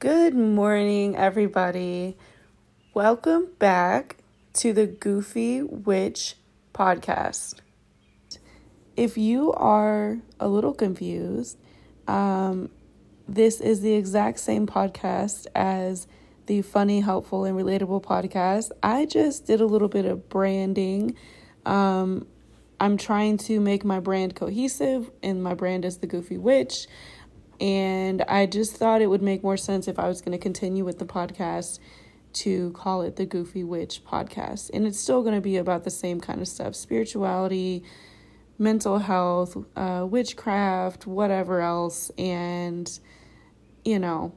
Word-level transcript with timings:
Good 0.00 0.36
morning, 0.36 1.16
everybody. 1.16 2.16
Welcome 2.94 3.48
back 3.58 4.18
to 4.52 4.72
the 4.72 4.86
Goofy 4.86 5.60
Witch 5.60 6.36
podcast. 6.72 7.56
If 8.96 9.18
you 9.18 9.52
are 9.54 10.18
a 10.38 10.46
little 10.46 10.72
confused, 10.72 11.58
um, 12.06 12.70
this 13.26 13.60
is 13.60 13.80
the 13.80 13.94
exact 13.94 14.38
same 14.38 14.68
podcast 14.68 15.48
as 15.56 16.06
the 16.46 16.62
Funny, 16.62 17.00
Helpful, 17.00 17.44
and 17.44 17.58
Relatable 17.58 18.04
podcast. 18.04 18.70
I 18.80 19.04
just 19.04 19.46
did 19.46 19.60
a 19.60 19.66
little 19.66 19.88
bit 19.88 20.04
of 20.04 20.28
branding. 20.28 21.16
Um, 21.66 22.28
I'm 22.78 22.98
trying 22.98 23.36
to 23.38 23.58
make 23.58 23.84
my 23.84 23.98
brand 23.98 24.36
cohesive, 24.36 25.10
and 25.24 25.42
my 25.42 25.54
brand 25.54 25.84
is 25.84 25.98
the 25.98 26.06
Goofy 26.06 26.38
Witch. 26.38 26.86
And 27.60 28.22
I 28.22 28.46
just 28.46 28.76
thought 28.76 29.02
it 29.02 29.08
would 29.08 29.22
make 29.22 29.42
more 29.42 29.56
sense 29.56 29.88
if 29.88 29.98
I 29.98 30.08
was 30.08 30.20
going 30.20 30.32
to 30.32 30.42
continue 30.42 30.84
with 30.84 30.98
the 30.98 31.04
podcast 31.04 31.78
to 32.34 32.70
call 32.72 33.02
it 33.02 33.16
the 33.16 33.26
Goofy 33.26 33.64
Witch 33.64 34.04
podcast. 34.04 34.70
And 34.72 34.86
it's 34.86 34.98
still 34.98 35.22
going 35.22 35.34
to 35.34 35.40
be 35.40 35.56
about 35.56 35.84
the 35.84 35.90
same 35.90 36.20
kind 36.20 36.40
of 36.40 36.48
stuff 36.48 36.74
spirituality, 36.74 37.82
mental 38.58 38.98
health, 38.98 39.56
uh, 39.76 40.06
witchcraft, 40.08 41.06
whatever 41.06 41.60
else. 41.60 42.10
And, 42.16 42.88
you 43.84 43.98
know, 43.98 44.34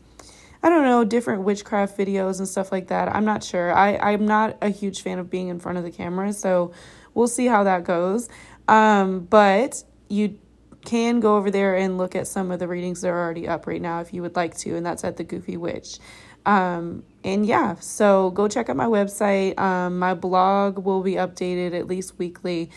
I 0.63 0.71
don't 0.71 0.85
know, 0.85 1.05
different 1.05 1.43
witchcraft 1.43 1.97
videos 1.97 2.39
and 2.39 2.49
stuff 2.49 2.73
like 2.73 2.89
that. 2.89 3.15
I'm 3.15 3.27
not 3.27 3.45
sure. 3.45 3.73
I 3.73 3.97
I'm 3.97 4.25
not 4.25 4.57
a 4.63 4.71
huge 4.71 5.03
fan 5.03 5.19
of 5.19 5.29
being 5.29 5.49
in 5.49 5.61
front 5.61 5.77
of 5.77 5.85
the 5.85 5.91
camera, 5.91 6.33
so 6.33 6.73
we'll 7.13 7.29
see 7.29 7.47
how 7.47 7.65
that 7.65 7.85
goes. 7.85 8.31
Um 8.67 9.21
but 9.21 9.85
you 10.09 10.39
can 10.87 11.21
go 11.21 11.37
over 11.37 11.51
there 11.51 11.77
and 11.77 11.99
look 11.99 12.17
at 12.17 12.27
some 12.27 12.51
of 12.51 12.59
the 12.61 12.67
readings 12.67 13.03
that 13.03 13.09
are 13.09 13.23
already 13.23 13.47
up 13.47 13.67
right 13.67 13.83
now 13.83 14.01
if 14.01 14.15
you 14.15 14.23
would 14.23 14.35
like 14.35 14.57
to, 14.59 14.75
and 14.77 14.87
that's 14.87 15.05
at 15.05 15.19
the 15.19 15.25
Goofy 15.25 15.59
Witch. 15.59 15.99
Um, 16.47 17.05
and 17.25 17.45
yeah, 17.45 17.75
so 17.75 18.31
go 18.31 18.49
check 18.49 18.71
out 18.71 18.77
my 18.77 18.87
website. 18.87 19.59
Um, 19.59 19.99
my 19.99 20.15
blog 20.15 20.79
will 20.79 21.03
be 21.03 21.15
updated 21.15 21.79
at 21.79 21.87
least 21.87 22.19
weekly. 22.19 22.71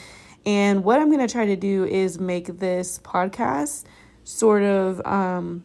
And 0.45 0.83
what 0.83 0.99
I'm 0.99 1.09
going 1.09 1.25
to 1.25 1.31
try 1.31 1.45
to 1.45 1.55
do 1.55 1.85
is 1.85 2.19
make 2.19 2.59
this 2.59 2.99
podcast 2.99 3.83
sort 4.23 4.63
of 4.63 5.05
um, 5.05 5.63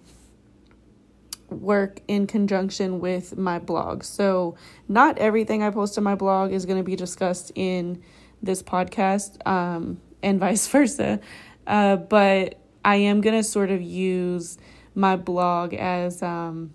work 1.48 2.00
in 2.08 2.26
conjunction 2.26 3.00
with 3.00 3.36
my 3.36 3.58
blog. 3.58 4.02
So, 4.02 4.56
not 4.88 5.18
everything 5.18 5.62
I 5.62 5.70
post 5.70 5.96
on 5.96 6.04
my 6.04 6.14
blog 6.14 6.52
is 6.52 6.66
going 6.66 6.78
to 6.78 6.84
be 6.84 6.96
discussed 6.96 7.52
in 7.54 8.02
this 8.42 8.62
podcast, 8.62 9.46
um, 9.46 10.00
and 10.22 10.38
vice 10.38 10.66
versa. 10.68 11.20
Uh, 11.66 11.96
but 11.96 12.60
I 12.84 12.96
am 12.96 13.20
going 13.20 13.36
to 13.36 13.42
sort 13.42 13.70
of 13.70 13.82
use 13.82 14.58
my 14.94 15.16
blog 15.16 15.74
as 15.74 16.22
um, 16.22 16.72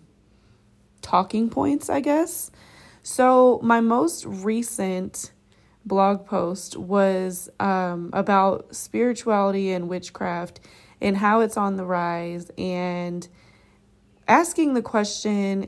talking 1.01 1.49
points, 1.49 1.89
I 1.89 1.99
guess. 1.99 2.51
So, 3.03 3.59
my 3.63 3.81
most 3.81 4.25
recent 4.25 5.31
blog 5.85 6.25
post 6.25 6.77
was 6.77 7.49
um, 7.59 8.09
about 8.13 8.75
spirituality 8.75 9.71
and 9.71 9.89
witchcraft 9.89 10.59
and 10.99 11.17
how 11.17 11.39
it's 11.39 11.57
on 11.57 11.77
the 11.77 11.85
rise, 11.85 12.51
and 12.59 13.27
asking 14.27 14.75
the 14.75 14.81
question 14.83 15.67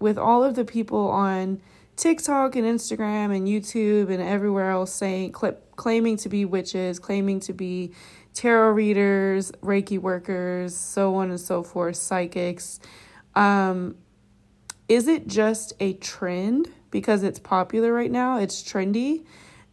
with 0.00 0.18
all 0.18 0.42
of 0.42 0.56
the 0.56 0.64
people 0.64 1.08
on 1.08 1.60
TikTok 1.94 2.56
and 2.56 2.66
Instagram 2.66 3.34
and 3.34 3.46
YouTube 3.46 4.10
and 4.10 4.20
everywhere 4.20 4.70
else 4.70 4.92
saying 4.92 5.34
cl- 5.34 5.56
claiming 5.76 6.16
to 6.18 6.28
be 6.28 6.44
witches, 6.44 6.98
claiming 6.98 7.40
to 7.40 7.52
be 7.52 7.92
tarot 8.34 8.72
readers, 8.72 9.50
Reiki 9.62 9.98
workers, 9.98 10.76
so 10.76 11.14
on 11.14 11.30
and 11.30 11.40
so 11.40 11.62
forth, 11.62 11.96
psychics. 11.96 12.80
Um, 13.34 13.96
is 14.88 15.08
it 15.08 15.26
just 15.26 15.72
a 15.80 15.94
trend 15.94 16.68
because 16.96 17.22
it's 17.22 17.38
popular 17.38 17.92
right 17.92 18.10
now? 18.10 18.38
It's 18.38 18.62
trendy. 18.62 19.22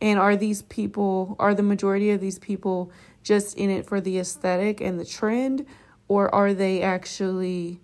And 0.02 0.20
are 0.20 0.36
these 0.36 0.62
people, 0.64 1.38
are 1.40 1.56
the 1.56 1.64
majority 1.64 2.12
of 2.12 2.20
these 2.20 2.38
people 2.38 2.92
just 3.24 3.58
in 3.58 3.70
it 3.70 3.86
for 3.86 4.02
the 4.02 4.20
aesthetic 4.20 4.82
and 4.82 5.00
the 5.00 5.06
trend? 5.06 5.66
Or 6.10 6.36
are 6.36 6.54
they 6.54 6.82
actually 6.82 7.80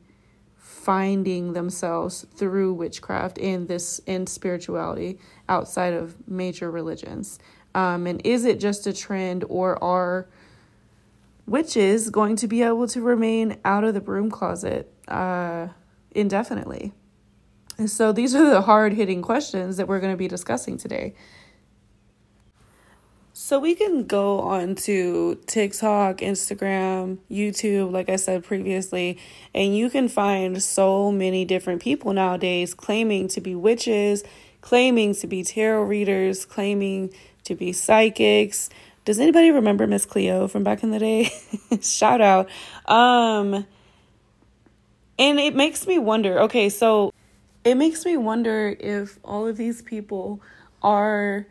finding 0.57 1.53
themselves 1.53 2.25
through 2.35 2.73
witchcraft 2.73 3.37
and 3.37 3.69
this 3.69 4.01
and 4.05 4.27
spirituality 4.27 5.19
outside 5.47 5.93
of 5.93 6.17
major 6.27 6.69
religions? 6.69 7.39
Um, 7.73 8.07
and 8.07 8.19
is 8.25 8.43
it 8.43 8.59
just 8.59 8.87
a 8.87 8.91
trend 8.91 9.45
or 9.47 9.81
are 9.81 10.27
witches 11.47 12.09
going 12.09 12.35
to 12.35 12.47
be 12.49 12.61
able 12.61 12.89
to 12.89 12.99
remain 12.99 13.55
out 13.63 13.85
of 13.85 13.93
the 13.93 14.01
broom 14.01 14.29
closet 14.29 14.93
uh, 15.07 15.69
indefinitely? 16.11 16.91
And 17.79 17.89
so 17.89 18.11
these 18.11 18.35
are 18.35 18.47
the 18.47 18.61
hard 18.61 18.91
hitting 18.93 19.21
questions 19.21 19.77
that 19.77 19.87
we're 19.87 20.01
going 20.01 20.11
to 20.11 20.17
be 20.17 20.27
discussing 20.27 20.77
today. 20.77 21.15
So 23.31 23.57
we 23.57 23.73
can 23.73 24.03
go 24.03 24.41
on 24.41 24.75
to 24.75 25.39
TikTok, 25.47 26.17
Instagram, 26.17 27.19
YouTube, 27.31 27.93
like 27.93 28.09
I 28.09 28.17
said 28.17 28.43
previously, 28.43 29.17
and 29.55 29.77
you 29.77 29.89
can 29.89 30.09
find 30.09 30.61
so 30.61 31.09
many 31.09 31.45
different 31.45 31.81
people 31.81 32.11
nowadays 32.11 32.73
claiming 32.73 33.29
to 33.29 33.39
be 33.39 33.55
witches, 33.55 34.25
claiming 34.59 35.15
to 35.15 35.25
be 35.25 35.41
tarot 35.43 35.83
readers, 35.83 36.43
claiming 36.43 37.13
to 37.45 37.55
be 37.55 37.71
psychics. 37.71 38.69
Does 39.05 39.19
anybody 39.19 39.51
remember 39.51 39.87
Miss 39.87 40.05
Cleo 40.05 40.49
from 40.49 40.65
back 40.65 40.83
in 40.83 40.91
the 40.91 40.99
day? 40.99 41.31
Shout 41.81 42.19
out. 42.19 42.49
Um 42.85 43.65
and 45.17 45.39
it 45.39 45.55
makes 45.55 45.87
me 45.87 45.97
wonder. 45.97 46.41
Okay, 46.41 46.67
so 46.67 47.13
it 47.63 47.75
makes 47.75 48.05
me 48.05 48.17
wonder 48.17 48.75
if 48.79 49.19
all 49.23 49.47
of 49.47 49.57
these 49.57 49.81
people 49.81 50.41
are 50.81 51.45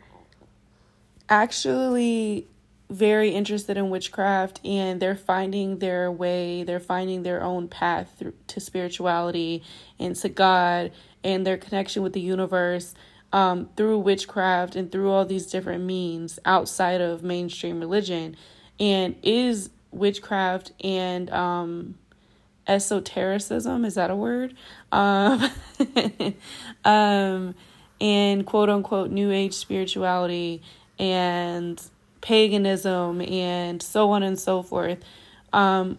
actually 1.29 2.47
very 2.89 3.29
interested 3.29 3.77
in 3.77 3.89
witchcraft 3.91 4.59
and 4.65 4.99
they're 4.99 5.15
finding 5.15 5.77
their 5.77 6.11
way, 6.11 6.63
they're 6.63 6.79
finding 6.79 7.21
their 7.21 7.43
own 7.43 7.67
path 7.67 8.23
to 8.47 8.59
spirituality 8.59 9.61
and 9.99 10.15
to 10.15 10.29
God 10.29 10.91
and 11.23 11.45
their 11.45 11.57
connection 11.57 12.01
with 12.01 12.13
the 12.13 12.21
universe 12.21 12.95
um, 13.31 13.69
through 13.77 13.99
witchcraft 13.99 14.75
and 14.75 14.91
through 14.91 15.11
all 15.11 15.23
these 15.25 15.45
different 15.45 15.83
means 15.83 16.39
outside 16.45 16.99
of 16.99 17.21
mainstream 17.21 17.79
religion. 17.79 18.35
And 18.79 19.15
is 19.21 19.69
witchcraft 19.91 20.71
and 20.83 21.29
um, 21.29 21.95
esotericism, 22.69 23.83
is 23.83 23.95
that 23.95 24.11
a 24.11 24.15
word? 24.15 24.53
Um, 24.91 25.49
um, 26.85 27.55
and 27.99 28.45
quote 28.45 28.69
unquote 28.69 29.11
new 29.11 29.31
age 29.31 29.53
spirituality 29.53 30.61
and 30.97 31.81
paganism 32.21 33.21
and 33.21 33.81
so 33.81 34.11
on 34.11 34.23
and 34.23 34.39
so 34.39 34.61
forth. 34.61 34.99
Um, 35.51 35.97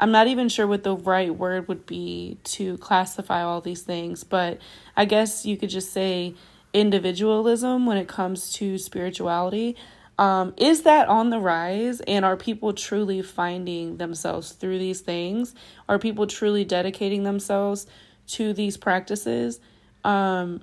I'm 0.00 0.10
not 0.10 0.26
even 0.26 0.48
sure 0.48 0.66
what 0.66 0.82
the 0.82 0.96
right 0.96 1.34
word 1.34 1.68
would 1.68 1.86
be 1.86 2.38
to 2.44 2.76
classify 2.78 3.42
all 3.42 3.60
these 3.60 3.82
things, 3.82 4.24
but 4.24 4.58
I 4.96 5.04
guess 5.04 5.46
you 5.46 5.56
could 5.56 5.70
just 5.70 5.92
say 5.92 6.34
individualism 6.72 7.86
when 7.86 7.96
it 7.96 8.08
comes 8.08 8.52
to 8.54 8.78
spirituality. 8.78 9.76
Um, 10.22 10.54
is 10.56 10.82
that 10.82 11.08
on 11.08 11.30
the 11.30 11.40
rise? 11.40 12.00
And 12.02 12.24
are 12.24 12.36
people 12.36 12.72
truly 12.72 13.22
finding 13.22 13.96
themselves 13.96 14.52
through 14.52 14.78
these 14.78 15.00
things? 15.00 15.52
Are 15.88 15.98
people 15.98 16.28
truly 16.28 16.64
dedicating 16.64 17.24
themselves 17.24 17.88
to 18.28 18.52
these 18.52 18.76
practices? 18.76 19.58
Um, 20.04 20.60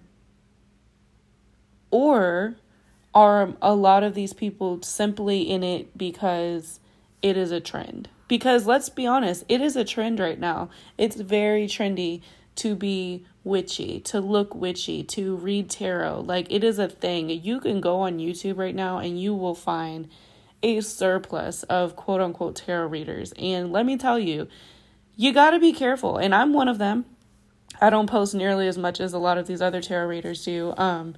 or 1.91 2.55
are 3.13 3.53
a 3.61 3.75
lot 3.75 4.03
of 4.03 4.13
these 4.13 4.31
people 4.31 4.81
simply 4.81 5.41
in 5.41 5.61
it 5.61 5.97
because 5.97 6.79
it 7.21 7.35
is 7.35 7.51
a 7.51 7.59
trend? 7.59 8.07
Because 8.29 8.65
let's 8.65 8.87
be 8.87 9.05
honest, 9.05 9.43
it 9.49 9.59
is 9.59 9.75
a 9.75 9.83
trend 9.83 10.21
right 10.21 10.39
now. 10.39 10.69
It's 10.97 11.17
very 11.17 11.67
trendy 11.67 12.21
to 12.59 12.75
be 12.75 13.25
witchy, 13.43 13.99
to 14.01 14.19
look 14.21 14.53
witchy, 14.55 15.03
to 15.03 15.35
read 15.35 15.69
tarot. 15.69 16.21
Like 16.21 16.51
it 16.51 16.63
is 16.63 16.79
a 16.79 16.87
thing. 16.87 17.29
You 17.29 17.59
can 17.59 17.81
go 17.81 18.01
on 18.01 18.19
YouTube 18.19 18.57
right 18.57 18.75
now 18.75 18.99
and 18.99 19.19
you 19.19 19.33
will 19.33 19.55
find 19.55 20.09
a 20.61 20.81
surplus 20.81 21.63
of 21.63 21.95
quote 21.95 22.21
unquote 22.21 22.55
tarot 22.55 22.87
readers. 22.87 23.33
And 23.37 23.71
let 23.71 23.85
me 23.85 23.97
tell 23.97 24.19
you, 24.19 24.47
you 25.15 25.33
got 25.33 25.51
to 25.51 25.59
be 25.59 25.73
careful. 25.73 26.17
And 26.17 26.33
I'm 26.33 26.53
one 26.53 26.67
of 26.67 26.77
them. 26.77 27.05
I 27.81 27.89
don't 27.89 28.09
post 28.09 28.35
nearly 28.35 28.67
as 28.67 28.77
much 28.77 28.99
as 28.99 29.13
a 29.13 29.19
lot 29.19 29.37
of 29.37 29.47
these 29.47 29.61
other 29.61 29.81
tarot 29.81 30.07
readers 30.07 30.43
do. 30.43 30.73
Um, 30.77 31.15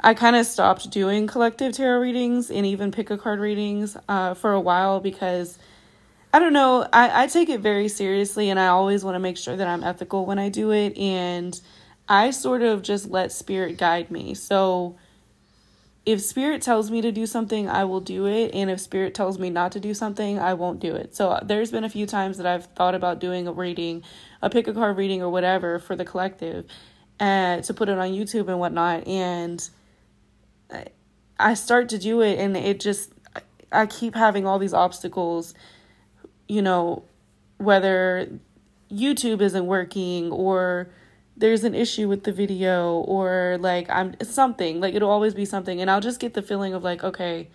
I 0.00 0.14
kind 0.14 0.36
of 0.36 0.44
stopped 0.44 0.90
doing 0.90 1.26
collective 1.26 1.72
tarot 1.72 2.00
readings 2.00 2.50
and 2.50 2.66
even 2.66 2.90
pick 2.90 3.10
a 3.10 3.16
card 3.16 3.38
readings 3.38 3.96
uh, 4.08 4.34
for 4.34 4.52
a 4.52 4.60
while 4.60 5.00
because 5.00 5.56
I 6.34 6.40
don't 6.40 6.52
know. 6.52 6.84
I, 6.92 7.22
I 7.22 7.26
take 7.28 7.48
it 7.48 7.60
very 7.60 7.86
seriously 7.86 8.50
and 8.50 8.58
I 8.58 8.66
always 8.66 9.04
want 9.04 9.14
to 9.14 9.20
make 9.20 9.36
sure 9.36 9.56
that 9.56 9.68
I'm 9.68 9.84
ethical 9.84 10.26
when 10.26 10.40
I 10.40 10.48
do 10.48 10.72
it. 10.72 10.98
And 10.98 11.58
I 12.08 12.32
sort 12.32 12.62
of 12.62 12.82
just 12.82 13.08
let 13.08 13.30
spirit 13.30 13.78
guide 13.78 14.10
me. 14.10 14.34
So 14.34 14.96
if 16.04 16.20
spirit 16.20 16.60
tells 16.60 16.90
me 16.90 17.00
to 17.02 17.12
do 17.12 17.24
something, 17.24 17.68
I 17.68 17.84
will 17.84 18.00
do 18.00 18.26
it. 18.26 18.52
And 18.52 18.68
if 18.68 18.80
spirit 18.80 19.14
tells 19.14 19.38
me 19.38 19.48
not 19.48 19.70
to 19.72 19.80
do 19.80 19.94
something, 19.94 20.40
I 20.40 20.54
won't 20.54 20.80
do 20.80 20.96
it. 20.96 21.14
So 21.14 21.38
there's 21.40 21.70
been 21.70 21.84
a 21.84 21.88
few 21.88 22.04
times 22.04 22.36
that 22.38 22.46
I've 22.46 22.66
thought 22.66 22.96
about 22.96 23.20
doing 23.20 23.46
a 23.46 23.52
reading, 23.52 24.02
a 24.42 24.50
pick 24.50 24.66
a 24.66 24.74
card 24.74 24.96
reading 24.96 25.22
or 25.22 25.30
whatever 25.30 25.78
for 25.78 25.94
the 25.94 26.04
collective 26.04 26.66
and 27.20 27.62
to 27.62 27.72
put 27.72 27.88
it 27.88 27.96
on 27.96 28.10
YouTube 28.10 28.48
and 28.48 28.58
whatnot. 28.58 29.06
And 29.06 29.70
I 31.38 31.54
start 31.54 31.90
to 31.90 31.98
do 31.98 32.22
it 32.22 32.40
and 32.40 32.56
it 32.56 32.80
just, 32.80 33.12
I 33.70 33.86
keep 33.86 34.16
having 34.16 34.48
all 34.48 34.58
these 34.58 34.74
obstacles 34.74 35.54
you 36.48 36.62
know, 36.62 37.04
whether 37.58 38.28
YouTube 38.90 39.40
isn't 39.40 39.66
working 39.66 40.30
or 40.30 40.90
there's 41.36 41.64
an 41.64 41.74
issue 41.74 42.08
with 42.08 42.24
the 42.24 42.32
video 42.32 42.98
or 43.00 43.56
like 43.60 43.90
I'm 43.90 44.14
something, 44.22 44.80
like 44.80 44.94
it'll 44.94 45.10
always 45.10 45.34
be 45.34 45.44
something 45.44 45.80
and 45.80 45.90
I'll 45.90 46.00
just 46.00 46.20
get 46.20 46.34
the 46.34 46.42
feeling 46.42 46.74
of 46.74 46.84
like, 46.84 47.02
okay, 47.02 47.48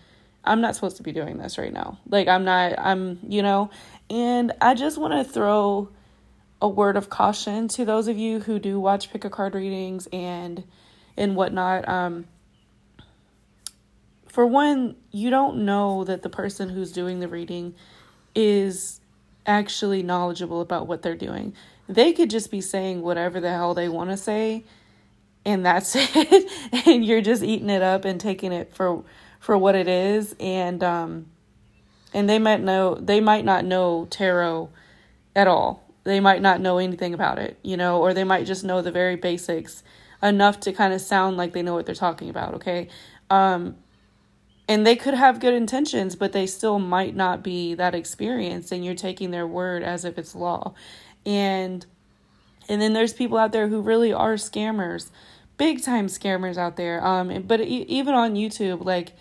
I'm 0.44 0.60
not 0.60 0.74
supposed 0.74 0.96
to 0.98 1.02
be 1.02 1.12
doing 1.12 1.38
this 1.38 1.58
right 1.58 1.72
now. 1.72 1.98
Like 2.08 2.28
I'm 2.28 2.44
not 2.44 2.78
I'm, 2.78 3.18
you 3.26 3.42
know, 3.42 3.70
and 4.08 4.52
I 4.60 4.74
just 4.74 4.98
want 4.98 5.14
to 5.14 5.30
throw 5.30 5.88
a 6.62 6.68
word 6.68 6.96
of 6.96 7.08
caution 7.08 7.68
to 7.68 7.84
those 7.84 8.06
of 8.06 8.18
you 8.18 8.40
who 8.40 8.58
do 8.58 8.78
watch 8.78 9.10
pick 9.10 9.24
a 9.24 9.30
card 9.30 9.54
readings 9.54 10.08
and 10.12 10.64
and 11.16 11.36
whatnot. 11.36 11.88
Um 11.88 12.26
for 14.28 14.46
one, 14.46 14.94
you 15.10 15.28
don't 15.28 15.64
know 15.64 16.04
that 16.04 16.22
the 16.22 16.28
person 16.28 16.68
who's 16.68 16.92
doing 16.92 17.18
the 17.18 17.26
reading 17.26 17.74
is 18.40 19.00
actually 19.46 20.02
knowledgeable 20.02 20.60
about 20.60 20.86
what 20.86 21.02
they're 21.02 21.14
doing. 21.14 21.54
They 21.88 22.12
could 22.12 22.30
just 22.30 22.50
be 22.50 22.60
saying 22.60 23.02
whatever 23.02 23.40
the 23.40 23.50
hell 23.50 23.74
they 23.74 23.88
want 23.88 24.10
to 24.10 24.16
say 24.16 24.64
and 25.44 25.64
that's 25.64 25.94
it 25.98 26.86
and 26.86 27.04
you're 27.04 27.22
just 27.22 27.42
eating 27.42 27.70
it 27.70 27.82
up 27.82 28.04
and 28.04 28.20
taking 28.20 28.52
it 28.52 28.74
for 28.74 29.02
for 29.38 29.56
what 29.56 29.74
it 29.74 29.88
is 29.88 30.34
and 30.38 30.84
um 30.84 31.26
and 32.12 32.28
they 32.28 32.38
might 32.38 32.60
know 32.60 32.94
they 32.96 33.20
might 33.20 33.44
not 33.44 33.64
know 33.64 34.06
tarot 34.10 34.68
at 35.36 35.46
all. 35.46 35.84
They 36.02 36.18
might 36.18 36.42
not 36.42 36.60
know 36.60 36.78
anything 36.78 37.14
about 37.14 37.38
it, 37.38 37.58
you 37.62 37.76
know, 37.76 38.00
or 38.00 38.12
they 38.12 38.24
might 38.24 38.46
just 38.46 38.64
know 38.64 38.82
the 38.82 38.90
very 38.90 39.16
basics 39.16 39.84
enough 40.22 40.58
to 40.60 40.72
kind 40.72 40.92
of 40.92 41.00
sound 41.00 41.36
like 41.36 41.52
they 41.52 41.62
know 41.62 41.74
what 41.74 41.86
they're 41.86 41.94
talking 41.94 42.28
about, 42.28 42.54
okay? 42.54 42.88
Um 43.28 43.76
and 44.70 44.86
they 44.86 44.94
could 44.94 45.14
have 45.14 45.40
good 45.40 45.52
intentions 45.52 46.14
but 46.14 46.32
they 46.32 46.46
still 46.46 46.78
might 46.78 47.16
not 47.16 47.42
be 47.42 47.74
that 47.74 47.92
experienced 47.92 48.70
and 48.70 48.84
you're 48.84 48.94
taking 48.94 49.32
their 49.32 49.46
word 49.46 49.82
as 49.82 50.04
if 50.04 50.16
it's 50.16 50.34
law. 50.34 50.72
And 51.26 51.84
and 52.68 52.80
then 52.80 52.92
there's 52.92 53.12
people 53.12 53.36
out 53.36 53.50
there 53.50 53.66
who 53.66 53.80
really 53.80 54.12
are 54.12 54.34
scammers 54.34 55.10
big 55.56 55.82
time 55.82 56.06
scammers 56.06 56.56
out 56.56 56.76
there. 56.76 57.04
Um 57.04 57.42
but 57.42 57.60
even 57.60 58.14
on 58.14 58.36
youtube 58.36 58.84
like 58.84 59.12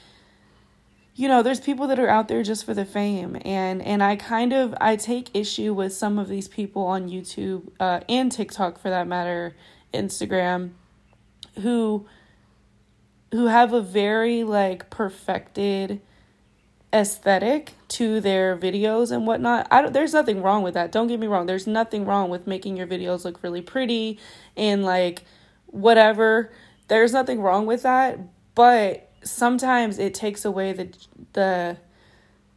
you 1.16 1.28
know 1.28 1.42
there's 1.42 1.60
people 1.60 1.88
that 1.88 1.98
are 1.98 2.08
out 2.08 2.28
there 2.28 2.44
just 2.44 2.64
for 2.64 2.76
the 2.76 2.86
fame. 2.86 3.36
And 3.44 3.82
and 3.82 4.04
i 4.04 4.16
kind 4.18 4.54
of 4.54 4.76
i 4.80 4.96
take 4.96 5.36
issue 5.36 5.74
with 5.74 5.94
some 5.94 6.20
of 6.20 6.30
these 6.30 6.48
people 6.48 6.84
on 6.84 7.10
youtube 7.10 7.72
uh, 7.80 8.02
and 8.08 8.32
tiktok 8.32 8.80
for 8.80 8.92
that 8.92 9.08
matter 9.08 9.56
instagram 9.96 10.74
who 11.62 12.06
who 13.32 13.46
have 13.48 13.74
a 13.74 13.82
very 13.82 14.44
like 14.44 14.90
perfected 14.90 16.02
aesthetic 16.92 17.74
to 17.88 18.20
their 18.20 18.58
videos 18.58 19.12
and 19.12 19.28
whatnot. 19.28 19.68
I 19.70 19.82
don't, 19.82 19.94
there's 19.94 20.14
nothing 20.14 20.42
wrong 20.42 20.64
with 20.64 20.74
that. 20.74 20.92
Don't 20.92 21.08
get 21.08 21.20
me 21.20 21.28
wrong. 21.28 21.46
There's 21.46 21.68
nothing 21.68 22.06
wrong 22.06 22.30
with 22.30 22.48
making 22.48 22.78
your 22.78 22.88
videos 22.88 23.26
look 23.26 23.44
really 23.44 23.62
pretty 23.62 24.20
and 24.58 24.84
like 24.84 25.24
whatever. 25.68 26.52
There's 26.88 27.14
nothing 27.14 27.42
wrong 27.42 27.66
with 27.66 27.84
that, 27.84 28.20
but 28.56 29.10
sometimes 29.24 30.00
it 30.00 30.14
takes 30.14 30.46
away 30.46 30.74
the 30.74 30.98
the 31.34 31.78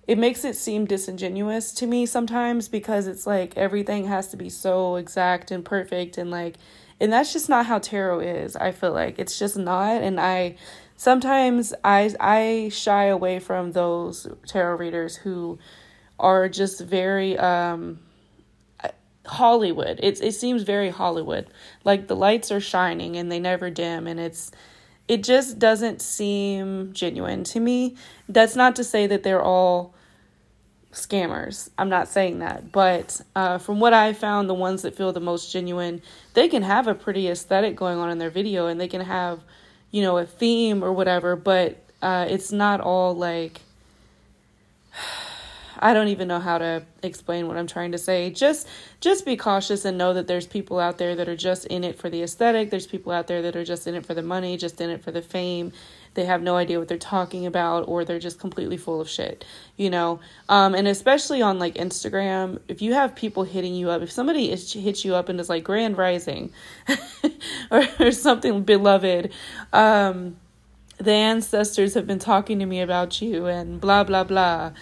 it 0.07 0.19
makes 0.19 0.45
it 0.45 0.57
seem 0.57 0.85
disingenuous 0.85 1.73
to 1.73 1.87
me 1.87 2.07
sometimes 2.07 2.69
because 2.69 3.07
it's 3.07 3.27
like 3.27 3.57
everything 3.57 4.07
has 4.07 4.29
to 4.29 4.37
be 4.37 4.49
so 4.49 4.97
exact 4.97 5.51
and 5.51 5.65
perfect 5.65 6.19
and 6.19 6.31
like 6.31 6.57
and 7.03 7.13
that's 7.13 7.33
just 7.33 7.49
not 7.49 7.67
how 7.67 7.79
tarot 7.79 8.21
is 8.21 8.57
i 8.57 8.71
feel 8.73 8.93
like. 8.93 9.19
It's 9.19 9.39
just 9.39 9.57
not 9.59 10.03
and 10.03 10.19
i 10.21 10.57
sometimes 10.97 11.75
i 11.85 12.15
i 12.21 12.71
shy 12.73 13.05
away 13.07 13.41
from 13.41 13.73
those 13.73 14.27
tarot 14.47 14.77
readers 14.77 15.17
who 15.17 15.59
are 16.19 16.49
just 16.49 16.81
very 16.81 17.37
um 17.37 17.99
hollywood. 19.27 20.01
It's 20.03 20.21
it 20.21 20.33
seems 20.33 20.63
very 20.63 20.91
hollywood. 20.91 21.49
Like 21.85 22.07
the 22.07 22.17
lights 22.17 22.51
are 22.51 22.61
shining 22.61 23.17
and 23.17 23.31
they 23.31 23.41
never 23.41 23.69
dim 23.69 24.07
and 24.07 24.19
it's 24.19 24.51
it 25.09 25.25
just 25.25 25.59
doesn't 25.59 26.01
seem 26.01 26.93
genuine 26.93 27.45
to 27.45 27.61
me. 27.61 27.97
That's 28.29 28.57
not 28.57 28.77
to 28.77 28.85
say 28.85 29.07
that 29.09 29.25
they're 29.25 29.43
all 29.43 29.95
scammers. 30.93 31.71
I'm 31.79 31.89
not 31.89 32.09
saying 32.09 32.41
that, 32.41 32.71
but 32.71 33.21
uh, 33.35 33.59
from 33.59 33.81
what 33.81 33.95
I 33.95 34.13
found, 34.13 34.49
the 34.49 34.55
ones 34.55 34.83
that 34.83 34.95
feel 34.95 35.13
the 35.13 35.21
most 35.21 35.53
genuine, 35.53 36.03
they 36.35 36.49
can 36.49 36.63
have 36.63 36.87
a 36.87 36.95
pretty 36.95 37.29
aesthetic 37.29 37.77
going 37.77 37.99
on 37.99 38.11
in 38.11 38.19
their 38.19 38.31
video, 38.31 38.67
and 38.67 38.81
they 38.81 38.89
can 38.89 39.01
have, 39.01 39.41
you 39.91 40.03
know, 40.03 40.19
a 40.19 40.27
theme 40.27 40.85
or 40.85 40.93
whatever. 40.93 41.35
But 41.35 41.83
uh, 42.01 42.27
it's 42.29 42.53
not 42.53 42.81
all 42.81 43.15
like. 43.15 43.61
I 45.85 45.95
don't 45.95 46.09
even 46.09 46.29
know 46.29 46.39
how 46.39 46.59
to 46.59 46.85
explain 47.03 47.49
what 47.49 47.57
I'm 47.57 47.67
trying 47.67 47.91
to 47.91 47.99
say. 47.99 48.31
Just 48.31 48.69
just 49.01 49.27
be 49.27 49.37
cautious 49.37 49.85
and 49.85 49.99
know 49.99 50.15
that 50.15 50.29
there's 50.29 50.47
people 50.47 50.79
out 50.79 50.99
there 50.99 51.17
that 51.17 51.29
are 51.29 51.35
just 51.35 51.67
in 51.67 51.83
it 51.83 51.99
for 51.99 52.09
the 52.09 52.23
aesthetic. 52.23 52.71
There's 52.71 52.87
people 52.87 53.11
out 53.11 53.27
there 53.27 53.43
that 53.43 53.57
are 53.57 53.65
just 53.65 53.89
in 53.89 53.97
it 53.97 54.07
for 54.07 54.15
the 54.15 54.23
money, 54.23 54.57
just 54.57 54.81
in 54.81 54.91
it 54.91 55.03
for 55.03 55.11
the 55.11 55.23
fame 55.23 55.73
they 56.15 56.25
have 56.25 56.43
no 56.43 56.57
idea 56.57 56.79
what 56.79 56.89
they're 56.89 56.99
talking 56.99 57.47
about 57.47 57.89
or 57.89 58.05
they're 58.05 58.19
just 58.19 58.39
completely 58.39 58.77
full 58.77 59.01
of 59.01 59.09
shit 59.09 59.45
you 59.77 59.91
know? 59.91 60.21
Um, 60.49 60.75
and 60.75 60.87
especially 60.87 61.43
on 61.43 61.59
like 61.59 61.75
instagram 61.75 62.61
if 62.69 62.83
you 62.83 62.95
have 62.95 63.15
people 63.15 63.45
hitting 63.45 63.75
you 63.75 63.91
up 63.91 64.03
if 64.03 64.11
somebody 64.11 64.51
is, 64.51 64.73
hits 64.73 65.05
you 65.05 65.15
up 65.15 65.29
and 65.29 65.41
is 65.41 65.49
like 65.49 65.65
grand 65.65 65.97
rising 65.99 66.53
or, 67.71 67.87
or, 67.99 68.13
something 68.13 68.63
beloved 68.63 69.33
um, 69.73 70.37
the 71.03 71.13
ancestors 71.13 71.95
have 71.95 72.07
been 72.07 72.19
talking 72.19 72.59
to 72.61 72.67
me 72.67 72.81
about 72.81 73.21
you 73.21 73.47
and 73.47 73.81
blah 73.81 74.05
blah 74.05 74.25
blah. 74.25 74.73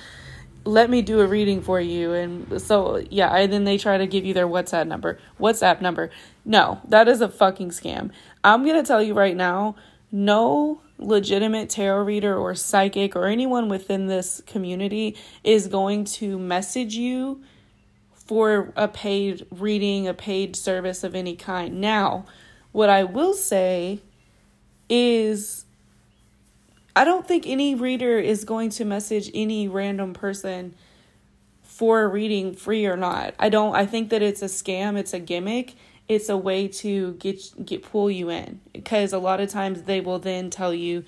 Let 0.65 0.91
me 0.91 1.01
do 1.01 1.21
a 1.21 1.27
reading 1.27 1.63
for 1.63 1.81
you. 1.81 2.13
And 2.13 2.61
so 2.61 3.03
yeah 3.11 3.35
and 3.35 3.53
then 3.53 3.65
they 3.65 3.79
try 3.79 3.99
to 3.99 4.07
give 4.07 4.25
you 4.25 4.35
their 4.35 4.47
whatsapp 4.47 4.87
number. 4.87 5.19
Whatsapp 5.39 5.81
number. 5.81 6.11
No 6.45 6.81
that 6.89 7.09
is 7.09 7.21
a 7.21 7.29
fucking 7.29 7.71
scam. 7.71 8.11
I'm 8.45 8.67
gonna 8.67 8.83
tell 8.83 9.03
you 9.03 9.15
right 9.15 9.37
now 9.37 9.77
no 10.13 10.81
legitimate 11.01 11.71
tarot 11.71 12.05
reader 12.05 12.37
or 12.37 12.55
psychic 12.55 13.17
or 13.17 13.27
anyone 13.27 13.69
within 13.69 14.07
this 14.07 14.43
community 14.47 15.17
is 15.43 15.67
going 15.67 16.05
to 16.05 16.39
message 16.39 16.95
you 16.95 17.43
for 18.13 18.73
a 18.77 18.87
paid 18.87 19.47
reading, 19.51 20.07
a 20.07 20.15
paid 20.15 20.55
service 20.55 21.03
of 21.03 21.15
any 21.15 21.35
kind. 21.35 21.81
Now, 21.81 22.27
what 22.73 22.89
I 22.89 23.03
will 23.03 23.35
say 23.35 24.01
is 24.89 25.65
I 26.95 27.05
don't 27.05 27.27
think 27.27 27.47
any 27.47 27.75
reader 27.75 28.19
is 28.19 28.45
going 28.45 28.71
to 28.71 28.85
message 28.85 29.31
any 29.33 29.69
random 29.69 30.13
person 30.13 30.75
for 31.63 32.03
a 32.03 32.09
reading 32.09 32.55
free 32.55 32.87
or 32.87 32.97
not. 32.97 33.35
I 33.39 33.49
don't 33.49 33.75
I 33.75 33.87
think 33.87 34.11
that 34.11 34.23
it's 34.23 34.43
a 34.43 34.47
scam, 34.47 34.97
it's 34.97 35.15
a 35.15 35.19
gimmick. 35.19 35.75
It's 36.11 36.29
a 36.29 36.37
way 36.37 36.67
to 36.83 37.13
get 37.15 37.65
get 37.65 37.85
pull 37.85 38.11
you 38.11 38.31
in 38.31 38.61
because 38.73 39.13
a 39.13 39.19
lot 39.19 39.41
of 39.41 39.49
times 39.49 39.83
they 39.83 40.01
will 40.01 40.19
then 40.19 40.51
tell 40.51 40.75
you 40.75 41.05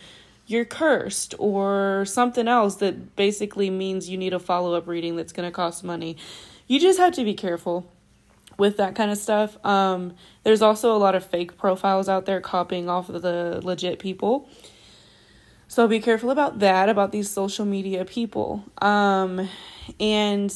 you're 0.46 0.64
cursed 0.64 1.34
or 1.40 2.04
something 2.06 2.46
else 2.46 2.76
that 2.76 3.16
basically 3.16 3.68
means 3.68 4.08
you 4.08 4.16
need 4.16 4.32
a 4.32 4.38
follow-up 4.38 4.86
reading 4.86 5.16
that's 5.16 5.32
going 5.32 5.48
to 5.48 5.52
cost 5.52 5.82
money. 5.82 6.16
You 6.68 6.78
just 6.78 7.00
have 7.00 7.14
to 7.14 7.24
be 7.24 7.34
careful 7.34 7.84
with 8.58 8.76
that 8.76 8.94
kind 8.94 9.10
of 9.10 9.18
stuff. 9.18 9.58
Um, 9.64 10.14
there's 10.44 10.62
also 10.62 10.94
a 10.94 10.98
lot 10.98 11.16
of 11.16 11.26
fake 11.26 11.58
profiles 11.58 12.08
out 12.08 12.24
there 12.24 12.40
copying 12.40 12.88
off 12.88 13.08
of 13.08 13.22
the 13.22 13.60
legit 13.64 13.98
people. 13.98 14.48
So 15.66 15.88
be 15.88 15.98
careful 15.98 16.30
about 16.30 16.60
that, 16.60 16.88
about 16.88 17.10
these 17.10 17.28
social 17.28 17.64
media 17.64 18.04
people. 18.04 18.62
Um, 18.80 19.48
and 19.98 20.54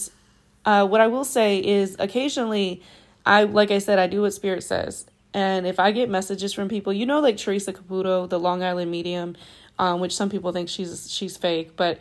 uh, 0.64 0.86
what 0.86 1.00
I 1.00 1.08
will 1.08 1.24
say 1.24 1.58
is 1.58 1.96
occasionally, 1.98 2.80
I 3.26 3.42
like 3.44 3.70
I 3.70 3.78
said, 3.78 3.98
I 3.98 4.06
do 4.06 4.22
what 4.22 4.32
Spirit 4.32 4.62
says. 4.62 5.06
And 5.34 5.66
if 5.66 5.78
I 5.78 5.90
get 5.90 6.08
messages 6.08 6.54
from 6.54 6.68
people, 6.68 6.92
you 6.92 7.04
know, 7.04 7.20
like 7.20 7.36
Teresa 7.36 7.72
Caputo, 7.72 8.26
the 8.26 8.38
Long 8.38 8.62
Island 8.62 8.90
medium, 8.90 9.36
um, 9.78 10.00
which 10.00 10.16
some 10.16 10.30
people 10.30 10.52
think 10.52 10.68
she's 10.68 11.10
she's 11.10 11.36
fake, 11.36 11.76
but 11.76 11.98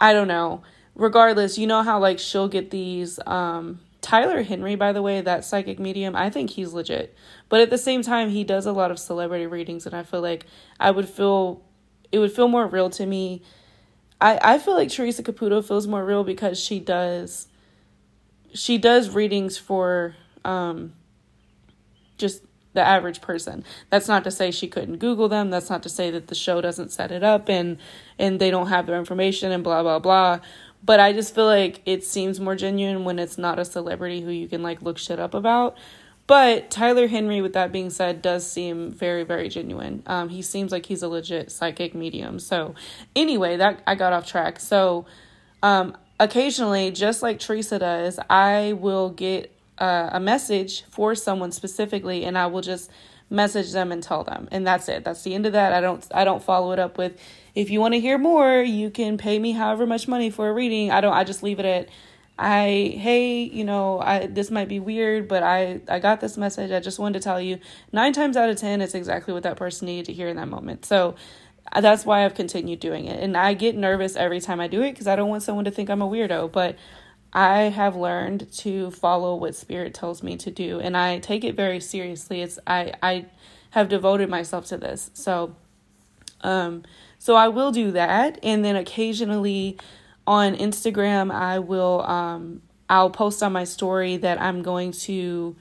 I 0.00 0.12
don't 0.12 0.28
know. 0.28 0.62
Regardless, 0.94 1.58
you 1.58 1.66
know 1.66 1.82
how 1.82 1.98
like 1.98 2.18
she'll 2.18 2.48
get 2.48 2.70
these 2.70 3.18
um, 3.26 3.80
Tyler 4.00 4.42
Henry, 4.42 4.76
by 4.76 4.92
the 4.92 5.02
way, 5.02 5.20
that 5.20 5.44
psychic 5.44 5.80
medium, 5.80 6.14
I 6.14 6.30
think 6.30 6.50
he's 6.50 6.72
legit. 6.72 7.14
But 7.48 7.60
at 7.60 7.70
the 7.70 7.78
same 7.78 8.02
time, 8.02 8.30
he 8.30 8.44
does 8.44 8.66
a 8.66 8.72
lot 8.72 8.90
of 8.90 8.98
celebrity 8.98 9.46
readings, 9.46 9.84
and 9.86 9.94
I 9.96 10.04
feel 10.04 10.20
like 10.20 10.46
I 10.78 10.90
would 10.90 11.08
feel 11.08 11.62
it 12.12 12.18
would 12.18 12.32
feel 12.32 12.48
more 12.48 12.66
real 12.66 12.90
to 12.90 13.06
me. 13.06 13.42
I, 14.20 14.38
I 14.42 14.58
feel 14.58 14.74
like 14.74 14.90
Teresa 14.90 15.22
Caputo 15.22 15.62
feels 15.64 15.86
more 15.86 16.04
real 16.04 16.22
because 16.22 16.60
she 16.60 16.80
does 16.80 17.48
she 18.54 18.78
does 18.78 19.10
readings 19.10 19.58
for 19.58 20.14
um 20.46 20.92
just 22.18 22.42
the 22.72 22.86
average 22.86 23.20
person. 23.20 23.64
That's 23.90 24.06
not 24.06 24.22
to 24.24 24.30
say 24.30 24.50
she 24.50 24.68
couldn't 24.68 24.98
Google 24.98 25.28
them. 25.28 25.50
That's 25.50 25.68
not 25.68 25.82
to 25.82 25.88
say 25.88 26.10
that 26.12 26.28
the 26.28 26.34
show 26.34 26.60
doesn't 26.60 26.92
set 26.92 27.10
it 27.10 27.24
up 27.24 27.48
and 27.48 27.78
and 28.18 28.40
they 28.40 28.50
don't 28.50 28.68
have 28.68 28.86
their 28.86 28.98
information 28.98 29.50
and 29.50 29.64
blah 29.64 29.82
blah 29.82 29.98
blah. 29.98 30.40
But 30.84 31.00
I 31.00 31.12
just 31.12 31.34
feel 31.34 31.46
like 31.46 31.82
it 31.84 32.04
seems 32.04 32.38
more 32.38 32.54
genuine 32.54 33.04
when 33.04 33.18
it's 33.18 33.38
not 33.38 33.58
a 33.58 33.64
celebrity 33.64 34.20
who 34.20 34.30
you 34.30 34.46
can 34.46 34.62
like 34.62 34.82
look 34.82 34.98
shit 34.98 35.18
up 35.18 35.34
about. 35.34 35.76
But 36.26 36.70
Tyler 36.70 37.06
Henry, 37.06 37.40
with 37.40 37.52
that 37.52 37.70
being 37.70 37.90
said, 37.90 38.20
does 38.20 38.50
seem 38.50 38.90
very, 38.90 39.22
very 39.22 39.48
genuine. 39.48 40.02
Um, 40.06 40.28
he 40.28 40.42
seems 40.42 40.72
like 40.72 40.86
he's 40.86 41.02
a 41.02 41.08
legit 41.08 41.52
psychic 41.52 41.94
medium. 41.94 42.40
So, 42.40 42.74
anyway, 43.14 43.56
that 43.58 43.80
I 43.86 43.94
got 43.94 44.12
off 44.12 44.26
track. 44.26 44.58
So, 44.58 45.06
um, 45.62 45.96
occasionally, 46.18 46.90
just 46.90 47.22
like 47.22 47.38
Teresa 47.38 47.78
does, 47.78 48.18
I 48.28 48.72
will 48.72 49.10
get 49.10 49.55
uh, 49.78 50.10
a 50.12 50.20
message 50.20 50.84
for 50.84 51.14
someone 51.14 51.52
specifically, 51.52 52.24
and 52.24 52.36
I 52.36 52.46
will 52.46 52.62
just 52.62 52.90
message 53.28 53.72
them 53.72 53.90
and 53.90 54.02
tell 54.02 54.24
them, 54.24 54.48
and 54.50 54.66
that's 54.66 54.88
it. 54.88 55.04
That's 55.04 55.22
the 55.22 55.34
end 55.34 55.46
of 55.46 55.52
that. 55.52 55.72
I 55.72 55.80
don't, 55.80 56.06
I 56.14 56.24
don't 56.24 56.42
follow 56.42 56.72
it 56.72 56.78
up 56.78 56.98
with. 56.98 57.18
If 57.54 57.70
you 57.70 57.80
want 57.80 57.94
to 57.94 58.00
hear 58.00 58.18
more, 58.18 58.60
you 58.60 58.90
can 58.90 59.18
pay 59.18 59.38
me 59.38 59.52
however 59.52 59.86
much 59.86 60.06
money 60.06 60.30
for 60.30 60.48
a 60.48 60.52
reading. 60.52 60.90
I 60.90 61.00
don't. 61.00 61.14
I 61.14 61.24
just 61.24 61.42
leave 61.42 61.58
it 61.58 61.64
at 61.64 61.88
I 62.38 62.94
hey, 62.98 63.44
you 63.44 63.64
know, 63.64 63.98
I 64.00 64.26
this 64.26 64.50
might 64.50 64.68
be 64.68 64.78
weird, 64.78 65.26
but 65.26 65.42
I 65.42 65.80
I 65.88 65.98
got 65.98 66.20
this 66.20 66.36
message. 66.36 66.70
I 66.70 66.80
just 66.80 66.98
wanted 66.98 67.20
to 67.20 67.24
tell 67.24 67.40
you. 67.40 67.58
9 67.92 68.12
times 68.12 68.36
out 68.36 68.50
of 68.50 68.56
10 68.56 68.82
it's 68.82 68.94
exactly 68.94 69.32
what 69.32 69.42
that 69.44 69.56
person 69.56 69.86
needed 69.86 70.06
to 70.06 70.12
hear 70.12 70.28
in 70.28 70.36
that 70.36 70.48
moment. 70.48 70.84
So 70.84 71.14
uh, 71.72 71.80
that's 71.80 72.04
why 72.04 72.24
I've 72.24 72.34
continued 72.34 72.80
doing 72.80 73.06
it. 73.06 73.22
And 73.22 73.36
I 73.36 73.54
get 73.54 73.74
nervous 73.74 74.16
every 74.16 74.40
time 74.40 74.60
I 74.60 74.68
do 74.68 74.82
it 74.82 74.94
cuz 74.96 75.06
I 75.06 75.16
don't 75.16 75.30
want 75.30 75.42
someone 75.42 75.64
to 75.64 75.70
think 75.70 75.88
I'm 75.88 76.02
a 76.02 76.08
weirdo, 76.08 76.52
but 76.52 76.76
I 77.36 77.64
have 77.64 77.94
learned 77.94 78.50
to 78.58 78.90
follow 78.90 79.36
what 79.36 79.54
spirit 79.54 79.94
tells 79.94 80.22
me 80.22 80.36
to 80.38 80.50
do 80.50 80.80
and 80.80 80.96
I 80.96 81.18
take 81.18 81.44
it 81.44 81.54
very 81.54 81.80
seriously. 81.80 82.42
It's 82.42 82.58
I 82.66 82.94
I 83.02 83.26
have 83.70 83.88
devoted 83.88 84.28
myself 84.28 84.66
to 84.66 84.76
this. 84.76 85.10
So 85.14 85.54
um 86.40 86.84
so 87.18 87.36
I 87.36 87.48
will 87.48 87.70
do 87.70 87.92
that 87.92 88.38
and 88.42 88.64
then 88.64 88.74
occasionally 88.74 89.78
on 90.26 90.56
Instagram, 90.56 91.32
I 91.32 91.60
will 91.60 92.02
um, 92.02 92.62
I'll 92.88 93.10
post 93.10 93.42
on 93.42 93.52
my 93.52 93.64
story 93.64 94.16
that 94.18 94.40
I'm 94.40 94.62
going 94.62 94.92
to 94.92 95.56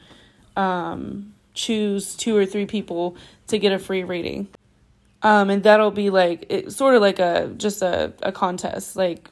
um, 0.55 1.33
choose 1.53 2.15
two 2.15 2.35
or 2.35 2.45
three 2.45 2.65
people 2.65 3.15
to 3.47 3.59
get 3.59 3.71
a 3.71 3.79
free 3.79 4.03
reading. 4.03 4.47
Um, 5.21 5.49
and 5.49 5.63
that'll 5.63 5.91
be 5.91 6.09
like 6.09 6.45
it's 6.49 6.75
sort 6.75 6.95
of 6.95 7.01
like 7.01 7.19
a 7.19 7.53
just 7.57 7.81
a, 7.81 8.13
a 8.21 8.31
contest, 8.31 8.95
like 8.95 9.29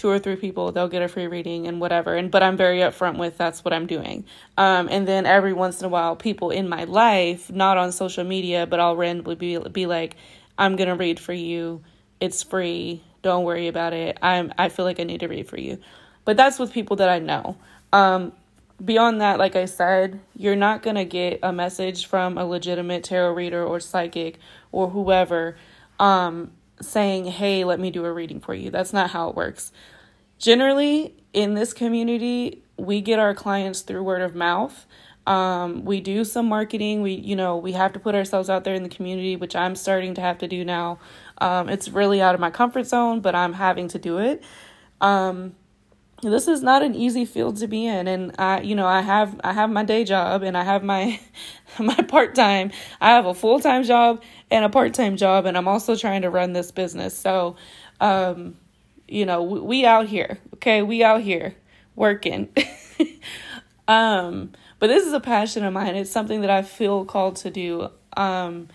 two 0.00 0.08
or 0.08 0.18
three 0.18 0.36
people 0.36 0.72
they'll 0.72 0.88
get 0.88 1.02
a 1.02 1.08
free 1.08 1.26
reading 1.26 1.66
and 1.66 1.80
whatever 1.80 2.14
and 2.14 2.30
but 2.30 2.42
i'm 2.42 2.56
very 2.56 2.78
upfront 2.78 3.18
with 3.18 3.36
that's 3.36 3.64
what 3.64 3.72
i'm 3.72 3.86
doing 3.86 4.24
um, 4.56 4.88
and 4.90 5.06
then 5.06 5.26
every 5.26 5.52
once 5.52 5.80
in 5.80 5.86
a 5.86 5.88
while 5.88 6.16
people 6.16 6.50
in 6.50 6.68
my 6.68 6.84
life 6.84 7.50
not 7.50 7.76
on 7.76 7.92
social 7.92 8.24
media 8.24 8.66
but 8.66 8.80
i'll 8.80 8.96
randomly 8.96 9.34
be, 9.34 9.58
be 9.70 9.86
like 9.86 10.16
i'm 10.58 10.76
gonna 10.76 10.96
read 10.96 11.20
for 11.20 11.32
you 11.32 11.82
it's 12.18 12.42
free 12.42 13.02
don't 13.22 13.44
worry 13.44 13.68
about 13.68 13.92
it. 13.92 14.18
I'm 14.22 14.52
I 14.58 14.68
feel 14.68 14.84
like 14.84 15.00
I 15.00 15.04
need 15.04 15.20
to 15.20 15.28
read 15.28 15.48
for 15.48 15.58
you. 15.58 15.78
But 16.24 16.36
that's 16.36 16.58
with 16.58 16.72
people 16.72 16.96
that 16.96 17.08
I 17.08 17.18
know. 17.18 17.56
Um, 17.92 18.32
beyond 18.82 19.20
that, 19.20 19.38
like 19.38 19.56
I 19.56 19.66
said, 19.66 20.20
you're 20.36 20.56
not 20.56 20.82
to 20.82 21.04
get 21.04 21.40
a 21.42 21.52
message 21.52 22.06
from 22.06 22.38
a 22.38 22.44
legitimate 22.44 23.04
tarot 23.04 23.32
reader 23.32 23.64
or 23.64 23.80
psychic 23.80 24.38
or 24.72 24.88
whoever 24.88 25.56
um, 25.98 26.52
saying, 26.80 27.26
hey, 27.26 27.64
let 27.64 27.78
me 27.80 27.90
do 27.90 28.04
a 28.04 28.12
reading 28.12 28.40
for 28.40 28.54
you. 28.54 28.70
That's 28.70 28.92
not 28.92 29.10
how 29.10 29.28
it 29.28 29.36
works. 29.36 29.72
Generally, 30.38 31.14
in 31.32 31.54
this 31.54 31.72
community, 31.72 32.62
we 32.76 33.00
get 33.00 33.18
our 33.18 33.34
clients 33.34 33.82
through 33.82 34.02
word 34.02 34.22
of 34.22 34.34
mouth. 34.34 34.86
Um, 35.26 35.84
we 35.84 36.00
do 36.00 36.24
some 36.24 36.46
marketing. 36.46 37.02
We, 37.02 37.12
you 37.12 37.36
know, 37.36 37.56
we 37.56 37.72
have 37.72 37.92
to 37.92 38.00
put 38.00 38.14
ourselves 38.14 38.48
out 38.48 38.64
there 38.64 38.74
in 38.74 38.82
the 38.82 38.88
community, 38.88 39.36
which 39.36 39.54
I'm 39.54 39.76
starting 39.76 40.14
to 40.14 40.20
have 40.20 40.38
to 40.38 40.48
do 40.48 40.64
now. 40.64 40.98
Um, 41.38 41.68
it's 41.68 41.88
really 41.88 42.20
out 42.20 42.34
of 42.34 42.40
my 42.40 42.50
comfort 42.50 42.86
zone, 42.86 43.20
but 43.20 43.34
I'm 43.34 43.52
having 43.52 43.88
to 43.88 43.98
do 43.98 44.18
it. 44.18 44.42
Um, 45.00 45.54
this 46.22 46.48
is 46.48 46.62
not 46.62 46.82
an 46.82 46.94
easy 46.94 47.24
field 47.24 47.56
to 47.58 47.66
be 47.66 47.86
in, 47.86 48.06
and 48.06 48.34
I, 48.38 48.60
you 48.60 48.74
know, 48.74 48.86
I 48.86 49.00
have 49.00 49.40
I 49.42 49.52
have 49.52 49.70
my 49.70 49.84
day 49.84 50.04
job 50.04 50.42
and 50.42 50.56
I 50.56 50.64
have 50.64 50.82
my 50.82 51.18
my 51.78 51.94
part 51.94 52.34
time. 52.34 52.72
I 53.00 53.10
have 53.10 53.26
a 53.26 53.34
full 53.34 53.60
time 53.60 53.84
job 53.84 54.22
and 54.50 54.64
a 54.64 54.68
part 54.68 54.94
time 54.94 55.16
job, 55.16 55.46
and 55.46 55.56
I'm 55.56 55.68
also 55.68 55.96
trying 55.96 56.22
to 56.22 56.30
run 56.30 56.52
this 56.52 56.70
business. 56.70 57.16
So, 57.16 57.56
um, 58.00 58.56
you 59.08 59.24
know, 59.24 59.42
we, 59.42 59.60
we 59.60 59.86
out 59.86 60.06
here, 60.06 60.38
okay? 60.54 60.82
We 60.82 61.02
out 61.02 61.22
here 61.22 61.54
working. 61.96 62.48
um, 63.88 64.52
but 64.78 64.88
this 64.88 65.06
is 65.06 65.12
a 65.12 65.20
passion 65.20 65.64
of 65.64 65.72
mine. 65.72 65.96
It's 65.96 66.10
something 66.10 66.42
that 66.42 66.50
I 66.50 66.62
feel 66.62 67.04
called 67.04 67.36
to 67.36 67.50
do. 67.50 67.88
Um, 68.16 68.68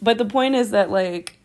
but 0.00 0.18
the 0.18 0.24
point 0.24 0.54
is 0.54 0.70
that 0.70 0.90
like 0.90 1.38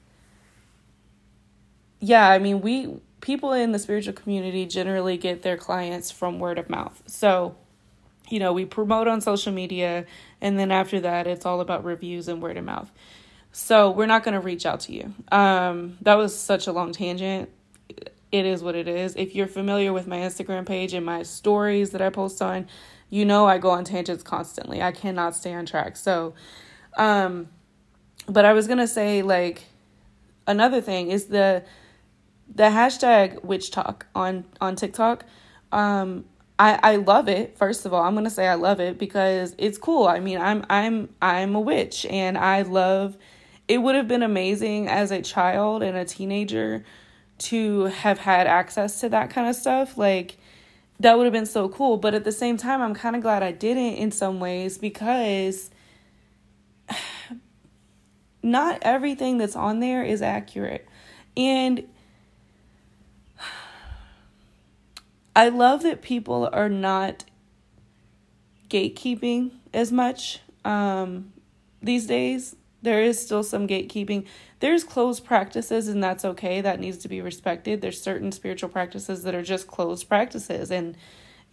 yeah, 2.00 2.30
I 2.30 2.40
mean, 2.40 2.62
we 2.62 2.90
people 3.22 3.54
in 3.54 3.72
the 3.72 3.80
spiritual 3.80 4.14
community 4.14 4.66
generally 4.66 5.18
get 5.18 5.42
their 5.42 5.58
clients 5.58 6.12
from 6.12 6.40
word 6.40 6.58
of 6.58 6.70
mouth. 6.70 7.02
So, 7.08 7.56
you 8.30 8.40
know, 8.40 8.54
we 8.54 8.66
promote 8.66 9.08
on 9.08 9.22
social 9.22 9.52
media, 9.52 10.06
and 10.42 10.58
then 10.58 10.72
after 10.72 11.00
that, 11.02 11.28
it's 11.28 11.46
all 11.46 11.62
about 11.62 11.84
reviews 11.84 12.28
and 12.28 12.42
word 12.42 12.58
of 12.58 12.66
mouth. 12.66 12.92
So, 13.52 13.90
we're 13.92 14.06
not 14.06 14.24
going 14.24 14.36
to 14.36 14.40
reach 14.40 14.66
out 14.66 14.82
to 14.82 14.94
you. 14.94 15.14
Um, 15.32 15.98
that 16.02 16.16
was 16.16 16.38
such 16.38 16.68
a 16.68 16.72
long 16.72 16.92
tangent. 16.92 17.50
It 18.32 18.46
is 18.46 18.62
what 18.62 18.76
it 18.76 18.88
is. 18.88 19.16
If 19.16 19.34
you're 19.34 19.48
familiar 19.48 19.92
with 19.92 20.06
my 20.06 20.18
Instagram 20.18 20.66
page 20.68 20.94
and 20.94 21.06
my 21.06 21.24
stories 21.24 21.90
that 21.92 22.02
I 22.02 22.10
post 22.10 22.42
on, 22.42 22.68
you 23.10 23.26
know 23.26 23.48
I 23.48 23.58
go 23.58 23.72
on 23.72 23.86
tangents 23.86 24.22
constantly. 24.22 24.82
I 24.84 24.92
cannot 24.92 25.36
stay 25.36 25.54
on 25.54 25.66
track. 25.66 25.98
So, 25.98 26.36
um, 26.96 27.50
but 28.28 28.46
I 28.46 28.54
was 28.54 28.68
going 28.68 28.78
to 28.78 28.88
say, 28.88 29.24
like, 29.24 29.64
another 30.46 30.80
thing 30.82 31.10
is 31.10 31.26
the 31.26 31.64
the 32.54 32.64
hashtag 32.64 33.44
witch 33.44 33.72
talk 33.72 34.08
on 34.16 34.46
on 34.60 34.76
TikTok. 34.76 35.26
Um, 35.72 36.26
I 36.58 36.80
I 36.82 36.96
love 36.98 37.30
it. 37.30 37.58
First 37.58 37.86
of 37.86 37.94
all, 37.94 38.04
I'm 38.04 38.16
gonna 38.16 38.30
say 38.30 38.48
I 38.48 38.56
love 38.56 38.80
it 38.80 38.98
because 38.98 39.56
it's 39.58 39.78
cool. 39.78 40.08
I 40.08 40.20
mean, 40.20 40.40
I'm 40.40 40.66
I'm 40.70 41.10
I'm 41.22 41.56
a 41.56 41.62
witch, 41.62 42.06
and 42.06 42.38
I 42.38 42.64
love. 42.64 43.18
It 43.68 43.78
would 43.78 43.94
have 43.96 44.08
been 44.08 44.24
amazing 44.24 44.88
as 44.88 45.12
a 45.12 45.22
child 45.22 45.84
and 45.84 45.96
a 45.96 46.04
teenager 46.04 46.84
to 47.38 47.86
have 47.86 48.18
had 48.18 48.48
access 48.48 49.00
to 49.02 49.10
that 49.10 49.30
kind 49.30 49.48
of 49.48 49.56
stuff. 49.56 49.98
Like 49.98 50.38
that 51.00 51.18
would 51.18 51.26
have 51.26 51.34
been 51.34 51.46
so 51.46 51.70
cool. 51.70 51.98
But 51.98 52.14
at 52.14 52.24
the 52.24 52.32
same 52.32 52.58
time, 52.58 52.82
I'm 52.82 52.94
kind 52.94 53.16
of 53.16 53.22
glad 53.22 53.44
I 53.44 53.52
didn't 53.52 53.96
in 53.96 54.12
some 54.12 54.40
ways 54.40 54.78
because 54.78 55.70
not 58.44 58.80
everything 58.82 59.38
that's 59.38 59.56
on 59.56 59.80
there 59.80 60.04
is 60.04 60.22
accurate. 60.22 60.88
And 61.38 61.88
I 65.36 65.50
love 65.50 65.84
that 65.84 66.02
people 66.02 66.50
are 66.52 66.70
not 66.70 67.24
gatekeeping 68.70 69.52
as 69.74 69.92
much 69.92 70.40
um, 70.66 71.34
these 71.82 72.06
days. 72.06 72.56
there 72.82 73.02
is 73.02 73.22
still 73.22 73.44
some 73.44 73.68
gatekeeping. 73.68 74.26
There's 74.60 74.84
closed 74.84 75.26
practices, 75.26 75.88
and 75.88 76.02
that's 76.04 76.24
okay. 76.24 76.62
That 76.62 76.80
needs 76.80 76.98
to 77.00 77.08
be 77.10 77.22
respected. 77.22 77.82
There's 77.82 78.02
certain 78.02 78.32
spiritual 78.32 78.70
practices 78.70 79.24
that 79.24 79.36
are 79.36 79.44
just 79.44 79.68
closed 79.68 80.08
practices, 80.08 80.72
and 80.72 80.96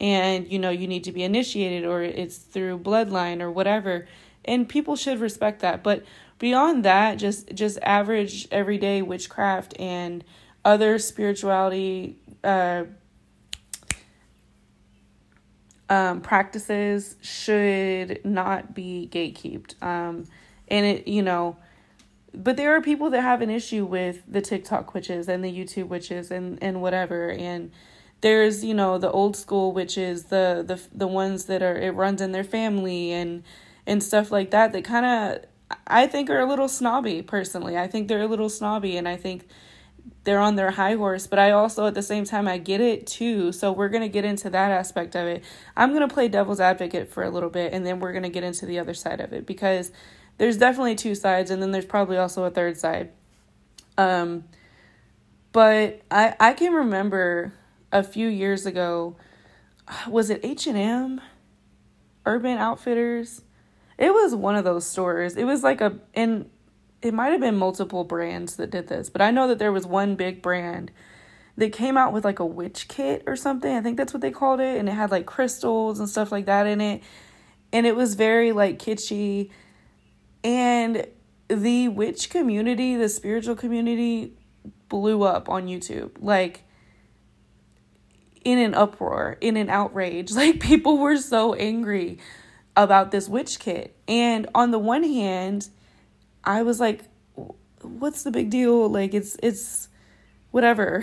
and 0.00 0.47
you 0.50 0.59
know 0.59 0.71
you 0.71 0.87
need 0.87 1.04
to 1.04 1.12
be 1.12 1.23
initiated, 1.23 1.85
or 1.85 2.02
it's 2.02 2.38
through 2.38 2.78
bloodline 2.78 3.40
or 3.40 3.50
whatever, 3.50 4.06
and 4.45 4.68
people 4.68 4.95
should 4.97 5.21
respect 5.21 5.61
that. 5.61 5.83
But 5.83 6.04
beyond 6.38 6.85
that, 6.85 7.16
just 7.16 7.54
just 7.54 7.78
average 7.83 8.47
everyday 8.52 9.02
witchcraft 9.02 9.75
and 9.80 10.25
other 10.64 10.99
spirituality. 10.99 12.18
Uh, 12.45 12.85
um, 15.88 16.21
practices 16.21 17.16
should 17.23 18.25
not 18.25 18.75
be 18.75 19.09
gatekept. 19.12 19.81
Um, 19.83 20.26
and 20.69 20.87
it 20.87 21.09
you 21.09 21.23
know 21.23 21.57
but 22.35 22.57
there 22.59 22.76
are 22.76 22.83
people 22.83 23.09
that 23.11 23.23
have 23.23 23.40
an 23.40 23.50
issue 23.50 23.85
with 23.85 24.23
the 24.28 24.43
TikTok 24.43 24.93
witches 24.93 25.28
and 25.28 25.43
the 25.43 25.50
YouTube 25.50 25.88
witches 25.88 26.31
and 26.31 26.62
and 26.62 26.83
whatever 26.83 27.31
and 27.31 27.71
there's 28.21 28.64
you 28.64 28.75
know 28.75 28.99
the 28.99 29.11
old 29.11 29.37
school 29.37 29.73
witches 29.73 30.25
the 30.25 30.64
the 30.66 30.81
the 30.93 31.07
ones 31.07 31.47
that 31.47 31.62
are 31.62 31.76
it 31.76 31.90
runs 31.90 32.21
in 32.21 32.33
their 32.33 32.45
family 32.45 33.12
and 33.12 33.43
and 33.87 34.02
stuff 34.02 34.31
like 34.31 34.50
that 34.50 34.73
that 34.73 34.85
kind 34.85 35.07
of 35.07 35.45
I 35.87 36.07
think 36.07 36.31
are 36.31 36.38
a 36.38 36.47
little 36.47 36.69
snobby 36.69 37.23
personally. 37.23 37.76
I 37.76 37.88
think 37.88 38.07
they're 38.07 38.23
a 38.23 38.28
little 38.28 38.49
snobby 38.49 38.97
and 38.97 39.09
I 39.09 39.16
think 39.16 39.49
they're 40.26 40.40
on 40.40 40.56
their 40.56 40.73
high 40.73 40.97
horse, 40.97 41.26
but 41.26 41.38
I 41.38 41.52
also 41.52 41.87
at 41.87 41.95
the 41.95 42.02
same 42.02 42.25
time 42.25 42.47
I 42.47 42.59
get 42.59 42.83
it 42.83 43.06
too. 43.06 43.52
So 43.52 43.73
we're 43.73 43.88
going 43.88 44.02
to 44.02 44.09
get 44.09 44.26
into 44.26 44.50
that 44.50 44.71
aspect 44.71 45.14
of 45.16 45.26
it. 45.26 45.42
I'm 45.75 45.95
going 45.95 46.06
to 46.06 46.12
play 46.12 46.28
devil's 46.28 46.61
advocate 46.61 47.09
for 47.09 47.23
a 47.23 47.30
little 47.30 47.49
bit 47.49 47.73
and 47.73 47.87
then 47.87 48.00
we're 48.00 48.12
going 48.12 48.25
to 48.25 48.28
get 48.28 48.45
into 48.45 48.66
the 48.66 48.78
other 48.78 48.92
side 48.92 49.21
of 49.21 49.33
it 49.33 49.47
because 49.47 49.90
there's 50.38 50.56
definitely 50.56 50.95
two 50.95 51.14
sides 51.14 51.50
and 51.50 51.62
then 51.62 51.71
there's 51.71 51.87
probably 51.87 52.16
also 52.16 52.45
a 52.45 52.50
third 52.50 52.76
side 52.76 53.11
um 53.99 54.45
but 55.52 56.02
i 56.11 56.35
i 56.38 56.52
can 56.52 56.73
remember 56.73 57.52
a 57.92 58.02
few 58.02 58.28
years 58.28 58.66
ago 58.66 59.16
was 60.09 60.30
it 60.30 60.40
h&m 60.45 61.21
urban 62.25 62.59
outfitters 62.59 63.42
it 63.99 64.12
was 64.12 64.35
one 64.35 64.56
of 64.56 64.64
those 64.64 64.87
stores 64.87 65.37
it 65.37 65.45
was 65.45 65.62
like 65.62 65.80
a 65.80 65.99
and 66.14 66.50
it 67.03 67.15
might 67.15 67.31
have 67.31 67.41
been 67.41 67.57
multiple 67.57 68.05
brands 68.05 68.57
that 68.57 68.71
did 68.71 68.88
this 68.88 69.11
but 69.11 69.21
i 69.23 69.31
know 69.31 69.49
that 69.49 69.59
there 69.59 69.73
was 69.73 69.87
one 69.87 70.15
big 70.15 70.43
brand 70.43 70.91
that 71.57 71.73
came 71.73 71.97
out 71.97 72.12
with 72.12 72.25
like 72.25 72.38
a 72.38 72.47
witch 72.47 72.88
kit 72.88 73.23
or 73.26 73.37
something 73.37 73.75
i 73.75 73.81
think 73.81 73.97
that's 73.97 74.12
what 74.12 74.21
they 74.21 74.31
called 74.31 74.61
it 74.61 74.79
and 74.79 74.88
it 74.88 74.93
had 74.93 75.11
like 75.11 75.26
crystals 75.26 75.99
and 75.99 76.09
stuff 76.09 76.33
like 76.33 76.47
that 76.47 76.67
in 76.67 76.81
it 76.81 77.03
and 77.73 77.87
it 77.87 77.97
was 77.97 78.15
very 78.15 78.53
like 78.53 78.79
kitschy 78.79 79.50
and 80.45 81.07
the 81.49 81.88
witch 81.88 82.31
community, 82.31 82.97
the 82.97 83.09
spiritual 83.09 83.57
community 83.57 84.35
blew 84.88 85.23
up 85.23 85.49
on 85.49 85.67
YouTube. 85.67 86.12
Like 86.21 86.62
in 88.45 88.59
an 88.59 88.75
uproar, 88.75 89.38
in 89.41 89.57
an 89.57 89.69
outrage. 89.69 90.33
Like 90.35 90.61
people 90.61 90.99
were 90.99 91.17
so 91.17 91.55
angry 91.55 92.19
about 92.76 93.11
this 93.11 93.29
witch 93.29 93.59
kit. 93.59 93.97
And 94.07 94.49
on 94.55 94.71
the 94.71 94.79
one 94.79 95.03
hand, 95.03 95.69
I 96.47 96.62
was 96.62 96.81
like 96.81 97.03
what's 97.83 98.23
the 98.23 98.31
big 98.31 98.50
deal? 98.50 98.88
Like 98.88 99.15
it's 99.15 99.37
it's 99.43 99.88
whatever. 100.50 101.03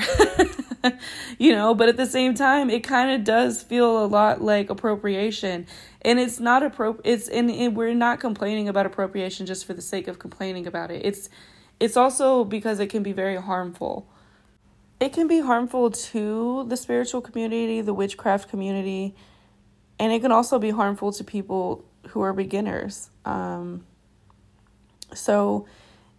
you 1.38 1.54
know, 1.54 1.74
but 1.74 1.90
at 1.90 1.98
the 1.98 2.06
same 2.06 2.34
time, 2.34 2.70
it 2.70 2.84
kind 2.84 3.12
of 3.12 3.24
does 3.24 3.64
feel 3.64 4.04
a 4.04 4.08
lot 4.08 4.42
like 4.42 4.70
appropriation. 4.70 5.66
And 6.02 6.20
it's 6.20 6.40
not 6.40 6.64
appro 6.64 7.00
it's 7.04 7.28
and, 7.28 7.50
and 7.50 7.76
we're 7.76 7.94
not 7.94 8.20
complaining 8.20 8.68
about 8.68 8.86
appropriation 8.86 9.46
just 9.46 9.66
for 9.66 9.74
the 9.74 9.82
sake 9.82 10.08
of 10.08 10.20
complaining 10.20 10.68
about 10.68 10.92
it. 10.92 11.06
It's 11.06 11.30
it's 11.80 11.98
also 11.98 12.44
because 12.44 12.80
it 12.80 12.88
can 12.88 13.04
be 13.04 13.14
very 13.14 13.38
harmful. 13.38 14.08
It 15.00 15.12
can 15.12 15.28
be 15.28 15.42
harmful 15.42 15.92
to 15.92 16.66
the 16.68 16.78
spiritual 16.78 17.20
community, 17.20 17.82
the 17.82 17.94
witchcraft 17.94 18.50
community, 18.50 19.16
and 20.00 20.14
it 20.14 20.22
can 20.22 20.32
also 20.32 20.60
be 20.60 20.70
harmful 20.70 21.12
to 21.12 21.24
people 21.24 21.84
who 22.10 22.22
are 22.22 22.32
beginners. 22.32 23.10
Um, 23.26 23.86
so 25.16 25.66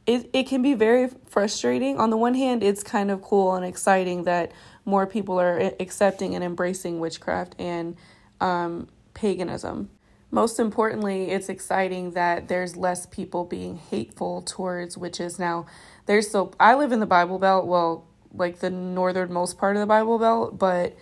it, 0.07 0.29
it 0.33 0.47
can 0.47 0.63
be 0.63 0.75
very 0.75 1.09
frustrating. 1.27 1.99
On 1.99 2.11
the 2.11 2.17
one 2.17 2.35
hand, 2.35 2.63
it's 2.63 2.83
kind 2.83 3.11
of 3.11 3.23
cool 3.23 3.55
and 3.55 3.65
exciting 3.65 4.25
that 4.25 4.53
more 4.85 5.07
people 5.07 5.41
are 5.41 5.73
accepting 5.81 6.35
and 6.35 6.45
embracing 6.45 7.01
witchcraft 7.01 7.55
and 7.59 7.97
um, 8.41 8.89
paganism. 9.15 9.89
Most 10.31 10.59
importantly, 10.59 11.31
it's 11.31 11.49
exciting 11.49 12.11
that 12.13 12.49
there's 12.49 12.77
less 12.77 13.07
people 13.07 13.45
being 13.45 13.77
hateful 13.77 14.43
towards 14.43 14.99
witches. 14.99 15.39
Now, 15.39 15.67
there's 16.07 16.31
so 16.31 16.53
I 16.59 16.75
live 16.75 16.93
in 16.93 17.01
the 17.01 17.07
Bible 17.07 17.39
Belt, 17.39 17.67
well, 17.67 18.07
like 18.33 18.59
the 18.59 18.71
northernmost 18.71 19.57
part 19.57 19.77
of 19.77 19.81
the 19.81 19.87
Bible 19.87 20.19
Belt, 20.19 20.59
but 20.59 20.97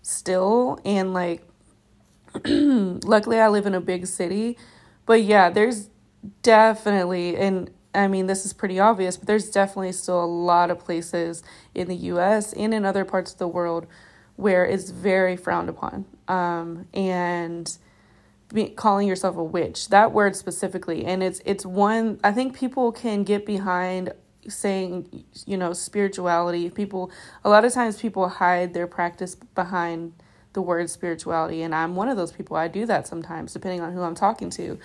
still, 0.00 0.78
and 0.84 1.12
like, 1.12 1.42
luckily, 2.46 3.40
I 3.40 3.48
live 3.48 3.66
in 3.66 3.74
a 3.74 3.80
big 3.80 4.06
city. 4.06 4.56
But 5.06 5.22
yeah, 5.22 5.50
there's 5.50 5.90
definitely, 6.42 7.36
and 7.36 7.70
I 7.94 8.08
mean, 8.08 8.26
this 8.26 8.44
is 8.44 8.52
pretty 8.52 8.78
obvious, 8.78 9.16
but 9.16 9.26
there's 9.26 9.50
definitely 9.50 9.92
still 9.92 10.22
a 10.22 10.26
lot 10.26 10.70
of 10.70 10.78
places 10.78 11.42
in 11.74 11.88
the 11.88 11.96
US 11.96 12.52
and 12.52 12.72
in 12.74 12.84
other 12.84 13.04
parts 13.04 13.32
of 13.32 13.38
the 13.38 13.48
world 13.48 13.86
where 14.36 14.64
it's 14.64 14.90
very 14.90 15.36
frowned 15.36 15.68
upon. 15.68 16.04
Um, 16.28 16.86
and 16.94 17.76
be, 18.52 18.68
calling 18.68 19.08
yourself 19.08 19.36
a 19.36 19.42
witch, 19.42 19.88
that 19.88 20.12
word 20.12 20.36
specifically, 20.36 21.04
and 21.04 21.22
it's 21.22 21.40
it's 21.44 21.66
one 21.66 22.20
I 22.22 22.32
think 22.32 22.56
people 22.56 22.92
can 22.92 23.24
get 23.24 23.44
behind 23.44 24.12
saying, 24.48 25.24
you 25.44 25.56
know, 25.56 25.72
spirituality. 25.72 26.70
People 26.70 27.10
a 27.44 27.50
lot 27.50 27.64
of 27.64 27.72
times 27.72 28.00
people 28.00 28.28
hide 28.28 28.74
their 28.74 28.86
practice 28.86 29.34
behind 29.34 30.12
the 30.58 30.62
word 30.62 30.90
spirituality 30.90 31.62
and 31.62 31.72
i'm 31.72 31.94
one 31.94 32.08
of 32.08 32.16
those 32.16 32.32
people 32.32 32.56
i 32.56 32.66
do 32.66 32.84
that 32.84 33.06
sometimes 33.06 33.52
depending 33.52 33.80
on 33.80 33.92
who 33.92 34.02
i'm 34.02 34.16
talking 34.16 34.50
to. 34.50 34.76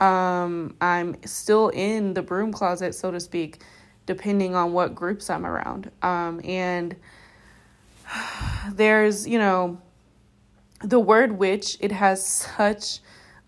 Um, 0.00 0.74
i'm 0.80 1.14
still 1.24 1.68
in 1.68 2.14
the 2.14 2.22
broom 2.22 2.52
closet 2.52 2.96
so 2.96 3.12
to 3.12 3.20
speak 3.20 3.62
depending 4.06 4.56
on 4.56 4.72
what 4.72 4.92
groups 4.92 5.30
i'm 5.30 5.46
around. 5.46 5.88
Um, 6.02 6.40
and 6.42 6.96
there's 8.72 9.28
you 9.28 9.38
know 9.38 9.80
the 10.82 10.98
word 10.98 11.30
witch 11.38 11.76
it 11.78 11.92
has 11.92 12.26
such 12.26 12.98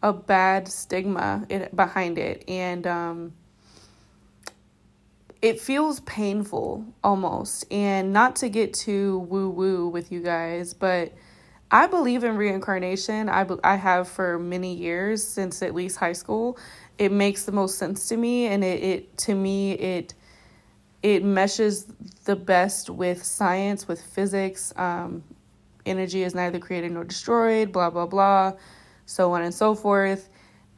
a 0.04 0.12
bad 0.12 0.68
stigma 0.68 1.44
it, 1.48 1.74
behind 1.74 2.16
it 2.16 2.44
and 2.46 2.86
um, 2.86 3.32
it 5.40 5.60
feels 5.60 5.98
painful 5.98 6.84
almost. 7.02 7.64
And 7.72 8.12
not 8.12 8.36
to 8.36 8.48
get 8.48 8.72
too 8.72 9.18
woo 9.28 9.50
woo 9.50 9.88
with 9.88 10.12
you 10.12 10.20
guys 10.20 10.74
but 10.74 11.12
I 11.72 11.87
believe 11.88 12.22
in 12.22 12.37
reincarnation. 12.37 13.30
I, 13.30 13.44
be- 13.44 13.56
I 13.64 13.76
have 13.76 14.06
for 14.08 14.38
many 14.38 14.74
years, 14.74 15.24
since 15.26 15.62
at 15.62 15.74
least 15.74 15.96
high 15.96 16.12
school. 16.12 16.58
It 16.98 17.11
makes 17.12 17.44
the 17.44 17.52
most 17.52 17.78
sense 17.78 18.08
to 18.11 18.16
me, 18.18 18.46
and 18.46 18.62
it, 18.62 18.82
it 18.85 19.18
to 19.18 19.35
me, 19.35 19.72
it 19.72 20.14
it 21.02 21.24
meshes 21.24 21.87
the 22.26 22.37
best 22.37 22.90
with 22.90 23.24
science, 23.24 23.88
with 23.88 24.00
physics. 24.02 24.72
Um, 24.76 25.24
energy 25.85 26.22
is 26.22 26.35
neither 26.35 26.61
created 26.61 26.92
nor 26.92 27.04
destroyed, 27.04 27.72
blah, 27.72 27.90
blah, 27.90 28.06
blah, 28.06 28.52
so 29.06 29.32
on 29.32 29.42
and 29.42 29.54
so 29.54 29.74
forth. 29.74 30.28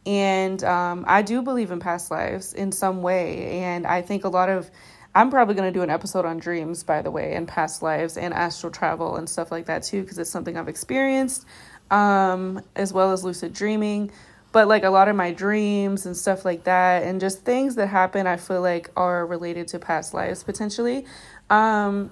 And 0.06 0.64
um, 0.64 1.04
I 1.08 1.22
do 1.22 1.42
believe 1.42 1.70
in 1.70 1.80
past 1.80 2.10
lives 2.10 2.54
in 2.54 2.72
some 2.72 3.02
way. 3.02 3.60
And 3.60 3.86
I 3.86 4.02
think 4.02 4.24
a 4.24 4.28
lot 4.28 4.48
of 4.48 4.70
I'm 5.14 5.30
probably 5.30 5.54
going 5.54 5.72
to 5.72 5.78
do 5.78 5.82
an 5.82 5.90
episode 5.90 6.24
on 6.24 6.38
dreams, 6.38 6.82
by 6.82 7.00
the 7.02 7.10
way, 7.10 7.34
and 7.34 7.46
past 7.46 7.82
lives 7.82 8.16
and 8.16 8.34
astral 8.34 8.72
travel 8.72 9.16
and 9.16 9.28
stuff 9.28 9.52
like 9.52 9.66
that 9.66 9.84
too, 9.84 10.02
because 10.02 10.18
it's 10.18 10.30
something 10.30 10.56
I've 10.56 10.68
experienced, 10.68 11.46
um, 11.90 12.60
as 12.74 12.92
well 12.92 13.12
as 13.12 13.22
lucid 13.22 13.52
dreaming. 13.52 14.10
But 14.50 14.66
like 14.68 14.84
a 14.84 14.90
lot 14.90 15.08
of 15.08 15.16
my 15.16 15.32
dreams 15.32 16.06
and 16.06 16.16
stuff 16.16 16.44
like 16.44 16.64
that, 16.64 17.04
and 17.04 17.20
just 17.20 17.44
things 17.44 17.76
that 17.76 17.88
happen, 17.88 18.26
I 18.26 18.36
feel 18.36 18.60
like 18.60 18.90
are 18.96 19.26
related 19.26 19.68
to 19.68 19.78
past 19.78 20.14
lives 20.14 20.42
potentially. 20.42 21.06
Um, 21.50 22.10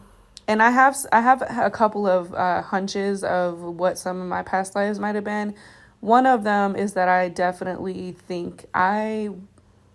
and 0.48 0.62
I 0.62 0.70
have 0.70 0.96
I 1.12 1.20
have 1.20 1.42
a 1.42 1.70
couple 1.70 2.06
of 2.06 2.34
uh, 2.34 2.62
hunches 2.62 3.24
of 3.24 3.60
what 3.60 3.98
some 3.98 4.20
of 4.20 4.28
my 4.28 4.42
past 4.42 4.74
lives 4.74 4.98
might 4.98 5.14
have 5.14 5.24
been. 5.24 5.54
One 6.00 6.26
of 6.26 6.42
them 6.42 6.74
is 6.74 6.94
that 6.94 7.08
I 7.08 7.28
definitely 7.28 8.12
think 8.12 8.66
I 8.74 9.30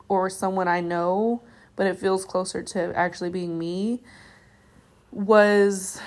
or 0.08 0.30
someone 0.30 0.70
I 0.70 0.80
know 0.80 1.42
but 1.78 1.88
it 1.88 1.98
feels 1.98 2.26
closer 2.26 2.62
to 2.62 2.92
actually 2.98 3.30
being 3.30 3.58
me 3.58 4.02
was 5.12 6.02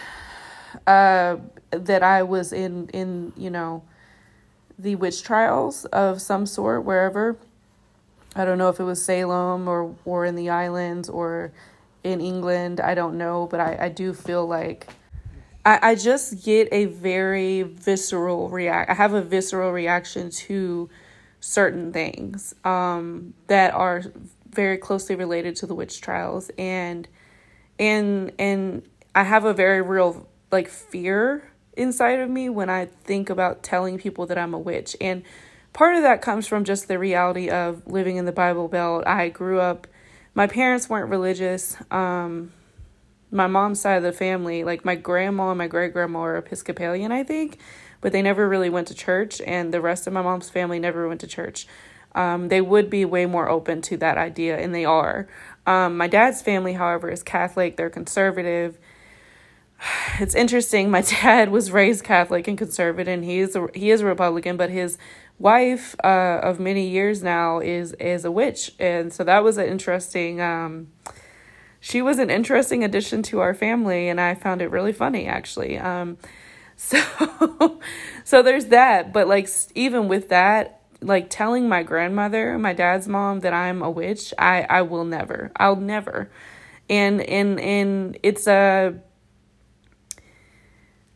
uh 0.87 1.37
that 1.71 2.03
I 2.03 2.23
was 2.23 2.53
in 2.53 2.89
in 2.89 3.33
you 3.37 3.49
know 3.49 3.83
the 4.79 4.97
witch 4.97 5.23
trials 5.23 5.87
of 5.87 6.21
some 6.21 6.45
sort 6.45 6.85
wherever. 6.85 7.39
I 8.37 8.45
don't 8.45 8.59
know 8.59 8.69
if 8.69 8.79
it 8.79 8.85
was 8.85 9.03
Salem 9.03 9.67
or 9.67 9.95
or 10.05 10.27
in 10.27 10.37
the 10.37 10.51
islands 10.51 11.09
or 11.09 11.53
in 12.05 12.21
England 12.21 12.81
I 12.81 12.95
don't 12.95 13.17
know 13.17 13.47
but 13.51 13.61
I 13.61 13.79
I 13.81 13.89
do 13.89 14.13
feel 14.13 14.47
like 14.47 14.89
I 15.65 15.91
I 15.91 15.95
just 15.95 16.45
get 16.45 16.69
a 16.73 16.87
very 16.87 17.63
visceral 17.63 18.49
react 18.49 18.91
I 18.91 18.95
have 18.95 19.15
a 19.15 19.23
visceral 19.23 19.73
reaction 19.73 20.31
to 20.31 20.89
certain 21.41 21.93
things 21.93 22.55
um 22.65 23.35
that 23.49 23.75
are 23.75 24.03
very 24.51 24.77
closely 24.77 25.15
related 25.15 25.57
to 25.57 25.67
the 25.67 25.75
witch 25.75 26.01
trials 26.01 26.51
and 26.59 27.09
and 27.79 28.33
and 28.39 28.83
I 29.15 29.25
have 29.25 29.45
a 29.45 29.55
very 29.55 29.83
real 29.83 30.29
like 30.53 30.69
fear 30.69 31.51
inside 31.77 32.21
of 32.21 32.29
me 32.29 32.49
when 32.49 32.69
I 32.69 32.87
think 32.87 33.31
about 33.31 33.63
telling 33.63 33.99
people 33.99 34.27
that 34.27 34.37
I'm 34.37 34.55
a 34.55 34.59
witch. 34.59 34.97
And 35.01 35.23
part 35.73 35.97
of 35.97 36.03
that 36.03 36.21
comes 36.21 36.47
from 36.47 36.65
just 36.65 36.89
the 36.89 36.99
reality 36.99 37.49
of 37.49 37.87
living 37.87 38.17
in 38.17 38.25
the 38.25 38.33
Bible 38.33 38.69
Belt. 38.69 39.07
I 39.07 39.29
grew 39.29 39.61
up 39.61 39.87
my 40.35 40.47
parents 40.47 40.89
weren't 40.89 41.11
religious. 41.11 41.77
Um 41.91 42.53
my 43.33 43.47
mom's 43.47 43.81
side 43.81 43.97
of 43.97 44.03
the 44.03 44.13
family, 44.13 44.65
like 44.65 44.85
my 44.85 44.97
grandma 44.97 45.51
and 45.51 45.59
my 45.59 45.69
great 45.69 45.93
grandma 45.93 46.21
are 46.21 46.37
Episcopalian, 46.37 47.13
I 47.13 47.23
think, 47.23 47.59
but 48.01 48.11
they 48.13 48.23
never 48.23 48.49
really 48.49 48.71
went 48.71 48.89
to 48.89 48.95
church, 48.95 49.41
and 49.43 49.73
the 49.73 49.81
rest 49.81 50.09
of 50.09 50.13
my 50.13 50.21
mom's 50.21 50.51
family 50.51 50.81
never 50.81 51.07
went 51.07 51.21
to 51.21 51.29
church 51.29 51.69
um, 52.15 52.49
they 52.49 52.61
would 52.61 52.91
be 52.91 53.05
way 53.05 53.27
more 53.27 53.49
open 53.49 53.83
to 53.83 53.97
that 53.99 54.19
idea, 54.19 54.59
and 54.59 54.75
they 54.75 54.85
are. 54.85 55.29
Um, 55.67 55.97
my 55.97 56.07
dad's 56.07 56.43
family, 56.43 56.73
however, 56.73 57.11
is 57.11 57.23
Catholic, 57.23 57.77
they're 57.77 57.91
conservative. 57.91 58.79
It's 60.19 60.35
interesting. 60.35 60.91
My 60.91 61.01
dad 61.23 61.51
was 61.51 61.71
raised 61.71 62.05
Catholic 62.05 62.47
and 62.47 62.59
conservative, 62.59 63.09
and 63.09 63.25
he 63.25 63.39
is 63.39 63.57
a, 63.57 63.69
he 63.75 63.91
is 63.91 64.03
a 64.03 64.07
Republican, 64.07 64.57
but 64.59 64.69
his 64.69 64.99
wife 65.39 65.97
uh, 66.05 66.41
of 66.43 66.61
many 66.61 66.87
years 66.87 67.23
now 67.23 67.61
is 67.61 67.95
is 67.95 68.25
a 68.25 68.31
witch, 68.31 68.73
and 68.79 69.13
so 69.13 69.25
that 69.25 69.43
was 69.43 69.57
an 69.57 69.67
interesting. 69.67 70.41
Um, 70.41 70.89
she 71.81 72.03
was 72.03 72.19
an 72.19 72.29
interesting 72.29 72.85
addition 72.85 73.23
to 73.25 73.41
our 73.41 73.55
family, 73.55 74.09
and 74.09 74.21
I 74.21 74.35
found 74.35 74.61
it 74.61 74.71
really 74.71 74.93
funny 74.93 75.27
actually. 75.27 75.79
Um, 75.79 76.19
so 76.77 77.81
so 78.25 78.43
there's 78.43 78.67
that, 78.67 79.13
but 79.13 79.27
like 79.29 79.49
even 79.75 80.09
with 80.09 80.29
that, 80.29 80.80
like 81.03 81.31
telling 81.31 81.69
my 81.69 81.83
grandmother, 81.83 82.59
my 82.59 82.73
dad's 82.73 83.09
mom 83.09 83.41
that 83.41 83.53
I'm 83.53 83.83
a 83.83 83.91
witch, 83.91 84.35
I 84.39 84.67
I 84.69 84.83
will 84.83 85.05
never. 85.05 85.51
I'll 85.57 85.77
never. 85.77 86.31
And 86.89 87.21
and 87.23 87.61
and 87.61 88.19
it's 88.23 88.47
a 88.47 89.01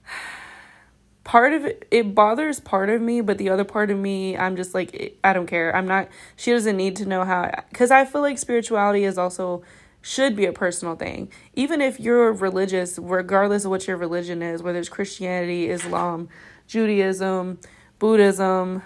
part 1.25 1.53
of 1.53 1.65
it 1.65 1.87
it 1.91 2.15
bothers 2.15 2.61
part 2.61 2.91
of 2.91 3.01
me 3.01 3.21
but 3.21 3.39
the 3.39 3.49
other 3.49 3.65
part 3.65 3.91
of 3.91 3.99
me 3.99 4.37
i'm 4.37 4.57
just 4.57 4.75
like 4.75 5.19
i 5.25 5.33
don't 5.33 5.47
care 5.47 5.75
i'm 5.75 5.89
not 5.89 6.07
she 6.37 6.51
doesn't 6.53 6.77
need 6.77 6.95
to 6.95 7.07
know 7.07 7.25
how 7.25 7.51
because 7.71 7.91
i 7.91 8.05
feel 8.05 8.21
like 8.21 8.37
spirituality 8.37 9.05
is 9.05 9.17
also 9.17 9.63
should 10.03 10.37
be 10.37 10.45
a 10.45 10.53
personal 10.53 10.95
thing 10.97 11.31
even 11.55 11.81
if 11.81 11.99
you're 11.99 12.31
religious 12.31 12.99
regardless 12.99 13.65
of 13.65 13.71
what 13.71 13.89
your 13.89 13.97
religion 13.97 14.43
is 14.43 14.63
whether 14.63 14.79
it's 14.79 14.91
christianity 14.91 15.71
islam 15.71 16.29
judaism 16.67 17.59
buddhism 17.99 18.83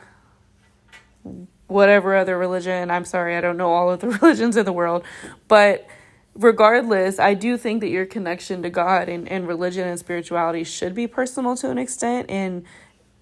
whatever 1.67 2.17
other 2.17 2.37
religion. 2.37 2.91
I'm 2.91 3.05
sorry, 3.05 3.37
I 3.37 3.41
don't 3.41 3.57
know 3.57 3.73
all 3.73 3.91
of 3.91 4.01
the 4.01 4.09
religions 4.21 4.57
in 4.57 4.64
the 4.64 4.73
world. 4.73 5.05
But 5.47 5.87
regardless, 6.35 7.19
I 7.19 7.35
do 7.35 7.57
think 7.57 7.81
that 7.81 7.88
your 7.88 8.07
connection 8.07 8.62
to 8.62 8.71
God 8.71 9.09
and, 9.09 9.29
and 9.29 9.47
religion 9.47 9.87
and 9.87 9.99
spirituality 9.99 10.64
should 10.64 10.95
be 10.95 11.07
personal 11.07 11.57
to 11.57 11.71
an 11.71 11.79
extent. 11.79 12.31
And 12.31 12.64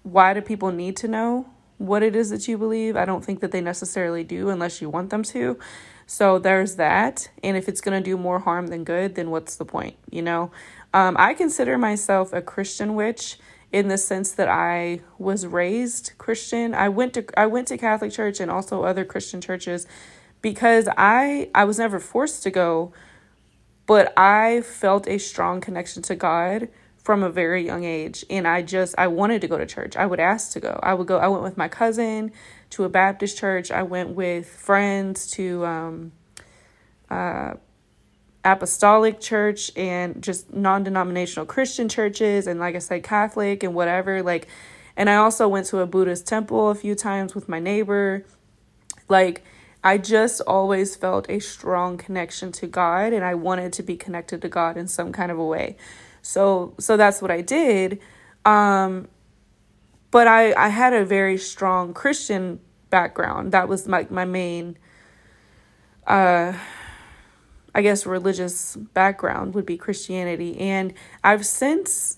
why 0.03 0.33
do 0.33 0.41
people 0.41 0.71
need 0.71 0.95
to 0.97 1.07
know 1.07 1.49
what 1.77 2.03
it 2.03 2.15
is 2.15 2.29
that 2.29 2.47
you 2.47 2.57
believe? 2.57 2.95
I 2.95 3.05
don't 3.05 3.23
think 3.23 3.41
that 3.41 3.51
they 3.51 3.61
necessarily 3.61 4.23
do 4.23 4.49
unless 4.49 4.81
you 4.81 4.89
want 4.89 5.09
them 5.09 5.23
to. 5.23 5.59
So 6.05 6.39
there's 6.39 6.75
that. 6.75 7.29
And 7.43 7.57
if 7.57 7.67
it's 7.67 7.81
going 7.81 8.01
to 8.01 8.09
do 8.09 8.17
more 8.17 8.39
harm 8.39 8.67
than 8.67 8.85
good, 8.85 9.15
then 9.15 9.29
what's 9.29 9.57
the 9.57 9.65
point? 9.65 9.97
You 10.09 10.21
know, 10.21 10.51
um, 10.93 11.17
I 11.19 11.33
consider 11.33 11.77
myself 11.77 12.31
a 12.31 12.41
Christian 12.41 12.95
witch 12.95 13.37
in 13.71 13.87
the 13.89 13.97
sense 13.97 14.31
that 14.31 14.47
I 14.47 15.01
was 15.17 15.45
raised 15.45 16.13
Christian. 16.17 16.73
I 16.73 16.89
went 16.89 17.13
to 17.15 17.25
I 17.37 17.45
went 17.47 17.67
to 17.69 17.77
Catholic 17.77 18.11
church 18.11 18.39
and 18.39 18.49
also 18.49 18.83
other 18.83 19.03
Christian 19.03 19.41
churches 19.41 19.85
because 20.41 20.87
I 20.97 21.49
I 21.53 21.65
was 21.65 21.77
never 21.77 21.99
forced 21.99 22.43
to 22.43 22.51
go, 22.51 22.93
but 23.85 24.13
I 24.17 24.61
felt 24.61 25.07
a 25.07 25.17
strong 25.17 25.59
connection 25.61 26.01
to 26.03 26.15
God 26.15 26.69
from 26.97 27.23
a 27.23 27.29
very 27.29 27.65
young 27.65 27.83
age 27.83 28.25
and 28.29 28.47
I 28.47 28.61
just 28.61 28.95
I 28.97 29.07
wanted 29.07 29.41
to 29.41 29.47
go 29.47 29.57
to 29.57 29.65
church. 29.65 29.95
I 29.97 30.05
would 30.05 30.19
ask 30.19 30.53
to 30.53 30.59
go. 30.59 30.79
I 30.81 30.93
would 30.93 31.07
go 31.07 31.17
I 31.17 31.27
went 31.27 31.43
with 31.43 31.57
my 31.57 31.67
cousin 31.67 32.31
to 32.71 32.85
a 32.85 32.89
Baptist 32.89 33.37
church. 33.37 33.69
I 33.71 33.83
went 33.83 34.11
with 34.11 34.47
friends 34.47 35.29
to 35.31 35.65
um 35.65 36.11
uh 37.09 37.53
apostolic 38.51 39.19
church 39.19 39.71
and 39.75 40.23
just 40.23 40.53
non-denominational 40.53 41.45
christian 41.45 41.89
churches 41.89 42.47
and 42.47 42.59
like 42.59 42.75
i 42.75 42.79
said 42.79 43.03
catholic 43.03 43.61
and 43.61 43.73
whatever 43.73 44.23
like 44.23 44.47
and 44.95 45.09
i 45.09 45.15
also 45.15 45.47
went 45.47 45.65
to 45.67 45.79
a 45.79 45.85
buddhist 45.85 46.25
temple 46.25 46.69
a 46.69 46.75
few 46.75 46.95
times 46.95 47.35
with 47.35 47.47
my 47.47 47.59
neighbor. 47.59 48.25
Like 49.07 49.43
i 49.83 49.97
just 49.97 50.41
always 50.41 50.95
felt 50.95 51.29
a 51.29 51.39
strong 51.39 51.97
connection 51.97 52.51
to 52.51 52.67
god 52.67 53.13
and 53.13 53.23
i 53.23 53.35
wanted 53.35 53.71
to 53.73 53.83
be 53.83 53.95
connected 53.95 54.41
to 54.41 54.49
god 54.49 54.75
in 54.75 54.87
some 54.87 55.11
kind 55.11 55.31
of 55.31 55.37
a 55.37 55.45
way. 55.45 55.77
So 56.21 56.73
so 56.79 56.97
that's 56.97 57.21
what 57.21 57.31
i 57.31 57.41
did. 57.41 57.99
Um 58.43 59.07
but 60.09 60.27
i 60.27 60.53
i 60.53 60.69
had 60.69 60.93
a 60.93 61.05
very 61.05 61.37
strong 61.37 61.93
christian 61.93 62.59
background. 62.89 63.51
That 63.51 63.67
was 63.67 63.87
my 63.87 64.07
my 64.09 64.25
main 64.25 64.77
uh 66.07 66.53
I 67.77 67.83
guess, 67.83 68.07
religious 68.07 68.75
background 68.75 69.53
would 69.53 69.67
be 69.67 69.77
Christianity. 69.77 70.59
And 70.59 70.95
I've 71.23 71.45
since 71.45 72.17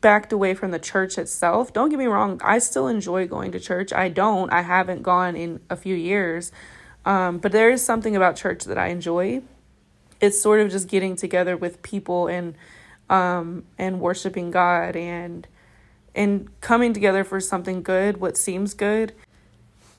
backed 0.00 0.32
away 0.32 0.54
from 0.54 0.72
the 0.72 0.80
church 0.80 1.18
itself. 1.18 1.72
Don't 1.72 1.88
get 1.88 2.00
me 2.00 2.06
wrong, 2.06 2.40
I 2.42 2.58
still 2.58 2.88
enjoy 2.88 3.28
going 3.28 3.52
to 3.52 3.60
church. 3.60 3.92
I 3.92 4.08
don't, 4.08 4.52
I 4.52 4.62
haven't 4.62 5.02
gone 5.02 5.36
in 5.36 5.60
a 5.70 5.76
few 5.76 5.94
years. 5.94 6.50
Um, 7.04 7.38
but 7.38 7.52
there 7.52 7.70
is 7.70 7.84
something 7.84 8.16
about 8.16 8.34
church 8.34 8.64
that 8.64 8.76
I 8.76 8.88
enjoy. 8.88 9.42
It's 10.20 10.40
sort 10.40 10.58
of 10.58 10.68
just 10.68 10.88
getting 10.88 11.14
together 11.14 11.56
with 11.56 11.80
people 11.82 12.26
and 12.26 12.56
um, 13.08 13.64
and 13.78 14.00
worshiping 14.00 14.50
God 14.50 14.96
and 14.96 15.46
and 16.12 16.48
coming 16.60 16.92
together 16.92 17.22
for 17.22 17.38
something 17.38 17.82
good, 17.82 18.16
what 18.16 18.36
seems 18.36 18.74
good. 18.74 19.12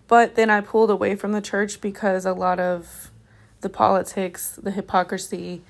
But 0.07 0.35
then 0.35 0.49
I 0.49 0.59
pulled 0.59 0.89
away 0.89 1.15
from 1.15 1.31
the 1.31 1.41
church 1.41 1.79
because 1.79 2.25
a 2.25 2.33
lot 2.33 2.59
of 2.59 3.11
the 3.65 3.69
politics, 3.69 4.59
the 4.61 4.69
hypocrisy, 4.69 5.63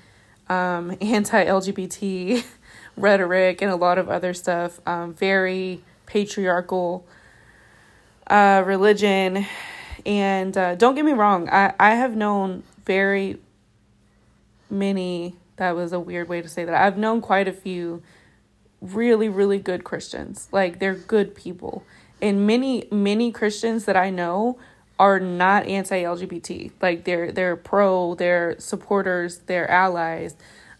um, 0.50 0.94
anti 1.00 1.46
LGBT 1.46 2.44
rhetoric, 2.96 3.62
and 3.62 3.70
a 3.70 3.76
lot 3.76 3.96
of 3.96 4.10
other 4.10 4.34
stuff. 4.34 4.80
Um, 4.86 5.14
very 5.14 5.80
patriarchal 6.04 7.06
uh, 8.26 8.62
religion. 8.66 9.46
And 10.04 10.56
uh, 10.56 10.74
don't 10.74 10.94
get 10.94 11.06
me 11.06 11.12
wrong, 11.12 11.48
I, 11.48 11.72
I 11.80 11.94
have 11.94 12.14
known 12.14 12.64
very 12.84 13.38
many, 14.68 15.34
that 15.56 15.74
was 15.74 15.94
a 15.94 15.98
weird 15.98 16.28
way 16.28 16.42
to 16.42 16.48
say 16.48 16.66
that. 16.66 16.74
I've 16.74 16.98
known 16.98 17.22
quite 17.22 17.48
a 17.48 17.52
few 17.52 18.02
really, 18.82 19.30
really 19.30 19.58
good 19.58 19.84
Christians. 19.84 20.48
Like, 20.52 20.80
they're 20.80 20.94
good 20.94 21.34
people. 21.34 21.82
And 22.20 22.46
many, 22.46 22.86
many 22.92 23.32
Christians 23.32 23.86
that 23.86 23.96
I 23.96 24.10
know 24.10 24.58
are 24.98 25.20
not 25.20 25.66
anti-LGBT. 25.66 26.72
Like 26.80 27.04
they're 27.04 27.30
they're 27.32 27.56
pro, 27.56 28.14
they're 28.14 28.58
supporters, 28.58 29.38
they're 29.46 29.70
allies. 29.70 30.36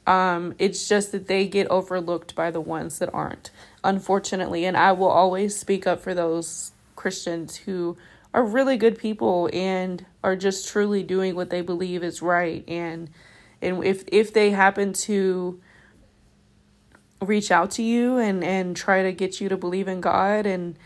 Um, 0.07 0.55
it's 0.59 0.88
just 0.88 1.12
that 1.12 1.26
they 1.26 1.48
get 1.48 1.66
overlooked 1.68 2.35
by 2.37 2.50
the 2.50 2.61
ones 2.61 3.00
that 3.00 3.12
aren't, 3.12 3.50
unfortunately. 3.83 4.64
And 4.64 4.76
I 4.76 4.92
will 4.92 5.09
always 5.09 5.57
speak 5.57 5.87
up 5.87 6.00
for 6.00 6.14
those 6.14 6.72
Christians 6.94 7.57
who 7.57 7.96
are 8.33 8.44
really 8.44 8.76
good 8.76 8.98
people 8.98 9.50
and 9.52 10.07
are 10.22 10.37
just 10.37 10.68
truly 10.68 11.02
doing 11.02 11.35
what 11.35 11.50
they 11.50 11.61
believe 11.61 12.05
is 12.05 12.22
right. 12.22 12.64
And 12.68 13.11
and 13.61 13.85
if 13.85 14.05
if 14.09 14.33
they 14.33 14.50
happen 14.50 14.92
to 14.92 15.61
reach 17.20 17.50
out 17.50 17.70
to 17.72 17.83
you 17.83 18.18
and 18.18 18.44
and 18.44 18.76
try 18.76 19.02
to 19.02 19.12
get 19.12 19.40
you 19.40 19.48
to 19.48 19.57
believe 19.57 19.88
in 19.88 20.00
God 20.00 20.46
and 20.46 20.79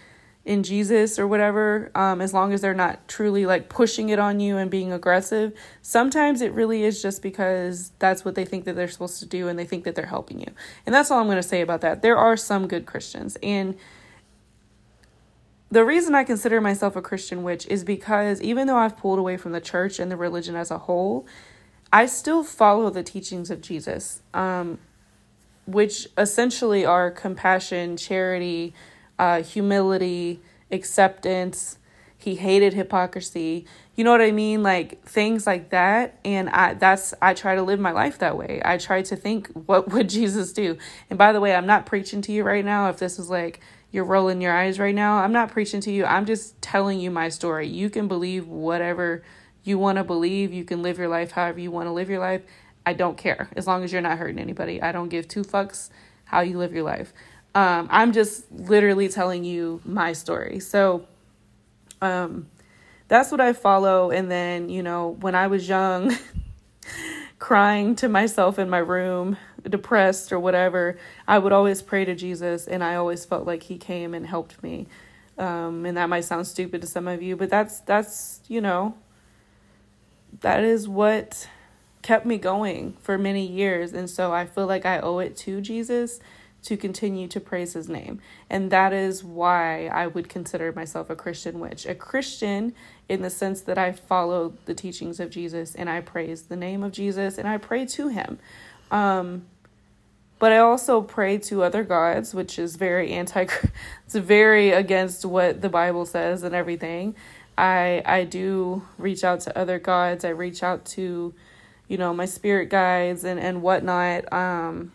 in 0.44 0.62
Jesus 0.62 1.18
or 1.18 1.28
whatever, 1.28 1.90
um, 1.94 2.20
as 2.20 2.32
long 2.32 2.52
as 2.52 2.62
they're 2.62 2.72
not 2.72 3.06
truly 3.08 3.44
like 3.44 3.68
pushing 3.68 4.08
it 4.08 4.18
on 4.18 4.40
you 4.40 4.56
and 4.56 4.70
being 4.70 4.92
aggressive. 4.92 5.52
Sometimes 5.82 6.40
it 6.40 6.52
really 6.52 6.82
is 6.82 7.02
just 7.02 7.22
because 7.22 7.92
that's 7.98 8.24
what 8.24 8.34
they 8.34 8.44
think 8.44 8.64
that 8.64 8.74
they're 8.74 8.88
supposed 8.88 9.18
to 9.20 9.26
do 9.26 9.48
and 9.48 9.58
they 9.58 9.66
think 9.66 9.84
that 9.84 9.94
they're 9.94 10.06
helping 10.06 10.40
you. 10.40 10.50
And 10.86 10.94
that's 10.94 11.10
all 11.10 11.20
I'm 11.20 11.26
going 11.26 11.36
to 11.36 11.42
say 11.42 11.60
about 11.60 11.82
that. 11.82 12.00
There 12.00 12.16
are 12.16 12.36
some 12.36 12.68
good 12.68 12.86
Christians. 12.86 13.36
And 13.42 13.76
the 15.70 15.84
reason 15.84 16.14
I 16.14 16.24
consider 16.24 16.60
myself 16.60 16.96
a 16.96 17.02
Christian 17.02 17.42
witch 17.42 17.66
is 17.66 17.84
because 17.84 18.40
even 18.40 18.66
though 18.66 18.78
I've 18.78 18.96
pulled 18.96 19.18
away 19.18 19.36
from 19.36 19.52
the 19.52 19.60
church 19.60 19.98
and 19.98 20.10
the 20.10 20.16
religion 20.16 20.56
as 20.56 20.70
a 20.70 20.78
whole, 20.78 21.26
I 21.92 22.06
still 22.06 22.42
follow 22.42 22.88
the 22.88 23.02
teachings 23.02 23.50
of 23.50 23.60
Jesus, 23.60 24.22
um, 24.32 24.78
which 25.66 26.08
essentially 26.16 26.84
are 26.84 27.10
compassion, 27.10 27.96
charity, 27.96 28.74
uh, 29.20 29.42
humility, 29.42 30.40
acceptance. 30.72 31.78
He 32.16 32.36
hated 32.36 32.72
hypocrisy. 32.72 33.66
You 33.94 34.04
know 34.04 34.12
what 34.12 34.22
I 34.22 34.32
mean? 34.32 34.62
Like 34.62 35.04
things 35.04 35.46
like 35.46 35.70
that. 35.70 36.18
And 36.24 36.48
I 36.50 36.74
that's 36.74 37.12
I 37.20 37.34
try 37.34 37.54
to 37.54 37.62
live 37.62 37.78
my 37.80 37.92
life 37.92 38.18
that 38.20 38.38
way. 38.38 38.62
I 38.64 38.78
try 38.78 39.02
to 39.02 39.16
think 39.16 39.48
what 39.66 39.90
would 39.90 40.08
Jesus 40.18 40.54
do? 40.54 40.78
And 41.10 41.18
by 41.18 41.32
the 41.32 41.40
way, 41.40 41.54
I'm 41.54 41.66
not 41.66 41.86
preaching 41.86 42.22
to 42.22 42.32
you 42.32 42.44
right 42.44 42.64
now. 42.64 42.88
If 42.88 42.98
this 42.98 43.18
is 43.18 43.28
like 43.30 43.60
you're 43.92 44.04
rolling 44.04 44.40
your 44.40 44.56
eyes 44.56 44.78
right 44.78 44.94
now, 44.94 45.18
I'm 45.18 45.32
not 45.32 45.50
preaching 45.50 45.82
to 45.82 45.92
you. 45.92 46.06
I'm 46.06 46.26
just 46.26 46.60
telling 46.62 47.00
you 47.00 47.10
my 47.10 47.28
story. 47.28 47.68
You 47.68 47.90
can 47.90 48.08
believe 48.08 48.48
whatever 48.48 49.22
You 49.62 49.78
want 49.78 49.98
to 49.98 50.04
believe 50.04 50.52
you 50.54 50.64
can 50.64 50.82
live 50.82 50.98
your 50.98 51.08
life 51.08 51.32
however 51.32 51.60
you 51.60 51.70
want 51.70 51.86
to 51.88 51.92
live 51.92 52.08
your 52.08 52.20
life. 52.20 52.42
I 52.86 52.94
don't 52.94 53.18
care 53.18 53.50
as 53.54 53.66
long 53.66 53.84
as 53.84 53.92
you're 53.92 54.00
not 54.00 54.18
hurting 54.18 54.38
anybody. 54.38 54.80
I 54.80 54.92
don't 54.92 55.10
give 55.10 55.28
two 55.28 55.42
fucks 55.42 55.90
how 56.24 56.40
you 56.40 56.56
live 56.58 56.72
your 56.72 56.84
life. 56.84 57.12
Um, 57.54 57.88
I'm 57.90 58.12
just 58.12 58.50
literally 58.52 59.08
telling 59.08 59.44
you 59.44 59.80
my 59.84 60.12
story. 60.12 60.60
So, 60.60 61.06
um, 62.00 62.48
that's 63.08 63.32
what 63.32 63.40
I 63.40 63.52
follow. 63.52 64.10
And 64.10 64.30
then, 64.30 64.68
you 64.68 64.84
know, 64.84 65.16
when 65.20 65.34
I 65.34 65.48
was 65.48 65.68
young, 65.68 66.16
crying 67.40 67.96
to 67.96 68.08
myself 68.08 68.58
in 68.58 68.70
my 68.70 68.78
room, 68.78 69.36
depressed 69.68 70.32
or 70.32 70.38
whatever, 70.38 70.96
I 71.26 71.38
would 71.38 71.52
always 71.52 71.82
pray 71.82 72.04
to 72.04 72.14
Jesus, 72.14 72.66
and 72.66 72.84
I 72.84 72.94
always 72.94 73.24
felt 73.24 73.46
like 73.46 73.64
He 73.64 73.78
came 73.78 74.14
and 74.14 74.26
helped 74.26 74.62
me. 74.62 74.86
Um, 75.38 75.86
and 75.86 75.96
that 75.96 76.08
might 76.08 76.24
sound 76.24 76.46
stupid 76.46 76.82
to 76.82 76.86
some 76.86 77.08
of 77.08 77.22
you, 77.22 77.36
but 77.36 77.50
that's 77.50 77.80
that's 77.80 78.40
you 78.46 78.60
know, 78.60 78.94
that 80.40 80.62
is 80.62 80.86
what 80.86 81.48
kept 82.02 82.26
me 82.26 82.38
going 82.38 82.94
for 83.00 83.18
many 83.18 83.46
years, 83.46 83.92
and 83.92 84.08
so 84.08 84.32
I 84.32 84.46
feel 84.46 84.66
like 84.66 84.86
I 84.86 85.00
owe 85.00 85.18
it 85.18 85.36
to 85.38 85.60
Jesus 85.60 86.20
to 86.62 86.76
continue 86.76 87.26
to 87.28 87.40
praise 87.40 87.72
his 87.72 87.88
name. 87.88 88.20
And 88.48 88.70
that 88.70 88.92
is 88.92 89.24
why 89.24 89.86
I 89.86 90.06
would 90.06 90.28
consider 90.28 90.72
myself 90.72 91.08
a 91.08 91.16
Christian 91.16 91.58
witch. 91.58 91.86
A 91.86 91.94
Christian 91.94 92.74
in 93.08 93.22
the 93.22 93.30
sense 93.30 93.62
that 93.62 93.78
I 93.78 93.92
follow 93.92 94.54
the 94.66 94.74
teachings 94.74 95.20
of 95.20 95.30
Jesus 95.30 95.74
and 95.74 95.88
I 95.88 96.00
praise 96.00 96.42
the 96.42 96.56
name 96.56 96.82
of 96.82 96.92
Jesus 96.92 97.38
and 97.38 97.48
I 97.48 97.56
pray 97.56 97.86
to 97.86 98.08
him. 98.08 98.38
Um, 98.90 99.46
but 100.38 100.52
I 100.52 100.58
also 100.58 101.02
pray 101.02 101.38
to 101.38 101.62
other 101.62 101.84
gods, 101.84 102.34
which 102.34 102.58
is 102.58 102.76
very 102.76 103.12
anti 103.12 103.46
it's 104.06 104.14
very 104.14 104.70
against 104.70 105.24
what 105.24 105.60
the 105.60 105.68
Bible 105.68 106.06
says 106.06 106.42
and 106.42 106.54
everything. 106.54 107.14
I 107.56 108.02
I 108.06 108.24
do 108.24 108.82
reach 108.96 109.22
out 109.22 109.40
to 109.40 109.56
other 109.56 109.78
gods. 109.78 110.24
I 110.24 110.30
reach 110.30 110.62
out 110.62 110.86
to, 110.86 111.34
you 111.88 111.98
know, 111.98 112.14
my 112.14 112.24
spirit 112.24 112.70
guides 112.70 113.22
and, 113.22 113.38
and 113.38 113.60
whatnot. 113.60 114.32
Um 114.32 114.92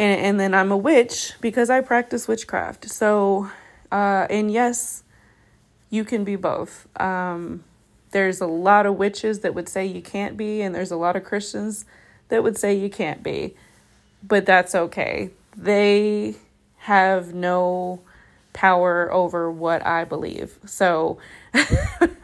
and, 0.00 0.20
and 0.22 0.40
then 0.40 0.54
I'm 0.54 0.72
a 0.72 0.78
witch 0.78 1.34
because 1.42 1.68
I 1.68 1.82
practice 1.82 2.26
witchcraft. 2.26 2.88
So, 2.88 3.50
uh, 3.92 4.26
and 4.30 4.50
yes, 4.50 5.04
you 5.90 6.04
can 6.04 6.24
be 6.24 6.36
both. 6.36 6.88
Um, 6.98 7.64
there's 8.10 8.40
a 8.40 8.46
lot 8.46 8.86
of 8.86 8.96
witches 8.96 9.40
that 9.40 9.54
would 9.54 9.68
say 9.68 9.84
you 9.84 10.00
can't 10.00 10.38
be, 10.38 10.62
and 10.62 10.74
there's 10.74 10.90
a 10.90 10.96
lot 10.96 11.16
of 11.16 11.24
Christians 11.24 11.84
that 12.28 12.42
would 12.42 12.56
say 12.56 12.74
you 12.74 12.88
can't 12.88 13.22
be, 13.22 13.54
but 14.26 14.46
that's 14.46 14.74
okay. 14.74 15.30
They 15.54 16.36
have 16.78 17.34
no 17.34 18.00
power 18.54 19.12
over 19.12 19.50
what 19.50 19.84
I 19.86 20.04
believe. 20.04 20.58
So 20.64 21.18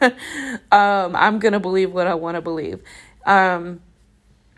um, 0.01 1.15
I'm 1.15 1.37
going 1.37 1.53
to 1.53 1.59
believe 1.59 1.93
what 1.93 2.07
I 2.07 2.15
want 2.15 2.35
to 2.35 2.41
believe. 2.41 2.81
Um, 3.27 3.81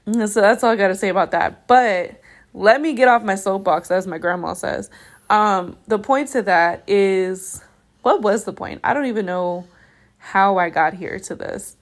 so 0.06 0.40
that's 0.40 0.64
all 0.64 0.72
I 0.72 0.78
got 0.78 0.88
to 0.88 0.96
say 0.96 1.10
about 1.10 1.32
that. 1.32 1.68
But 1.68 2.22
let 2.60 2.82
me 2.82 2.94
get 2.94 3.08
off 3.08 3.24
my 3.24 3.36
soapbox, 3.36 3.90
as 3.90 4.06
my 4.06 4.18
grandma 4.18 4.54
says. 4.54 4.90
Um, 5.30 5.78
the 5.88 5.98
point 5.98 6.28
to 6.30 6.42
that 6.42 6.84
is 6.88 7.64
what 8.02 8.22
was 8.22 8.44
the 8.44 8.52
point? 8.52 8.82
I 8.84 8.94
don't 8.94 9.06
even 9.06 9.26
know 9.26 9.66
how 10.18 10.58
I 10.58 10.70
got 10.70 10.94
here 10.94 11.20
to 11.20 11.36
this. 11.36 11.78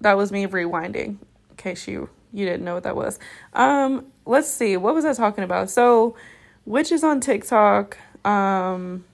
That 0.00 0.16
was 0.16 0.30
me 0.30 0.46
rewinding, 0.46 1.16
in 1.16 1.56
case 1.56 1.88
you 1.88 2.10
you 2.32 2.44
didn't 2.44 2.62
know 2.62 2.74
what 2.74 2.82
that 2.82 2.94
was. 2.94 3.18
Um, 3.54 4.04
let's 4.26 4.48
see, 4.48 4.76
what 4.76 4.94
was 4.94 5.06
I 5.06 5.14
talking 5.14 5.42
about? 5.42 5.70
So, 5.70 6.14
witches 6.66 7.02
on 7.02 7.20
TikTok. 7.20 7.96
Um, 8.22 9.04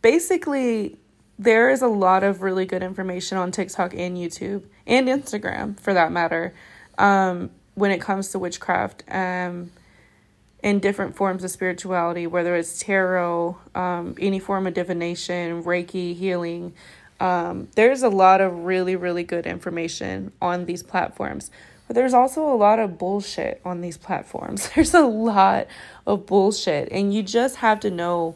basically, 0.00 0.96
there 1.38 1.70
is 1.70 1.82
a 1.82 1.88
lot 1.88 2.22
of 2.22 2.42
really 2.42 2.66
good 2.66 2.82
information 2.82 3.38
on 3.38 3.52
TikTok 3.52 3.94
and 3.94 4.16
YouTube 4.16 4.64
and 4.86 5.08
Instagram, 5.08 5.78
for 5.80 5.92
that 5.94 6.12
matter, 6.12 6.54
um, 6.98 7.50
when 7.74 7.90
it 7.90 8.00
comes 8.00 8.28
to 8.28 8.38
witchcraft. 8.38 9.02
Um, 9.08 9.70
in 10.62 10.80
different 10.80 11.14
forms 11.14 11.44
of 11.44 11.50
spirituality, 11.50 12.26
whether 12.26 12.56
it's 12.56 12.80
tarot, 12.80 13.56
um, 13.76 14.16
any 14.18 14.40
form 14.40 14.66
of 14.66 14.74
divination, 14.74 15.62
Reiki, 15.62 16.12
healing. 16.16 16.72
Um, 17.20 17.68
there's 17.76 18.02
a 18.02 18.08
lot 18.08 18.40
of 18.40 18.64
really, 18.64 18.96
really 18.96 19.22
good 19.22 19.46
information 19.46 20.32
on 20.42 20.64
these 20.66 20.82
platforms. 20.82 21.52
But 21.86 21.94
there's 21.94 22.14
also 22.14 22.52
a 22.52 22.56
lot 22.56 22.80
of 22.80 22.98
bullshit 22.98 23.60
on 23.64 23.80
these 23.80 23.96
platforms. 23.96 24.68
There's 24.74 24.92
a 24.92 25.06
lot 25.06 25.68
of 26.04 26.26
bullshit, 26.26 26.88
and 26.90 27.14
you 27.14 27.22
just 27.22 27.56
have 27.56 27.78
to 27.80 27.90
know 27.90 28.34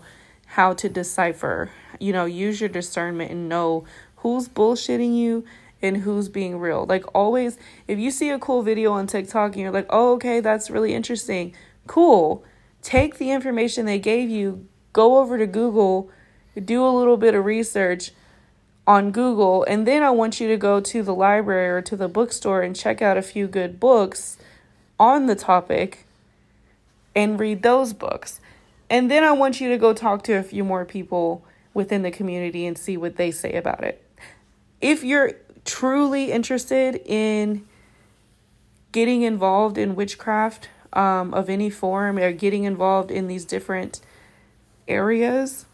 how 0.50 0.74
to 0.74 0.88
decipher. 0.88 1.70
You 1.98 2.12
know, 2.12 2.24
use 2.24 2.60
your 2.60 2.68
discernment 2.68 3.30
and 3.30 3.48
know 3.48 3.84
who's 4.16 4.48
bullshitting 4.48 5.16
you 5.16 5.44
and 5.82 5.98
who's 5.98 6.28
being 6.28 6.58
real. 6.58 6.84
Like, 6.86 7.04
always, 7.14 7.58
if 7.88 7.98
you 7.98 8.10
see 8.10 8.30
a 8.30 8.38
cool 8.38 8.62
video 8.62 8.92
on 8.92 9.06
TikTok 9.06 9.52
and 9.52 9.62
you're 9.62 9.70
like, 9.70 9.86
oh, 9.90 10.12
okay, 10.14 10.40
that's 10.40 10.70
really 10.70 10.94
interesting 10.94 11.54
Cool. 11.90 12.44
Take 12.82 13.18
the 13.18 13.32
information 13.32 13.84
they 13.84 13.98
gave 13.98 14.30
you, 14.30 14.66
go 14.92 15.18
over 15.18 15.36
to 15.36 15.46
Google, 15.46 16.08
do 16.64 16.86
a 16.86 16.88
little 16.88 17.16
bit 17.16 17.34
of 17.34 17.44
research 17.44 18.12
on 18.86 19.10
Google, 19.10 19.64
and 19.64 19.88
then 19.88 20.02
I 20.02 20.10
want 20.10 20.40
you 20.40 20.46
to 20.46 20.56
go 20.56 20.80
to 20.80 21.02
the 21.02 21.14
library 21.14 21.68
or 21.68 21.82
to 21.82 21.96
the 21.96 22.06
bookstore 22.06 22.62
and 22.62 22.74
check 22.74 23.02
out 23.02 23.16
a 23.16 23.22
few 23.22 23.48
good 23.48 23.80
books 23.80 24.36
on 25.00 25.26
the 25.26 25.34
topic 25.34 26.06
and 27.14 27.40
read 27.40 27.62
those 27.62 27.92
books. 27.92 28.40
And 28.90 29.10
then 29.10 29.24
I 29.24 29.32
want 29.32 29.60
you 29.60 29.70
to 29.70 29.78
go 29.78 29.94
talk 29.94 30.22
to 30.24 30.34
a 30.34 30.42
few 30.42 30.64
more 30.64 30.84
people 30.84 31.44
within 31.72 32.02
the 32.02 32.10
community 32.10 32.66
and 32.66 32.76
see 32.76 32.96
what 32.96 33.16
they 33.16 33.30
say 33.30 33.52
about 33.52 33.84
it. 33.84 34.04
If 34.80 35.04
you're 35.04 35.32
truly 35.64 36.32
interested 36.32 37.00
in 37.06 37.64
getting 38.92 39.22
involved 39.22 39.78
in 39.78 39.94
witchcraft, 39.94 40.68
um, 40.92 41.32
of 41.34 41.48
any 41.48 41.70
form 41.70 42.18
or 42.18 42.32
getting 42.32 42.64
involved 42.64 43.10
in 43.10 43.28
these 43.28 43.44
different 43.44 44.00
areas, 44.88 45.66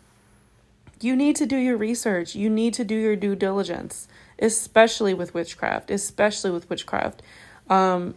you 1.01 1.17
need 1.17 1.37
to 1.37 1.47
do 1.47 1.57
your 1.57 1.77
research. 1.77 2.35
You 2.35 2.51
need 2.51 2.75
to 2.75 2.85
do 2.85 2.95
your 2.95 3.17
due 3.17 3.37
diligence, 3.37 4.09
especially 4.39 5.15
with 5.15 5.35
witchcraft, 5.35 5.91
especially 5.91 6.51
with 6.51 6.69
witchcraft. 6.69 7.23
Um, 7.69 8.15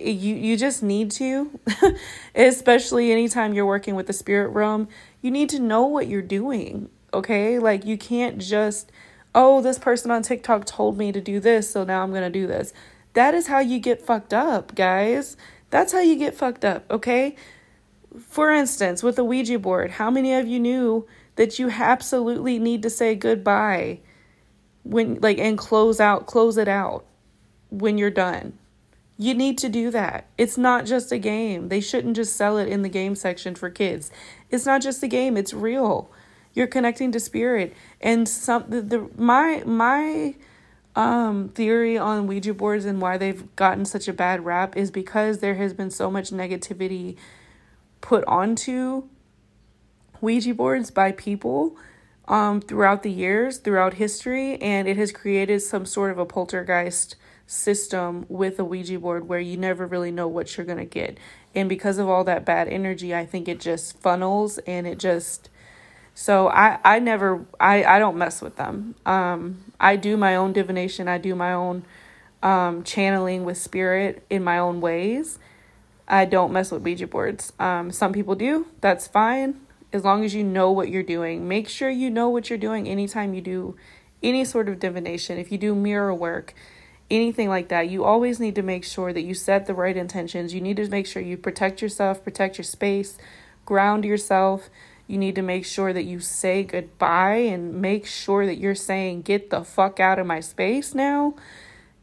you 0.00 0.34
you 0.34 0.56
just 0.56 0.82
need 0.82 1.10
to, 1.12 1.58
especially 2.34 3.12
anytime 3.12 3.54
you're 3.54 3.66
working 3.66 3.94
with 3.94 4.06
the 4.06 4.12
spirit 4.12 4.48
realm, 4.48 4.88
you 5.20 5.30
need 5.30 5.48
to 5.50 5.58
know 5.58 5.84
what 5.84 6.08
you're 6.08 6.22
doing. 6.22 6.88
Okay, 7.12 7.58
like 7.58 7.84
you 7.84 7.98
can't 7.98 8.38
just, 8.38 8.90
oh, 9.34 9.60
this 9.60 9.78
person 9.78 10.10
on 10.10 10.22
TikTok 10.22 10.64
told 10.64 10.96
me 10.96 11.12
to 11.12 11.20
do 11.20 11.40
this, 11.40 11.70
so 11.70 11.84
now 11.84 12.02
I'm 12.02 12.12
gonna 12.12 12.30
do 12.30 12.46
this. 12.46 12.72
That 13.14 13.34
is 13.34 13.48
how 13.48 13.58
you 13.58 13.78
get 13.78 14.00
fucked 14.00 14.32
up, 14.32 14.74
guys. 14.74 15.36
That's 15.70 15.92
how 15.92 16.00
you 16.00 16.16
get 16.16 16.34
fucked 16.34 16.64
up, 16.64 16.84
okay? 16.90 17.36
For 18.18 18.52
instance, 18.52 19.02
with 19.02 19.16
the 19.16 19.24
Ouija 19.24 19.58
board, 19.58 19.92
how 19.92 20.10
many 20.10 20.34
of 20.34 20.46
you 20.46 20.58
knew 20.60 21.06
that 21.36 21.58
you 21.58 21.70
absolutely 21.70 22.58
need 22.58 22.82
to 22.82 22.90
say 22.90 23.14
goodbye 23.14 24.00
when 24.82 25.20
like 25.20 25.38
and 25.38 25.58
close 25.58 26.00
out, 26.00 26.26
close 26.26 26.56
it 26.56 26.68
out 26.68 27.04
when 27.70 27.98
you're 27.98 28.10
done? 28.10 28.59
You 29.20 29.34
need 29.34 29.58
to 29.58 29.68
do 29.68 29.90
that. 29.90 30.28
It's 30.38 30.56
not 30.56 30.86
just 30.86 31.12
a 31.12 31.18
game. 31.18 31.68
They 31.68 31.82
shouldn't 31.82 32.16
just 32.16 32.34
sell 32.36 32.56
it 32.56 32.68
in 32.68 32.80
the 32.80 32.88
game 32.88 33.14
section 33.14 33.54
for 33.54 33.68
kids. 33.68 34.10
It's 34.48 34.64
not 34.64 34.80
just 34.80 35.02
a 35.02 35.08
game, 35.08 35.36
it's 35.36 35.52
real. 35.52 36.10
You're 36.54 36.66
connecting 36.66 37.12
to 37.12 37.20
spirit 37.20 37.74
and 38.00 38.26
some 38.26 38.64
the, 38.66 38.80
the 38.80 39.10
my 39.18 39.62
my 39.66 40.36
um, 40.96 41.50
theory 41.50 41.98
on 41.98 42.28
Ouija 42.28 42.54
boards 42.54 42.86
and 42.86 42.98
why 42.98 43.18
they've 43.18 43.54
gotten 43.56 43.84
such 43.84 44.08
a 44.08 44.14
bad 44.14 44.46
rap 44.46 44.74
is 44.74 44.90
because 44.90 45.40
there 45.40 45.56
has 45.56 45.74
been 45.74 45.90
so 45.90 46.10
much 46.10 46.30
negativity 46.30 47.16
put 48.00 48.24
onto 48.24 49.02
Ouija 50.22 50.54
boards 50.54 50.90
by 50.90 51.12
people 51.12 51.76
um, 52.26 52.62
throughout 52.62 53.02
the 53.02 53.12
years, 53.12 53.58
throughout 53.58 53.94
history, 53.94 54.56
and 54.62 54.88
it 54.88 54.96
has 54.96 55.12
created 55.12 55.60
some 55.60 55.84
sort 55.84 56.10
of 56.10 56.16
a 56.18 56.24
poltergeist 56.24 57.16
system 57.50 58.24
with 58.28 58.60
a 58.60 58.64
Ouija 58.64 58.98
board 58.98 59.28
where 59.28 59.40
you 59.40 59.56
never 59.56 59.84
really 59.84 60.12
know 60.12 60.28
what 60.28 60.56
you're 60.56 60.64
going 60.64 60.78
to 60.78 60.84
get. 60.84 61.18
And 61.52 61.68
because 61.68 61.98
of 61.98 62.08
all 62.08 62.22
that 62.24 62.44
bad 62.44 62.68
energy, 62.68 63.12
I 63.14 63.26
think 63.26 63.48
it 63.48 63.58
just 63.58 63.98
funnels 63.98 64.58
and 64.58 64.86
it 64.86 64.98
just 64.98 65.50
so 66.14 66.48
I 66.48 66.78
I 66.84 66.98
never 67.00 67.44
I 67.58 67.82
I 67.84 67.98
don't 67.98 68.16
mess 68.16 68.40
with 68.40 68.56
them. 68.56 68.94
Um 69.04 69.72
I 69.80 69.96
do 69.96 70.16
my 70.16 70.36
own 70.36 70.52
divination. 70.52 71.08
I 71.08 71.18
do 71.18 71.34
my 71.34 71.52
own 71.52 71.84
um 72.42 72.84
channeling 72.84 73.44
with 73.44 73.58
spirit 73.58 74.24
in 74.30 74.44
my 74.44 74.58
own 74.58 74.80
ways. 74.80 75.38
I 76.06 76.26
don't 76.26 76.52
mess 76.52 76.70
with 76.70 76.82
Ouija 76.82 77.08
boards. 77.08 77.52
Um 77.58 77.90
some 77.90 78.12
people 78.12 78.36
do. 78.36 78.66
That's 78.80 79.08
fine 79.08 79.60
as 79.92 80.04
long 80.04 80.24
as 80.24 80.34
you 80.34 80.44
know 80.44 80.70
what 80.70 80.88
you're 80.88 81.02
doing. 81.02 81.48
Make 81.48 81.68
sure 81.68 81.90
you 81.90 82.10
know 82.10 82.28
what 82.28 82.48
you're 82.48 82.58
doing 82.58 82.86
anytime 82.86 83.34
you 83.34 83.40
do 83.40 83.76
any 84.22 84.44
sort 84.44 84.68
of 84.68 84.78
divination. 84.78 85.38
If 85.38 85.50
you 85.50 85.58
do 85.58 85.74
mirror 85.74 86.14
work, 86.14 86.54
anything 87.10 87.48
like 87.48 87.68
that, 87.68 87.88
you 87.88 88.04
always 88.04 88.38
need 88.40 88.54
to 88.54 88.62
make 88.62 88.84
sure 88.84 89.12
that 89.12 89.22
you 89.22 89.34
set 89.34 89.66
the 89.66 89.74
right 89.74 89.96
intentions. 89.96 90.54
You 90.54 90.60
need 90.60 90.76
to 90.76 90.88
make 90.88 91.06
sure 91.06 91.22
you 91.22 91.36
protect 91.36 91.82
yourself, 91.82 92.22
protect 92.24 92.58
your 92.58 92.64
space, 92.64 93.18
ground 93.64 94.04
yourself 94.04 94.70
You 95.10 95.18
need 95.18 95.34
to 95.34 95.42
make 95.42 95.66
sure 95.66 95.92
that 95.92 96.04
you 96.04 96.20
say 96.20 96.62
goodbye 96.62 97.38
and 97.38 97.82
make 97.82 98.06
sure 98.06 98.46
that 98.46 98.58
you're 98.58 98.76
saying, 98.76 99.22
get 99.22 99.50
the 99.50 99.64
fuck 99.64 99.98
out 99.98 100.20
of 100.20 100.26
my 100.28 100.38
space 100.38 100.94
now. 100.94 101.34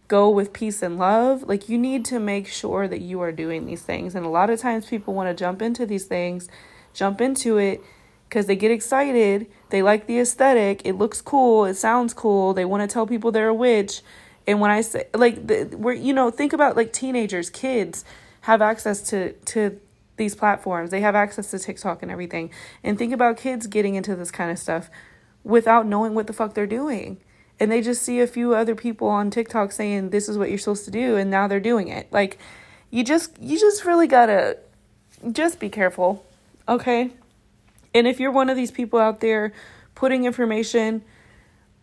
Go 0.10 0.30
with 0.30 0.52
peace 0.52 0.82
and 0.82 0.98
love. 0.98 1.44
Like, 1.44 1.70
you 1.70 1.78
need 1.78 2.04
to 2.06 2.20
make 2.20 2.48
sure 2.50 2.86
that 2.86 3.00
you 3.00 3.22
are 3.22 3.32
doing 3.32 3.66
these 3.66 3.82
things. 3.82 4.14
And 4.14 4.26
a 4.26 4.30
lot 4.30 4.50
of 4.50 4.60
times 4.60 4.88
people 4.88 5.14
want 5.14 5.30
to 5.30 5.42
jump 5.42 5.62
into 5.62 5.86
these 5.86 6.04
things, 6.04 6.50
jump 6.94 7.22
into 7.22 7.58
it 7.58 7.82
because 8.28 8.46
they 8.48 8.58
get 8.58 8.72
excited. 8.72 9.48
They 9.70 9.82
like 9.82 10.08
the 10.08 10.20
aesthetic. 10.20 10.82
It 10.84 10.96
looks 10.98 11.22
cool. 11.22 11.64
It 11.64 11.76
sounds 11.76 12.14
cool. 12.14 12.54
They 12.54 12.66
want 12.66 12.82
to 12.82 12.94
tell 12.94 13.08
people 13.08 13.32
they're 13.32 13.48
a 13.48 13.54
witch. 13.54 14.02
And 14.48 14.62
when 14.62 14.72
I 14.72 14.82
say, 14.82 15.08
like, 15.14 15.46
the, 15.46 15.66
we're, 15.78 15.94
you 15.94 16.14
know, 16.14 16.32
think 16.32 16.54
about 16.54 16.76
like 16.76 16.94
teenagers, 16.94 17.50
kids 17.50 18.06
have 18.42 18.62
access 18.62 19.02
to, 19.10 19.34
to, 19.34 19.80
these 20.18 20.36
platforms. 20.36 20.90
They 20.90 21.02
have 21.02 21.16
access 21.16 21.52
to 21.52 21.60
TikTok 21.60 22.02
and 22.02 22.12
everything. 22.12 22.50
And 22.84 22.98
think 22.98 23.14
about 23.14 23.38
kids 23.38 23.68
getting 23.68 23.96
into 23.96 24.16
this 24.16 24.32
kind 24.32 24.52
of 24.52 24.60
stuff 24.60 24.90
without 25.44 25.86
knowing 25.86 26.14
what 26.14 26.28
the 26.28 26.34
fuck 26.34 26.54
they're 26.54 26.68
doing. 26.68 27.18
And 27.60 27.72
they 27.72 27.82
just 27.82 28.04
see 28.04 28.20
a 28.20 28.28
few 28.28 28.54
other 28.54 28.76
people 28.76 29.08
on 29.08 29.32
TikTok 29.32 29.72
saying 29.72 30.10
this 30.10 30.28
is 30.28 30.38
what 30.38 30.50
you're 30.50 30.58
supposed 30.58 30.86
to 30.86 30.92
do 30.92 31.16
and 31.16 31.32
now 31.32 31.48
they're 31.48 31.60
doing 31.60 31.88
it. 31.88 32.12
Like 32.12 32.38
you 32.92 33.04
just 33.04 33.40
you 33.40 33.60
just 33.60 33.86
really 33.86 34.08
got 34.08 34.28
to 34.28 34.58
just 35.32 35.60
be 35.60 35.70
careful. 35.70 36.26
Okay? 36.68 37.12
And 37.94 38.08
if 38.08 38.20
you're 38.20 38.32
one 38.32 38.50
of 38.50 38.58
these 38.58 38.72
people 38.72 39.00
out 39.00 39.22
there 39.22 39.54
putting 39.96 40.26
information 40.26 41.04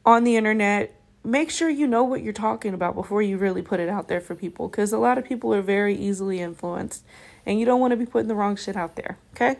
on 0.04 0.24
the 0.24 0.36
internet, 0.36 0.94
make 1.24 1.50
sure 1.50 1.68
you 1.68 1.86
know 1.86 2.04
what 2.04 2.22
you're 2.22 2.32
talking 2.32 2.74
about 2.74 2.94
before 2.94 3.22
you 3.22 3.38
really 3.38 3.62
put 3.62 3.80
it 3.80 3.88
out 3.88 4.08
there 4.08 4.20
for 4.20 4.34
people 4.34 4.68
cuz 4.68 4.92
a 4.92 4.98
lot 4.98 5.18
of 5.18 5.24
people 5.24 5.52
are 5.54 5.62
very 5.62 5.96
easily 5.96 6.40
influenced 6.40 7.04
and 7.46 7.58
you 7.58 7.66
don't 7.66 7.80
want 7.80 7.90
to 7.90 7.96
be 7.96 8.06
putting 8.06 8.28
the 8.28 8.34
wrong 8.34 8.56
shit 8.56 8.76
out 8.76 8.96
there, 8.96 9.18
okay? 9.34 9.56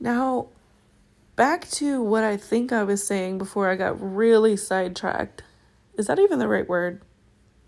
Now, 0.00 0.48
back 1.36 1.68
to 1.70 2.02
what 2.02 2.24
I 2.24 2.36
think 2.36 2.72
I 2.72 2.84
was 2.84 3.06
saying 3.06 3.38
before 3.38 3.68
I 3.68 3.76
got 3.76 3.96
really 4.00 4.56
sidetracked. 4.56 5.42
Is 5.96 6.06
that 6.06 6.18
even 6.18 6.38
the 6.38 6.48
right 6.48 6.68
word? 6.68 7.02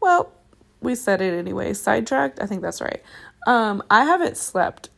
Well, 0.01 0.33
we 0.81 0.95
said 0.95 1.21
it 1.21 1.35
anyway. 1.35 1.73
Sidetracked? 1.73 2.41
I 2.41 2.47
think 2.47 2.63
that's 2.63 2.81
right. 2.81 3.03
Um, 3.47 3.83
I 3.91 4.05
haven't 4.05 4.37
slept 4.37 4.91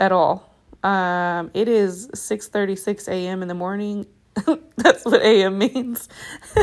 at 0.00 0.12
all. 0.12 0.52
Um, 0.82 1.50
it 1.54 1.68
is 1.68 2.08
6:36 2.08 3.08
a.m. 3.08 3.42
in 3.42 3.48
the 3.48 3.54
morning. 3.54 4.06
that's 4.76 5.04
what 5.04 5.22
a.m. 5.22 5.58
means. 5.58 6.08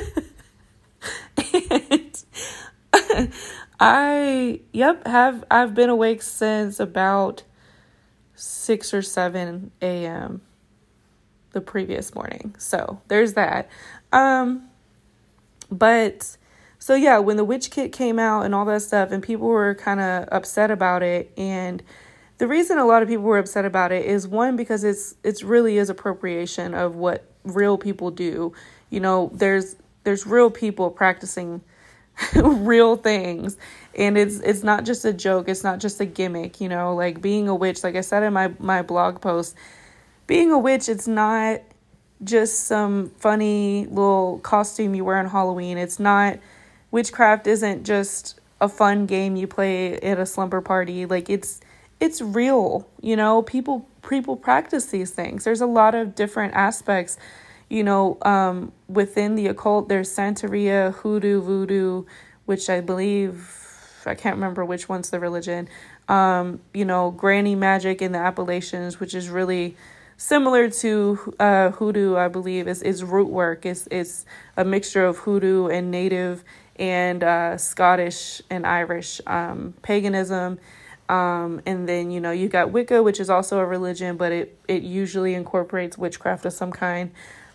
and 1.38 2.24
I 3.80 4.62
yep 4.74 5.06
have 5.08 5.44
I've 5.50 5.74
been 5.74 5.90
awake 5.90 6.22
since 6.22 6.80
about 6.80 7.44
six 8.36 8.94
or 8.94 9.02
seven 9.02 9.72
a.m. 9.82 10.42
the 11.52 11.62
previous 11.62 12.14
morning. 12.16 12.56
So 12.58 13.02
there's 13.08 13.34
that. 13.34 13.70
Um, 14.12 14.70
but 15.72 16.38
so 16.80 16.96
yeah, 16.96 17.20
when 17.20 17.38
the 17.38 17.44
witch 17.44 17.72
kit 17.72 17.92
came 17.92 18.20
out 18.20 18.44
and 18.44 18.56
all 18.56 18.66
that 18.66 18.82
stuff, 18.82 19.12
and 19.12 19.22
people 19.22 19.48
were 19.48 19.76
kind 19.76 20.00
of 20.00 20.28
upset 20.32 20.72
about 20.72 21.04
it, 21.04 21.32
and 21.38 21.84
the 22.38 22.48
reason 22.48 22.78
a 22.78 22.86
lot 22.86 23.04
of 23.04 23.10
people 23.10 23.26
were 23.26 23.38
upset 23.38 23.66
about 23.66 23.92
it 23.92 24.06
is 24.06 24.28
one 24.28 24.56
because 24.56 24.84
it's 24.84 25.16
it's 25.24 25.44
really 25.44 25.78
is 25.78 25.90
appropriation 25.90 26.74
of 26.74 26.96
what 26.96 27.30
real 27.44 27.78
people 27.78 28.12
do. 28.12 28.54
You 28.90 29.00
know, 29.00 29.32
there's 29.34 29.76
there's 30.04 30.26
real 30.26 30.50
people 30.50 30.90
practicing 30.90 31.62
real 32.36 32.96
things. 32.96 33.58
And 33.98 34.18
it's 34.18 34.40
it's 34.40 34.64
not 34.64 34.86
just 34.86 35.06
a 35.06 35.14
joke. 35.14 35.50
It's 35.50 35.64
not 35.64 35.80
just 35.80 36.00
a 36.00 36.06
gimmick 36.06 36.62
you 36.62 36.70
know 36.70 36.96
like 36.96 37.22
being 37.22 37.48
a 37.48 37.56
witch 37.56 37.84
like 37.84 37.96
i 37.96 38.02
said 38.02 38.24
in 38.24 38.34
my 38.34 38.52
my 38.60 38.82
blog 38.82 39.22
post 39.22 39.56
being 40.28 40.52
a 40.52 40.60
witch 40.60 40.88
it's 40.90 41.08
not 41.08 41.62
just 42.24 42.66
some 42.66 43.10
funny 43.18 43.86
little 43.86 44.40
costume 44.40 44.94
you 44.96 45.06
wear 45.06 45.18
on 45.18 45.28
halloween. 45.28 45.78
It's 45.78 46.00
not 46.00 46.40
witchcraft 46.92 47.48
isn't 47.48 47.86
just 47.86 48.40
a 48.60 48.68
fun 48.68 49.06
game 49.06 49.36
you 49.36 49.48
play 49.48 49.98
at 50.00 50.20
a 50.20 50.26
slumber 50.26 50.62
party. 50.62 51.06
Like 51.06 51.30
it's 51.30 51.62
it's 52.00 52.22
real 52.22 52.88
you 53.02 53.16
know? 53.16 53.42
People 53.42 53.88
people 54.02 54.36
practice 54.36 54.88
these 54.88 55.12
things 55.12 55.44
there's 55.44 55.62
a 55.62 55.66
lot 55.66 55.96
of 55.96 56.16
different 56.16 56.54
aspects 56.54 57.18
you 57.70 57.84
know, 57.84 58.18
um, 58.24 58.72
within 58.88 59.36
the 59.36 59.48
occult, 59.48 59.90
there's 59.90 60.10
Santeria, 60.10 60.94
Hoodoo, 60.96 61.42
Voodoo, 61.42 62.06
which 62.46 62.70
I 62.70 62.82
believe, 62.82 63.56
I 64.06 64.16
can't 64.16 64.36
remember 64.36 64.66
which 64.66 64.90
one's 64.90 65.12
the 65.12 65.20
religion. 65.20 65.70
Um, 66.08 66.62
you 66.74 66.84
know, 66.84 67.12
Granny 67.12 67.54
Magic 67.54 68.02
in 68.02 68.12
the 68.12 68.18
Appalachians, 68.18 69.00
which 69.00 69.14
is 69.14 69.30
really 69.30 69.78
similar 70.18 70.70
to 70.70 71.36
uh, 71.40 71.70
Hoodoo, 71.72 72.16
I 72.16 72.28
believe, 72.28 72.68
is, 72.68 72.82
is 72.82 73.04
root 73.04 73.30
work. 73.30 73.68
It's, 73.68 73.88
it's 73.92 74.26
a 74.58 74.66
mixture 74.66 75.06
of 75.06 75.20
Hoodoo 75.20 75.68
and 75.68 75.92
Native 75.92 76.44
and 76.76 77.24
uh, 77.24 77.58
Scottish 77.58 78.42
and 78.50 78.66
Irish 78.66 79.22
um, 79.28 79.76
paganism. 79.84 80.58
Um, 81.10 81.62
and 81.66 81.90
then, 81.90 82.12
you 82.12 82.22
know, 82.22 82.32
you 82.32 82.48
got 82.48 82.72
Wicca, 82.72 83.02
which 83.02 83.20
is 83.20 83.30
also 83.32 83.58
a 83.58 83.66
religion, 83.66 84.16
but 84.16 84.32
it, 84.32 84.60
it 84.68 84.84
usually 84.84 85.34
incorporates 85.34 85.98
witchcraft 85.98 86.46
of 86.46 86.54
some 86.54 86.72
kind. 86.72 87.12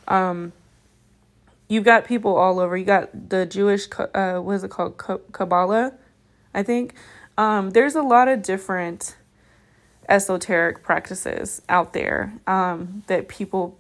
Um, 0.09 0.53
you've 1.69 1.85
got 1.85 2.05
people 2.05 2.37
all 2.37 2.59
over. 2.59 2.77
You 2.77 2.85
got 2.85 3.31
the 3.31 3.47
Jewish, 3.47 3.87
uh, 3.97 4.39
what 4.41 4.55
is 4.55 4.65
it 4.65 4.71
called? 4.71 4.99
Kabbalah, 4.99 5.93
I 6.53 6.65
think. 6.65 6.95
Um, 7.39 7.71
there's 7.71 7.95
a 7.95 8.03
lot 8.03 8.27
of 8.27 8.43
different 8.43 9.17
esoteric 10.09 10.83
practices 10.83 11.63
out 11.69 11.93
there 11.93 12.35
um, 12.49 13.05
that 13.07 13.29
people 13.29 13.79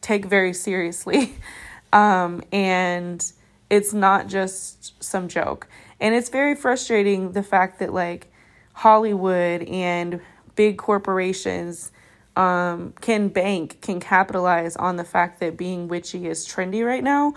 take 0.00 0.24
very 0.24 0.54
seriously. 0.54 1.34
um, 1.92 2.42
and 2.50 3.30
it's 3.68 3.92
not 3.92 4.26
just 4.26 5.02
some 5.04 5.28
joke. 5.28 5.68
And 6.00 6.14
it's 6.14 6.30
very 6.30 6.54
frustrating 6.54 7.32
the 7.32 7.42
fact 7.42 7.78
that, 7.78 7.92
like, 7.92 8.31
Hollywood 8.72 9.62
and 9.62 10.20
big 10.56 10.78
corporations 10.78 11.92
um, 12.36 12.94
can 13.00 13.28
bank, 13.28 13.80
can 13.80 14.00
capitalize 14.00 14.76
on 14.76 14.96
the 14.96 15.04
fact 15.04 15.40
that 15.40 15.56
being 15.56 15.88
witchy 15.88 16.26
is 16.26 16.46
trendy 16.46 16.84
right 16.84 17.04
now. 17.04 17.34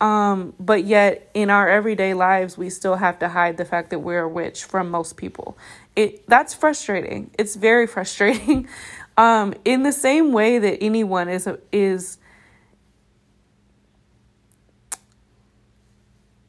Um, 0.00 0.52
but 0.60 0.84
yet 0.84 1.30
in 1.32 1.48
our 1.48 1.68
everyday 1.68 2.12
lives, 2.12 2.58
we 2.58 2.68
still 2.68 2.96
have 2.96 3.18
to 3.20 3.28
hide 3.28 3.56
the 3.56 3.64
fact 3.64 3.90
that 3.90 4.00
we're 4.00 4.24
a 4.24 4.28
witch 4.28 4.64
from 4.64 4.90
most 4.90 5.16
people. 5.16 5.56
It 5.94 6.26
that's 6.28 6.52
frustrating. 6.52 7.30
It's 7.38 7.56
very 7.56 7.86
frustrating. 7.96 8.68
um, 9.16 9.54
in 9.64 9.82
the 9.82 9.92
same 9.92 10.32
way 10.32 10.58
that 10.58 10.82
anyone 10.82 11.28
is 11.28 11.48
is 11.72 12.18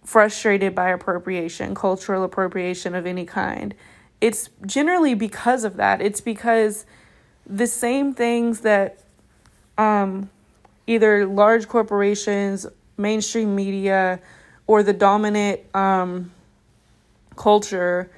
frustrated 0.03 0.73
by 0.73 0.89
appropriation, 0.89 1.75
cultural 1.75 2.23
appropriation 2.23 2.95
of 2.95 3.05
any 3.05 3.25
kind. 3.25 3.73
It's 4.19 4.49
generally 4.65 5.13
because 5.13 5.63
of 5.63 5.77
that. 5.77 6.01
It's 6.01 6.21
because 6.21 6.85
the 7.45 7.67
same 7.67 8.13
things 8.13 8.61
that 8.61 8.99
um, 9.77 10.29
either 10.87 11.25
large 11.25 11.67
corporations, 11.67 12.65
mainstream 12.97 13.55
media, 13.55 14.19
or 14.65 14.83
the 14.83 14.93
dominant 14.93 15.61
um, 15.75 16.31
culture 17.35 18.09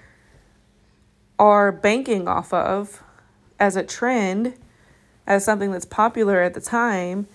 are 1.37 1.71
banking 1.71 2.27
off 2.27 2.53
of 2.53 3.03
as 3.59 3.75
a 3.75 3.83
trend, 3.83 4.53
as 5.27 5.45
something 5.45 5.71
that's 5.71 5.85
popular 5.85 6.41
at 6.41 6.53
the 6.53 6.61
time, 6.61 7.27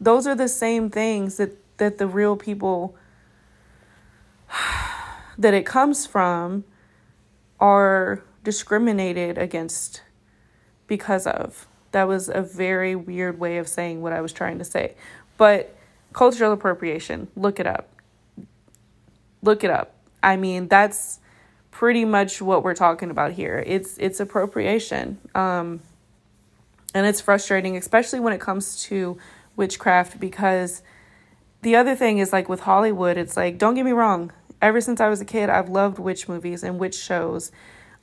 those 0.00 0.26
are 0.26 0.34
the 0.34 0.48
same 0.48 0.90
things 0.90 1.36
that, 1.36 1.50
that 1.78 1.98
the 1.98 2.06
real 2.06 2.36
people 2.36 2.94
that 5.38 5.54
it 5.54 5.66
comes 5.66 6.06
from 6.06 6.64
are 7.60 8.24
discriminated 8.42 9.38
against 9.38 10.02
because 10.86 11.26
of. 11.26 11.66
That 11.92 12.08
was 12.08 12.28
a 12.28 12.42
very 12.42 12.94
weird 12.94 13.38
way 13.38 13.58
of 13.58 13.68
saying 13.68 14.00
what 14.00 14.12
I 14.12 14.20
was 14.20 14.32
trying 14.32 14.58
to 14.58 14.64
say. 14.64 14.94
But 15.36 15.76
cultural 16.12 16.52
appropriation, 16.52 17.28
look 17.36 17.60
it 17.60 17.66
up. 17.66 17.88
Look 19.42 19.64
it 19.64 19.70
up. 19.70 19.94
I 20.22 20.36
mean, 20.36 20.68
that's 20.68 21.18
pretty 21.70 22.04
much 22.04 22.42
what 22.42 22.62
we're 22.62 22.74
talking 22.74 23.10
about 23.10 23.32
here. 23.32 23.62
It's 23.66 23.96
it's 23.98 24.20
appropriation. 24.20 25.18
Um 25.34 25.80
and 26.92 27.06
it's 27.06 27.20
frustrating 27.20 27.76
especially 27.76 28.20
when 28.20 28.32
it 28.32 28.40
comes 28.40 28.82
to 28.82 29.16
witchcraft 29.56 30.18
because 30.18 30.82
the 31.62 31.76
other 31.76 31.94
thing 31.94 32.18
is 32.18 32.32
like 32.32 32.48
with 32.48 32.60
Hollywood, 32.60 33.16
it's 33.16 33.36
like 33.36 33.58
don't 33.58 33.74
get 33.74 33.84
me 33.84 33.92
wrong, 33.92 34.32
ever 34.62 34.80
since 34.80 35.00
I 35.00 35.08
was 35.08 35.20
a 35.20 35.24
kid, 35.24 35.48
I've 35.48 35.68
loved 35.68 35.98
witch 35.98 36.28
movies 36.28 36.62
and 36.62 36.78
witch 36.78 36.98
shows. 36.98 37.52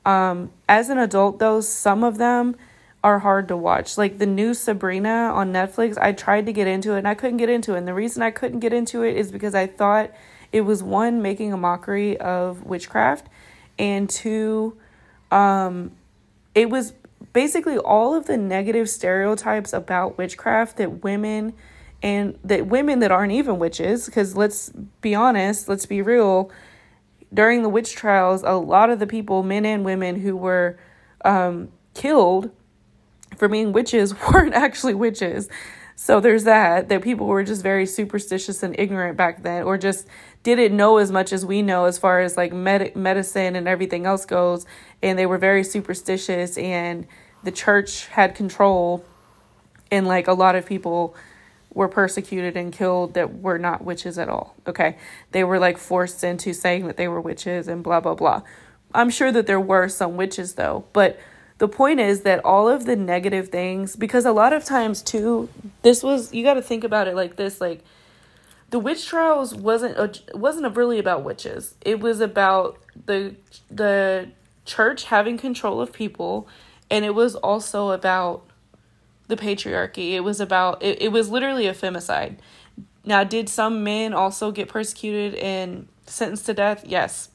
Um, 0.06 0.52
as 0.70 0.90
an 0.90 0.98
adult, 0.98 1.40
though, 1.40 1.62
some 1.62 2.04
of 2.04 2.18
them 2.18 2.56
are 3.04 3.20
hard 3.20 3.48
to 3.50 3.58
watch. 3.58 3.98
Like 3.98 4.18
the 4.18 4.26
new 4.26 4.54
Sabrina 4.54 5.32
on 5.34 5.54
Netflix, 5.54 5.98
I 5.98 6.12
tried 6.14 6.46
to 6.48 6.54
get 6.54 6.68
into 6.68 6.96
it 6.96 7.00
and 7.00 7.08
I 7.08 7.14
couldn't 7.14 7.38
get 7.38 7.50
into 7.50 7.76
it. 7.76 7.80
And 7.80 7.88
the 7.88 7.94
reason 7.94 8.24
I 8.24 8.32
couldn't 8.32 8.60
get 8.60 8.74
into 8.74 9.04
it 9.04 9.16
is 9.16 9.32
because 9.32 9.54
I 9.54 9.68
thought 9.68 10.12
it 10.52 10.62
was 10.62 10.82
one 10.82 11.22
making 11.22 11.54
a 11.54 11.58
mockery 11.58 12.18
of 12.18 12.64
witchcraft 12.66 13.28
and 13.78 14.10
two 14.10 14.78
um 15.32 15.92
it 16.56 16.70
was 16.70 16.94
basically 17.34 17.78
all 17.78 18.16
of 18.16 18.26
the 18.26 18.38
negative 18.38 18.90
stereotypes 18.90 19.74
about 19.74 20.18
witchcraft 20.18 20.78
that 20.78 21.04
women 21.04 21.54
and 22.04 22.38
that 22.44 22.68
women 22.68 23.00
that 23.00 23.12
aren't 23.12 23.32
even 23.32 23.58
witches 23.60 24.06
because 24.06 24.36
let's 24.36 24.70
be 25.02 25.16
honest 25.16 25.68
let's 25.68 25.86
be 25.86 26.02
real 26.02 26.52
during 27.34 27.64
the 27.64 27.70
witch 27.70 27.96
trials 27.96 28.44
a 28.44 28.54
lot 28.54 28.90
of 28.90 29.00
the 29.00 29.08
people 29.08 29.44
men 29.44 29.66
and 29.66 29.84
women 29.84 30.22
who 30.22 30.36
were 30.36 30.78
um, 31.26 31.70
killed 31.94 32.52
for 33.36 33.48
being 33.48 33.72
witches 33.72 34.14
weren't 34.32 34.54
actually 34.54 34.94
witches. 34.94 35.50
So 35.96 36.20
there's 36.20 36.44
that 36.44 36.90
that 36.90 37.02
people 37.02 37.26
were 37.26 37.44
just 37.44 37.64
very 37.64 37.88
superstitious 37.88 38.62
and 38.62 38.80
ignorant 38.80 39.18
back 39.18 39.42
then 39.42 39.64
or 39.64 39.78
just 39.78 40.08
didn't 40.44 40.78
know 40.78 40.98
as 40.98 41.12
much 41.12 41.34
as 41.34 41.46
we 41.46 41.64
know 41.64 41.86
as 41.86 41.98
far 41.98 42.20
as 42.22 42.38
like 42.38 42.54
med- 42.54 42.96
medicine 42.96 43.56
and 43.56 43.68
everything 43.68 44.06
else 44.06 44.24
goes 44.26 44.66
and 45.02 45.18
they 45.18 45.26
were 45.26 45.40
very 45.40 45.64
superstitious 45.64 46.56
and 46.58 47.08
the 47.44 47.52
church 47.52 48.06
had 48.08 48.36
control 48.36 49.04
and 49.90 50.08
like 50.08 50.28
a 50.28 50.34
lot 50.34 50.56
of 50.56 50.68
people 50.68 51.16
were 51.78 51.88
persecuted 51.88 52.58
and 52.58 52.74
killed 52.74 53.14
that 53.14 53.40
were 53.40 53.58
not 53.58 53.84
witches 53.84 54.18
at 54.18 54.28
all 54.28 54.56
okay 54.68 54.98
they 55.32 55.44
were 55.44 55.60
like 55.60 55.78
forced 55.78 56.24
into 56.24 56.54
saying 56.54 56.88
that 56.88 56.98
they 56.98 57.08
were 57.08 57.22
witches 57.22 57.68
and 57.68 57.84
blah 57.84 58.00
blah 58.00 58.16
blah 58.16 58.42
i'm 58.94 59.10
sure 59.10 59.32
that 59.32 59.48
there 59.48 59.60
were 59.60 59.88
some 59.88 60.18
witches 60.18 60.56
though 60.56 60.86
but 60.94 61.20
the 61.60 61.68
point 61.68 62.00
is 62.00 62.22
that 62.22 62.44
all 62.44 62.68
of 62.68 62.86
the 62.86 62.96
negative 62.96 63.50
things 63.50 63.96
because 63.96 64.26
a 64.26 64.32
lot 64.32 64.54
of 64.54 64.64
times 64.64 65.02
too 65.02 65.50
this 65.84 66.04
was 66.04 66.34
you 66.34 66.44
got 66.44 66.56
to 66.56 66.62
think 66.62 66.84
about 66.84 67.08
it 67.08 67.16
like 67.16 67.36
this 67.36 67.62
like 67.62 67.84
the 68.70 68.80
witch 68.80 69.06
trials 69.06 69.56
wasn't 69.56 69.98
a, 69.98 70.38
wasn't 70.38 70.76
really 70.76 71.00
about 71.00 71.24
witches. 71.24 71.76
It 71.82 72.00
was 72.00 72.20
about 72.20 72.78
the 73.06 73.36
the 73.72 74.30
church 74.66 75.06
having 75.06 75.38
control 75.38 75.80
of 75.80 75.94
people, 75.94 76.48
and 76.90 77.06
it 77.06 77.16
was 77.16 77.36
also 77.36 77.92
about 77.92 78.46
the 79.28 79.36
patriarchy. 79.36 80.12
It 80.12 80.22
was 80.22 80.40
about 80.40 80.82
it, 80.84 81.02
it 81.02 81.12
was 81.12 81.30
literally 81.30 81.68
a 81.68 81.74
femicide. 81.74 82.38
Now, 83.06 83.24
did 83.24 83.48
some 83.48 83.84
men 83.84 84.14
also 84.14 84.52
get 84.52 84.68
persecuted 84.68 85.36
and 85.36 85.88
sentenced 86.06 86.46
to 86.48 86.54
death? 86.54 86.84
Yes. 86.86 87.30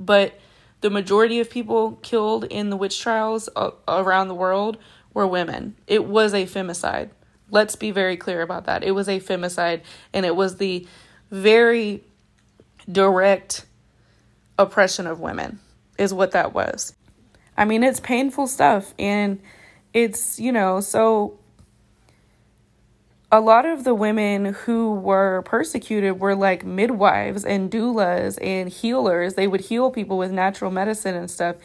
But 0.00 0.38
the 0.80 0.90
majority 0.90 1.40
of 1.40 1.50
people 1.50 1.92
killed 2.02 2.44
in 2.44 2.70
the 2.70 2.76
witch 2.76 3.00
trials 3.00 3.48
uh, 3.54 3.72
around 3.86 4.28
the 4.28 4.34
world 4.34 4.78
were 5.12 5.26
women. 5.26 5.76
It 5.86 6.04
was 6.04 6.32
a 6.32 6.46
femicide. 6.46 7.10
Let's 7.50 7.76
be 7.76 7.90
very 7.90 8.16
clear 8.16 8.42
about 8.42 8.66
that. 8.66 8.84
It 8.84 8.92
was 8.92 9.08
a 9.08 9.20
femicide 9.20 9.82
and 10.12 10.24
it 10.24 10.36
was 10.36 10.56
the 10.56 10.86
very 11.30 12.04
direct 12.90 13.66
oppression 14.58 15.06
of 15.06 15.20
women, 15.20 15.58
is 15.98 16.14
what 16.14 16.32
that 16.32 16.54
was. 16.54 16.94
I 17.56 17.64
mean, 17.64 17.82
it's 17.82 18.00
painful 18.00 18.46
stuff 18.46 18.94
and 18.98 19.40
it's, 20.02 20.38
you 20.38 20.52
know, 20.52 20.80
so 20.80 21.38
a 23.30 23.40
lot 23.40 23.66
of 23.66 23.84
the 23.84 23.94
women 23.94 24.54
who 24.54 24.94
were 24.94 25.42
persecuted 25.42 26.20
were 26.20 26.34
like 26.34 26.64
midwives 26.64 27.44
and 27.44 27.70
doulas 27.70 28.38
and 28.40 28.68
healers. 28.68 29.34
They 29.34 29.46
would 29.46 29.62
heal 29.62 29.90
people 29.90 30.16
with 30.16 30.30
natural 30.30 30.70
medicine 30.70 31.14
and 31.14 31.30
stuff. 31.30 31.56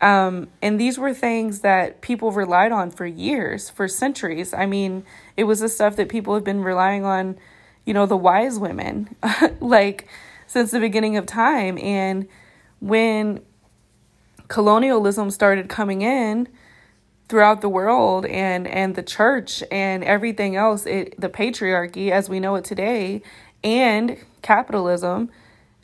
Um, 0.00 0.48
and 0.60 0.78
these 0.78 0.98
were 0.98 1.14
things 1.14 1.60
that 1.60 2.00
people 2.00 2.30
relied 2.32 2.72
on 2.72 2.90
for 2.90 3.06
years, 3.06 3.70
for 3.70 3.88
centuries. 3.88 4.52
I 4.52 4.66
mean, 4.66 5.04
it 5.36 5.44
was 5.44 5.60
the 5.60 5.68
stuff 5.68 5.96
that 5.96 6.08
people 6.08 6.34
have 6.34 6.44
been 6.44 6.62
relying 6.62 7.04
on, 7.04 7.38
you 7.86 7.94
know, 7.94 8.06
the 8.06 8.16
wise 8.16 8.58
women, 8.58 9.14
like 9.60 10.08
since 10.46 10.72
the 10.72 10.80
beginning 10.80 11.16
of 11.16 11.26
time. 11.26 11.78
And 11.78 12.28
when 12.80 13.40
colonialism 14.48 15.30
started 15.30 15.68
coming 15.68 16.02
in 16.02 16.48
throughout 17.32 17.62
the 17.62 17.68
world 17.68 18.26
and 18.26 18.68
and 18.68 18.94
the 18.94 19.02
church 19.02 19.64
and 19.70 20.04
everything 20.04 20.54
else 20.54 20.84
it 20.84 21.18
the 21.18 21.30
patriarchy 21.30 22.10
as 22.10 22.28
we 22.28 22.38
know 22.38 22.56
it 22.56 22.62
today 22.62 23.22
and 23.64 24.18
capitalism 24.42 25.30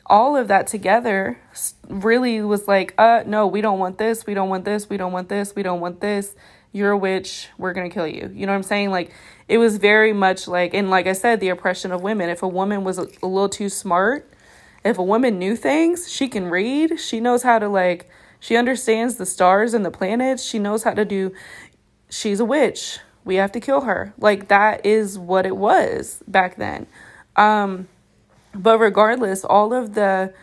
all 0.05 0.35
of 0.35 0.47
that 0.47 0.67
together 0.67 1.39
really 1.87 2.41
was 2.41 2.67
like, 2.67 2.93
uh, 2.97 3.23
no, 3.25 3.45
we 3.47 3.61
don't 3.61 3.79
want 3.79 3.97
this, 3.97 4.25
we 4.25 4.33
don't 4.33 4.49
want 4.49 4.65
this, 4.65 4.89
we 4.89 4.97
don't 4.97 5.11
want 5.11 5.29
this, 5.29 5.55
we 5.55 5.63
don't 5.63 5.79
want 5.79 6.01
this. 6.01 6.35
You're 6.71 6.91
a 6.91 6.97
witch, 6.97 7.47
we're 7.57 7.73
gonna 7.73 7.89
kill 7.89 8.07
you. 8.07 8.31
You 8.33 8.45
know 8.45 8.51
what 8.51 8.57
I'm 8.57 8.63
saying? 8.63 8.89
Like, 8.91 9.11
it 9.47 9.59
was 9.59 9.77
very 9.77 10.13
much 10.13 10.47
like, 10.47 10.73
and 10.73 10.89
like 10.89 11.07
I 11.07 11.13
said, 11.13 11.39
the 11.39 11.49
oppression 11.49 11.91
of 11.91 12.01
women. 12.01 12.29
If 12.29 12.41
a 12.41 12.47
woman 12.47 12.83
was 12.83 12.97
a, 12.97 13.07
a 13.21 13.27
little 13.27 13.49
too 13.49 13.69
smart, 13.69 14.31
if 14.83 14.97
a 14.97 15.03
woman 15.03 15.37
knew 15.37 15.55
things, 15.55 16.11
she 16.11 16.27
can 16.27 16.45
read, 16.45 16.99
she 16.99 17.19
knows 17.19 17.43
how 17.43 17.59
to, 17.59 17.67
like, 17.67 18.09
she 18.39 18.55
understands 18.55 19.15
the 19.15 19.25
stars 19.25 19.73
and 19.73 19.85
the 19.85 19.91
planets, 19.91 20.43
she 20.43 20.59
knows 20.59 20.83
how 20.83 20.93
to 20.93 21.05
do, 21.05 21.33
she's 22.09 22.39
a 22.39 22.45
witch. 22.45 22.99
We 23.25 23.35
have 23.35 23.51
to 23.51 23.59
kill 23.59 23.81
her. 23.81 24.13
Like, 24.17 24.47
that 24.47 24.85
is 24.85 25.19
what 25.19 25.45
it 25.45 25.55
was 25.55 26.23
back 26.27 26.55
then. 26.55 26.87
Um, 27.35 27.87
but 28.53 28.79
regardless, 28.79 29.43
all 29.43 29.73
of 29.73 29.93
the 29.93 30.33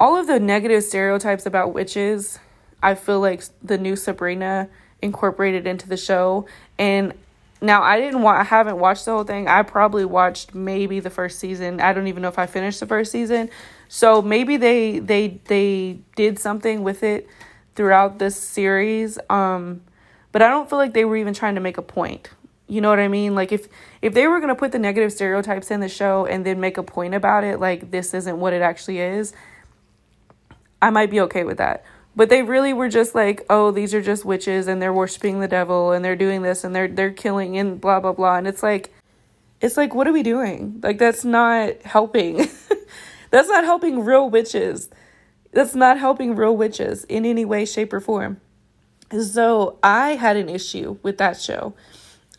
all 0.00 0.16
of 0.16 0.26
the 0.26 0.40
negative 0.40 0.82
stereotypes 0.82 1.46
about 1.46 1.72
witches, 1.72 2.38
I 2.82 2.94
feel 2.94 3.20
like 3.20 3.44
the 3.62 3.78
new 3.78 3.96
Sabrina 3.96 4.68
incorporated 5.00 5.66
into 5.66 5.88
the 5.88 5.96
show. 5.96 6.46
And 6.78 7.14
now 7.60 7.82
I 7.82 8.00
didn't 8.00 8.22
want 8.22 8.38
I 8.38 8.44
haven't 8.44 8.78
watched 8.78 9.04
the 9.04 9.12
whole 9.12 9.24
thing. 9.24 9.48
I 9.48 9.62
probably 9.62 10.04
watched 10.04 10.54
maybe 10.54 11.00
the 11.00 11.10
first 11.10 11.38
season. 11.38 11.80
I 11.80 11.92
don't 11.92 12.08
even 12.08 12.22
know 12.22 12.28
if 12.28 12.38
I 12.38 12.46
finished 12.46 12.80
the 12.80 12.86
first 12.86 13.12
season. 13.12 13.50
So 13.94 14.20
maybe 14.20 14.56
they 14.56 14.98
they 14.98 15.38
they 15.44 16.00
did 16.16 16.40
something 16.40 16.82
with 16.82 17.04
it 17.04 17.28
throughout 17.76 18.18
this 18.18 18.34
series. 18.34 19.20
Um 19.30 19.82
but 20.32 20.42
I 20.42 20.48
don't 20.48 20.68
feel 20.68 20.80
like 20.80 20.94
they 20.94 21.04
were 21.04 21.16
even 21.16 21.32
trying 21.32 21.54
to 21.54 21.60
make 21.60 21.78
a 21.78 21.82
point. 21.82 22.28
You 22.66 22.80
know 22.80 22.90
what 22.90 22.98
I 22.98 23.06
mean? 23.06 23.36
Like 23.36 23.52
if 23.52 23.68
if 24.02 24.12
they 24.12 24.26
were 24.26 24.40
going 24.40 24.48
to 24.48 24.56
put 24.56 24.72
the 24.72 24.80
negative 24.80 25.12
stereotypes 25.12 25.70
in 25.70 25.78
the 25.78 25.88
show 25.88 26.26
and 26.26 26.44
then 26.44 26.58
make 26.58 26.76
a 26.76 26.82
point 26.82 27.14
about 27.14 27.44
it 27.44 27.60
like 27.60 27.92
this 27.92 28.14
isn't 28.14 28.36
what 28.40 28.52
it 28.52 28.62
actually 28.62 28.98
is, 28.98 29.32
I 30.82 30.90
might 30.90 31.08
be 31.08 31.20
okay 31.20 31.44
with 31.44 31.58
that. 31.58 31.84
But 32.16 32.30
they 32.30 32.42
really 32.42 32.72
were 32.72 32.88
just 32.88 33.14
like, 33.14 33.46
"Oh, 33.48 33.70
these 33.70 33.94
are 33.94 34.02
just 34.02 34.24
witches 34.24 34.66
and 34.66 34.82
they're 34.82 34.92
worshiping 34.92 35.38
the 35.38 35.46
devil 35.46 35.92
and 35.92 36.04
they're 36.04 36.16
doing 36.16 36.42
this 36.42 36.64
and 36.64 36.74
they're 36.74 36.88
they're 36.88 37.12
killing 37.12 37.56
and 37.58 37.80
blah 37.80 38.00
blah 38.00 38.12
blah." 38.12 38.38
And 38.38 38.48
it's 38.48 38.62
like 38.64 38.92
it's 39.60 39.76
like 39.76 39.94
what 39.94 40.08
are 40.08 40.12
we 40.12 40.24
doing? 40.24 40.80
Like 40.82 40.98
that's 40.98 41.24
not 41.24 41.80
helping. 41.82 42.48
that's 43.34 43.48
not 43.48 43.64
helping 43.64 44.04
real 44.04 44.30
witches. 44.30 44.90
That's 45.52 45.74
not 45.74 45.98
helping 45.98 46.34
real 46.34 46.56
witches 46.56 47.04
in 47.04 47.24
any 47.24 47.44
way 47.44 47.64
shape 47.64 47.92
or 47.92 48.00
form. 48.00 48.40
So, 49.20 49.78
I 49.82 50.10
had 50.16 50.36
an 50.36 50.48
issue 50.48 50.98
with 51.02 51.18
that 51.18 51.40
show 51.40 51.74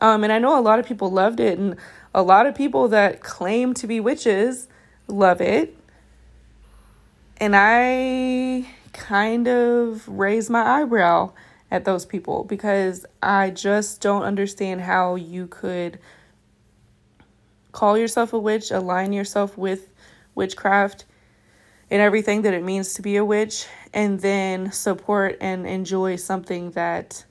um, 0.01 0.23
and 0.23 0.33
I 0.33 0.39
know 0.39 0.59
a 0.59 0.61
lot 0.61 0.79
of 0.79 0.85
people 0.85 1.11
loved 1.11 1.39
it, 1.39 1.57
and 1.57 1.75
a 2.13 2.21
lot 2.21 2.45
of 2.45 2.55
people 2.55 2.87
that 2.89 3.21
claim 3.21 3.73
to 3.75 3.87
be 3.87 3.99
witches 3.99 4.67
love 5.07 5.41
it. 5.41 5.77
And 7.37 7.55
I 7.55 8.67
kind 8.93 9.47
of 9.47 10.07
raise 10.07 10.49
my 10.49 10.61
eyebrow 10.61 11.31
at 11.69 11.85
those 11.85 12.05
people 12.05 12.43
because 12.45 13.05
I 13.21 13.49
just 13.49 14.01
don't 14.01 14.23
understand 14.23 14.81
how 14.81 15.15
you 15.15 15.47
could 15.47 15.99
call 17.71 17.97
yourself 17.97 18.31
a 18.31 18.39
witch, 18.39 18.71
align 18.71 19.11
yourself 19.11 19.57
with 19.57 19.91
witchcraft 20.35 21.05
and 21.89 22.01
everything 22.01 22.41
that 22.43 22.53
it 22.53 22.63
means 22.63 22.93
to 22.95 23.01
be 23.01 23.15
a 23.15 23.25
witch, 23.25 23.67
and 23.93 24.19
then 24.21 24.71
support 24.71 25.37
and 25.39 25.67
enjoy 25.67 26.15
something 26.15 26.71
that 26.71 27.25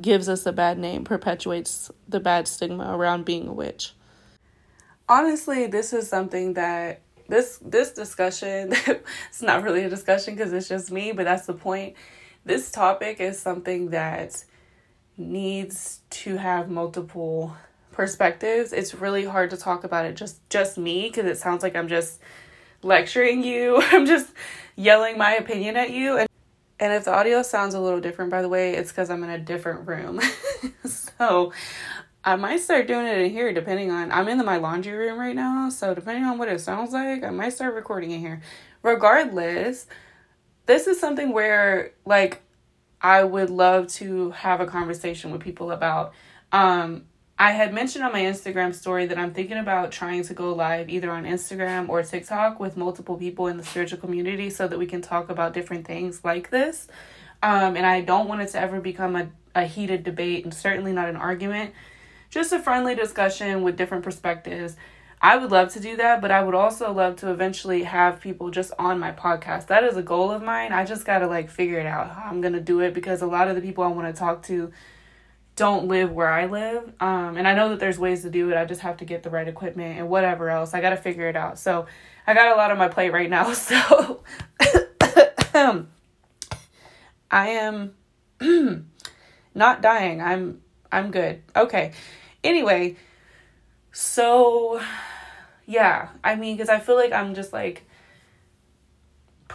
gives 0.00 0.28
us 0.28 0.46
a 0.46 0.52
bad 0.52 0.78
name, 0.78 1.04
perpetuates 1.04 1.90
the 2.08 2.20
bad 2.20 2.46
stigma 2.46 2.96
around 2.96 3.24
being 3.24 3.48
a 3.48 3.52
witch. 3.52 3.94
Honestly, 5.08 5.66
this 5.66 5.92
is 5.92 6.08
something 6.08 6.54
that 6.54 7.00
this 7.28 7.58
this 7.62 7.92
discussion 7.92 8.72
it's 9.28 9.42
not 9.42 9.62
really 9.62 9.84
a 9.84 9.90
discussion 9.90 10.34
because 10.34 10.52
it's 10.52 10.68
just 10.68 10.90
me, 10.90 11.12
but 11.12 11.24
that's 11.24 11.46
the 11.46 11.54
point. 11.54 11.94
This 12.44 12.70
topic 12.70 13.20
is 13.20 13.38
something 13.38 13.90
that 13.90 14.44
needs 15.16 16.00
to 16.10 16.36
have 16.36 16.70
multiple 16.70 17.56
perspectives. 17.98 18.72
It's 18.72 18.94
really 18.94 19.24
hard 19.24 19.50
to 19.50 19.56
talk 19.56 19.82
about 19.82 20.06
it 20.06 20.14
just 20.14 20.48
just 20.48 20.78
me 20.78 21.08
because 21.08 21.26
it 21.26 21.36
sounds 21.36 21.64
like 21.64 21.74
I'm 21.74 21.88
just 21.88 22.20
lecturing 22.80 23.42
you. 23.42 23.82
I'm 23.92 24.06
just 24.06 24.32
yelling 24.76 25.18
my 25.18 25.34
opinion 25.34 25.76
at 25.76 25.90
you 25.90 26.16
and 26.16 26.28
and 26.80 26.92
if 26.92 27.06
the 27.06 27.12
audio 27.12 27.42
sounds 27.42 27.74
a 27.74 27.80
little 27.80 27.98
different, 27.98 28.30
by 28.30 28.40
the 28.40 28.48
way, 28.48 28.74
it's 28.74 28.92
because 28.92 29.10
I'm 29.10 29.24
in 29.24 29.30
a 29.30 29.38
different 29.38 29.88
room. 29.88 30.20
so 30.84 31.52
I 32.22 32.36
might 32.36 32.60
start 32.60 32.86
doing 32.86 33.04
it 33.04 33.18
in 33.18 33.32
here 33.32 33.52
depending 33.52 33.90
on. 33.90 34.12
I'm 34.12 34.28
in 34.28 34.38
the, 34.38 34.44
my 34.44 34.58
laundry 34.58 34.96
room 34.96 35.18
right 35.18 35.34
now. 35.34 35.68
So 35.68 35.92
depending 35.92 36.22
on 36.22 36.38
what 36.38 36.48
it 36.48 36.60
sounds 36.60 36.92
like, 36.92 37.24
I 37.24 37.30
might 37.30 37.52
start 37.52 37.74
recording 37.74 38.12
in 38.12 38.20
here. 38.20 38.42
Regardless, 38.84 39.88
this 40.66 40.86
is 40.86 41.00
something 41.00 41.32
where, 41.32 41.94
like, 42.06 42.42
I 43.00 43.24
would 43.24 43.50
love 43.50 43.88
to 43.94 44.30
have 44.30 44.60
a 44.60 44.66
conversation 44.66 45.32
with 45.32 45.40
people 45.40 45.72
about. 45.72 46.12
Um, 46.52 47.07
I 47.40 47.52
had 47.52 47.72
mentioned 47.72 48.04
on 48.04 48.10
my 48.10 48.22
Instagram 48.22 48.74
story 48.74 49.06
that 49.06 49.16
I'm 49.16 49.32
thinking 49.32 49.58
about 49.58 49.92
trying 49.92 50.24
to 50.24 50.34
go 50.34 50.52
live 50.52 50.90
either 50.90 51.08
on 51.08 51.22
Instagram 51.22 51.88
or 51.88 52.02
TikTok 52.02 52.58
with 52.58 52.76
multiple 52.76 53.16
people 53.16 53.46
in 53.46 53.56
the 53.56 53.64
spiritual 53.64 54.00
community 54.00 54.50
so 54.50 54.66
that 54.66 54.76
we 54.76 54.86
can 54.86 55.02
talk 55.02 55.28
about 55.28 55.52
different 55.52 55.86
things 55.86 56.24
like 56.24 56.50
this. 56.50 56.88
Um, 57.40 57.76
and 57.76 57.86
I 57.86 58.00
don't 58.00 58.28
want 58.28 58.40
it 58.40 58.48
to 58.48 58.60
ever 58.60 58.80
become 58.80 59.14
a, 59.14 59.28
a 59.54 59.66
heated 59.66 60.02
debate 60.02 60.42
and 60.42 60.52
certainly 60.52 60.90
not 60.90 61.08
an 61.08 61.14
argument. 61.14 61.74
Just 62.28 62.52
a 62.52 62.58
friendly 62.58 62.96
discussion 62.96 63.62
with 63.62 63.76
different 63.76 64.02
perspectives. 64.02 64.74
I 65.22 65.36
would 65.36 65.52
love 65.52 65.72
to 65.74 65.80
do 65.80 65.96
that, 65.96 66.20
but 66.20 66.32
I 66.32 66.42
would 66.42 66.56
also 66.56 66.92
love 66.92 67.14
to 67.16 67.30
eventually 67.30 67.84
have 67.84 68.20
people 68.20 68.50
just 68.50 68.72
on 68.80 68.98
my 68.98 69.12
podcast. 69.12 69.68
That 69.68 69.84
is 69.84 69.96
a 69.96 70.02
goal 70.02 70.32
of 70.32 70.42
mine. 70.42 70.72
I 70.72 70.84
just 70.84 71.04
got 71.04 71.20
to 71.20 71.28
like 71.28 71.50
figure 71.50 71.78
it 71.78 71.86
out 71.86 72.10
how 72.10 72.30
I'm 72.30 72.40
going 72.40 72.54
to 72.54 72.60
do 72.60 72.80
it 72.80 72.94
because 72.94 73.22
a 73.22 73.26
lot 73.26 73.46
of 73.46 73.54
the 73.54 73.62
people 73.62 73.84
I 73.84 73.88
want 73.88 74.12
to 74.12 74.18
talk 74.18 74.42
to 74.44 74.72
don't 75.58 75.88
live 75.88 76.12
where 76.12 76.30
I 76.30 76.46
live. 76.46 76.92
Um, 77.00 77.36
and 77.36 77.46
I 77.46 77.54
know 77.54 77.70
that 77.70 77.80
there's 77.80 77.98
ways 77.98 78.22
to 78.22 78.30
do 78.30 78.50
it. 78.50 78.56
I 78.56 78.64
just 78.64 78.80
have 78.82 78.96
to 78.98 79.04
get 79.04 79.24
the 79.24 79.30
right 79.30 79.46
equipment 79.46 79.98
and 79.98 80.08
whatever 80.08 80.48
else. 80.48 80.72
I 80.72 80.80
got 80.80 80.90
to 80.90 80.96
figure 80.96 81.28
it 81.28 81.36
out. 81.36 81.58
So 81.58 81.86
I 82.26 82.34
got 82.34 82.52
a 82.52 82.56
lot 82.56 82.70
on 82.70 82.78
my 82.78 82.88
plate 82.88 83.12
right 83.12 83.28
now. 83.28 83.52
So 83.54 84.22
I 87.30 87.48
am 87.48 87.94
not 89.54 89.82
dying. 89.82 90.22
I'm 90.22 90.62
I'm 90.92 91.10
good. 91.10 91.42
Okay. 91.56 91.92
Anyway, 92.44 92.96
so 93.92 94.80
yeah, 95.66 96.10
I 96.22 96.36
mean 96.36 96.56
cuz 96.56 96.68
I 96.68 96.78
feel 96.78 96.94
like 96.94 97.12
I'm 97.12 97.34
just 97.34 97.52
like 97.52 97.87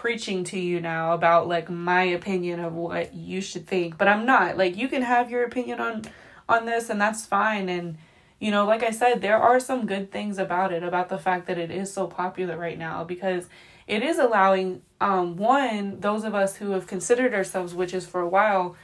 preaching 0.04 0.44
to 0.44 0.60
you 0.60 0.82
now 0.82 1.14
about 1.14 1.48
like 1.48 1.70
my 1.70 2.04
opinion 2.04 2.60
of 2.60 2.74
what 2.74 3.14
you 3.14 3.40
should 3.40 3.66
think, 3.66 3.98
but 3.98 4.06
I'm 4.06 4.26
not. 4.26 4.58
Like 4.58 4.76
you 4.76 4.90
can 4.90 5.02
have 5.02 5.32
your 5.32 5.46
opinion 5.46 5.80
on 5.80 6.02
on 6.50 6.66
this 6.66 6.90
and 6.90 7.00
that's 7.00 7.26
fine. 7.26 7.70
And 7.70 7.98
you 8.38 8.52
know, 8.52 8.66
like 8.66 8.84
I 8.84 8.92
said, 8.92 9.22
there 9.22 9.38
are 9.38 9.62
some 9.62 9.86
good 9.86 10.12
things 10.12 10.38
about 10.38 10.74
it, 10.74 10.84
about 10.84 11.08
the 11.08 11.18
fact 11.18 11.48
that 11.48 11.58
it 11.58 11.72
is 11.72 11.94
so 11.94 12.06
popular 12.06 12.58
right 12.58 12.78
now 12.78 13.06
because 13.06 13.48
it 13.88 14.04
is 14.04 14.20
allowing 14.20 14.82
um 15.00 15.38
one 15.38 16.02
those 16.02 16.26
of 16.26 16.36
us 16.36 16.58
who 16.58 16.72
have 16.72 16.86
considered 16.86 17.34
ourselves 17.34 17.74
witches 17.74 18.06
for 18.06 18.20
a 18.20 18.28
while 18.28 18.76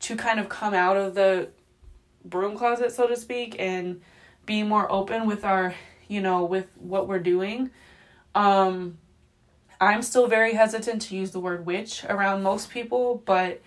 to 0.00 0.16
kind 0.16 0.40
of 0.40 0.48
come 0.48 0.74
out 0.74 0.96
of 0.96 1.14
the 1.14 1.48
broom 2.24 2.56
closet 2.56 2.90
so 2.90 3.06
to 3.06 3.16
speak 3.16 3.54
and 3.60 4.00
be 4.46 4.64
more 4.64 4.90
open 4.90 5.28
with 5.28 5.44
our 5.44 5.76
you 6.08 6.20
know 6.20 6.44
with 6.44 6.66
what 6.76 7.06
we're 7.06 7.20
doing. 7.20 7.70
Um 8.34 8.98
i'm 9.80 10.02
still 10.02 10.26
very 10.26 10.54
hesitant 10.54 11.02
to 11.02 11.16
use 11.16 11.30
the 11.30 11.40
word 11.40 11.66
witch 11.66 12.04
around 12.08 12.42
most 12.42 12.70
people 12.70 13.22
but 13.24 13.60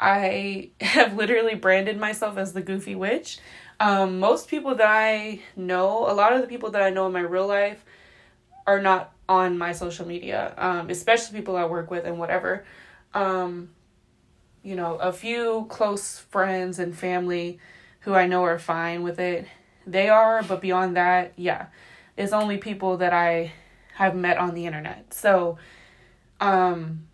i 0.00 0.70
have 0.80 1.14
literally 1.14 1.54
branded 1.54 1.98
myself 1.98 2.36
as 2.36 2.52
the 2.52 2.62
goofy 2.62 2.94
witch 2.94 3.38
um 3.80 4.18
most 4.18 4.48
people 4.48 4.74
that 4.74 4.88
i 4.88 5.40
know 5.56 6.10
a 6.10 6.14
lot 6.14 6.32
of 6.32 6.40
the 6.40 6.46
people 6.46 6.70
that 6.70 6.82
i 6.82 6.90
know 6.90 7.06
in 7.06 7.12
my 7.12 7.20
real 7.20 7.46
life 7.46 7.84
are 8.66 8.80
not 8.80 9.14
on 9.28 9.58
my 9.58 9.72
social 9.72 10.06
media, 10.06 10.54
um, 10.56 10.90
especially 10.90 11.38
people 11.38 11.56
I 11.56 11.64
work 11.64 11.90
with 11.90 12.04
and 12.04 12.18
whatever. 12.18 12.64
Um, 13.12 13.70
you 14.62 14.74
know, 14.74 14.96
a 14.96 15.12
few 15.12 15.66
close 15.68 16.18
friends 16.18 16.78
and 16.78 16.96
family 16.96 17.58
who 18.00 18.14
I 18.14 18.26
know 18.26 18.42
are 18.44 18.58
fine 18.58 19.02
with 19.02 19.18
it. 19.18 19.46
They 19.86 20.08
are, 20.08 20.42
but 20.42 20.60
beyond 20.60 20.96
that, 20.96 21.32
yeah, 21.36 21.66
it's 22.16 22.32
only 22.32 22.58
people 22.58 22.98
that 22.98 23.12
I 23.12 23.52
have 23.94 24.14
met 24.14 24.38
on 24.38 24.54
the 24.54 24.66
internet. 24.66 25.14
So, 25.14 25.58
um, 26.40 27.06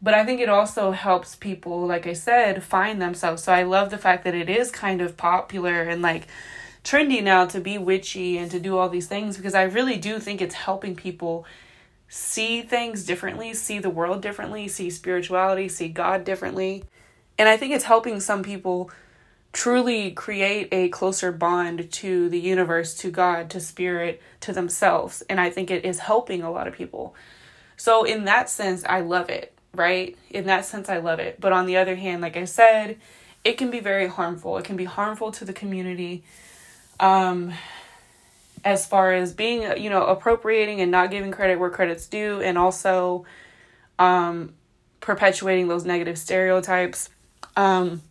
but 0.00 0.14
I 0.14 0.24
think 0.24 0.40
it 0.40 0.48
also 0.48 0.92
helps 0.92 1.34
people, 1.34 1.86
like 1.86 2.06
I 2.06 2.12
said, 2.12 2.62
find 2.62 3.02
themselves. 3.02 3.42
So 3.42 3.52
I 3.52 3.64
love 3.64 3.90
the 3.90 3.98
fact 3.98 4.24
that 4.24 4.34
it 4.34 4.48
is 4.48 4.70
kind 4.70 5.00
of 5.00 5.16
popular 5.16 5.82
and 5.82 6.02
like 6.02 6.28
trendy 6.84 7.22
now 7.22 7.44
to 7.46 7.60
be 7.60 7.76
witchy 7.78 8.38
and 8.38 8.50
to 8.50 8.60
do 8.60 8.78
all 8.78 8.88
these 8.88 9.08
things 9.08 9.36
because 9.36 9.54
I 9.54 9.64
really 9.64 9.96
do 9.96 10.18
think 10.18 10.40
it's 10.40 10.54
helping 10.54 10.94
people 10.94 11.44
see 12.08 12.62
things 12.62 13.04
differently, 13.04 13.52
see 13.52 13.78
the 13.78 13.90
world 13.90 14.22
differently, 14.22 14.68
see 14.68 14.88
spirituality, 14.88 15.68
see 15.68 15.88
God 15.88 16.24
differently. 16.24 16.84
And 17.36 17.48
I 17.48 17.56
think 17.56 17.74
it's 17.74 17.84
helping 17.84 18.20
some 18.20 18.42
people 18.42 18.90
truly 19.52 20.10
create 20.10 20.68
a 20.72 20.88
closer 20.88 21.32
bond 21.32 21.90
to 21.90 22.28
the 22.28 22.38
universe, 22.38 22.94
to 22.94 23.10
God, 23.10 23.50
to 23.50 23.60
spirit, 23.60 24.20
to 24.40 24.52
themselves. 24.52 25.22
And 25.28 25.40
I 25.40 25.50
think 25.50 25.70
it 25.70 25.84
is 25.84 26.00
helping 26.00 26.42
a 26.42 26.50
lot 26.50 26.68
of 26.68 26.74
people. 26.74 27.14
So, 27.76 28.04
in 28.04 28.24
that 28.24 28.50
sense, 28.50 28.84
I 28.84 29.00
love 29.00 29.30
it, 29.30 29.52
right? 29.74 30.16
In 30.30 30.46
that 30.46 30.64
sense, 30.64 30.88
I 30.88 30.98
love 30.98 31.18
it. 31.18 31.40
But 31.40 31.52
on 31.52 31.66
the 31.66 31.76
other 31.76 31.94
hand, 31.94 32.20
like 32.20 32.36
I 32.36 32.44
said, 32.44 32.98
it 33.44 33.56
can 33.56 33.70
be 33.70 33.80
very 33.80 34.08
harmful. 34.08 34.58
It 34.58 34.64
can 34.64 34.76
be 34.76 34.84
harmful 34.84 35.32
to 35.32 35.44
the 35.44 35.52
community 35.52 36.24
um, 37.00 37.52
as 38.64 38.86
far 38.86 39.12
as 39.12 39.32
being, 39.32 39.80
you 39.80 39.90
know, 39.90 40.04
appropriating 40.04 40.80
and 40.80 40.90
not 40.90 41.10
giving 41.10 41.30
credit 41.30 41.58
where 41.58 41.70
credit's 41.70 42.06
due, 42.06 42.40
and 42.40 42.58
also 42.58 43.24
um, 43.98 44.54
perpetuating 45.00 45.68
those 45.68 45.84
negative 45.84 46.18
stereotypes. 46.18 47.08
Um, 47.56 48.02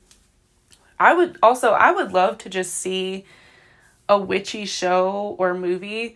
I 1.00 1.14
would 1.14 1.38
also, 1.44 1.72
I 1.72 1.92
would 1.92 2.12
love 2.12 2.38
to 2.40 2.50
just 2.50 2.74
see 2.74 3.26
a 4.10 4.18
witchy 4.18 4.66
show 4.66 5.36
or 5.38 5.54
movie 5.54 6.16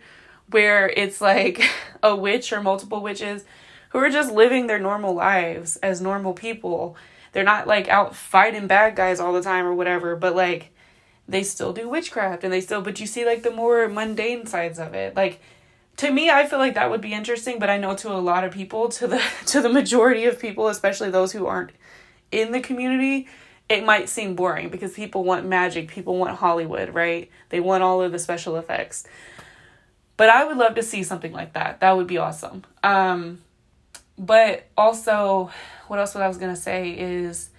where 0.50 0.88
it's 0.88 1.20
like 1.20 1.62
a 2.02 2.16
witch 2.16 2.52
or 2.52 2.62
multiple 2.62 3.02
witches 3.02 3.44
who 3.90 3.98
are 3.98 4.10
just 4.10 4.32
living 4.32 4.66
their 4.66 4.78
normal 4.78 5.14
lives 5.14 5.76
as 5.76 6.00
normal 6.00 6.32
people. 6.32 6.96
They're 7.32 7.44
not 7.44 7.66
like 7.66 7.88
out 7.88 8.16
fighting 8.16 8.66
bad 8.66 8.96
guys 8.96 9.20
all 9.20 9.32
the 9.32 9.42
time 9.42 9.66
or 9.66 9.74
whatever, 9.74 10.16
but 10.16 10.34
like 10.34 10.72
they 11.28 11.42
still 11.42 11.72
do 11.72 11.88
witchcraft 11.88 12.44
and 12.44 12.52
they 12.52 12.60
still 12.60 12.82
but 12.82 13.00
you 13.00 13.06
see 13.06 13.24
like 13.24 13.42
the 13.42 13.50
more 13.50 13.88
mundane 13.88 14.46
sides 14.46 14.78
of 14.78 14.94
it 14.94 15.14
like 15.14 15.40
to 15.96 16.10
me 16.10 16.30
i 16.30 16.46
feel 16.46 16.58
like 16.58 16.74
that 16.74 16.90
would 16.90 17.00
be 17.00 17.12
interesting 17.12 17.58
but 17.58 17.70
i 17.70 17.78
know 17.78 17.94
to 17.94 18.12
a 18.12 18.14
lot 18.14 18.44
of 18.44 18.52
people 18.52 18.88
to 18.88 19.06
the 19.06 19.22
to 19.46 19.60
the 19.60 19.68
majority 19.68 20.24
of 20.24 20.38
people 20.38 20.68
especially 20.68 21.10
those 21.10 21.32
who 21.32 21.46
aren't 21.46 21.72
in 22.30 22.52
the 22.52 22.60
community 22.60 23.28
it 23.72 23.84
might 23.84 24.08
seem 24.08 24.34
boring 24.34 24.68
because 24.68 24.92
people 24.92 25.24
want 25.24 25.46
magic 25.46 25.88
people 25.88 26.16
want 26.16 26.36
hollywood 26.36 26.92
right 26.94 27.30
they 27.48 27.60
want 27.60 27.82
all 27.82 28.02
of 28.02 28.12
the 28.12 28.18
special 28.18 28.56
effects 28.56 29.04
but 30.16 30.28
i 30.28 30.44
would 30.44 30.56
love 30.56 30.74
to 30.74 30.82
see 30.82 31.02
something 31.02 31.32
like 31.32 31.52
that 31.54 31.80
that 31.80 31.96
would 31.96 32.06
be 32.06 32.18
awesome 32.18 32.64
um 32.82 33.40
but 34.18 34.66
also 34.76 35.50
what 35.88 35.98
else 35.98 36.14
what 36.14 36.22
i 36.22 36.28
was 36.28 36.38
to 36.38 36.56
say 36.56 36.90
is 36.90 37.50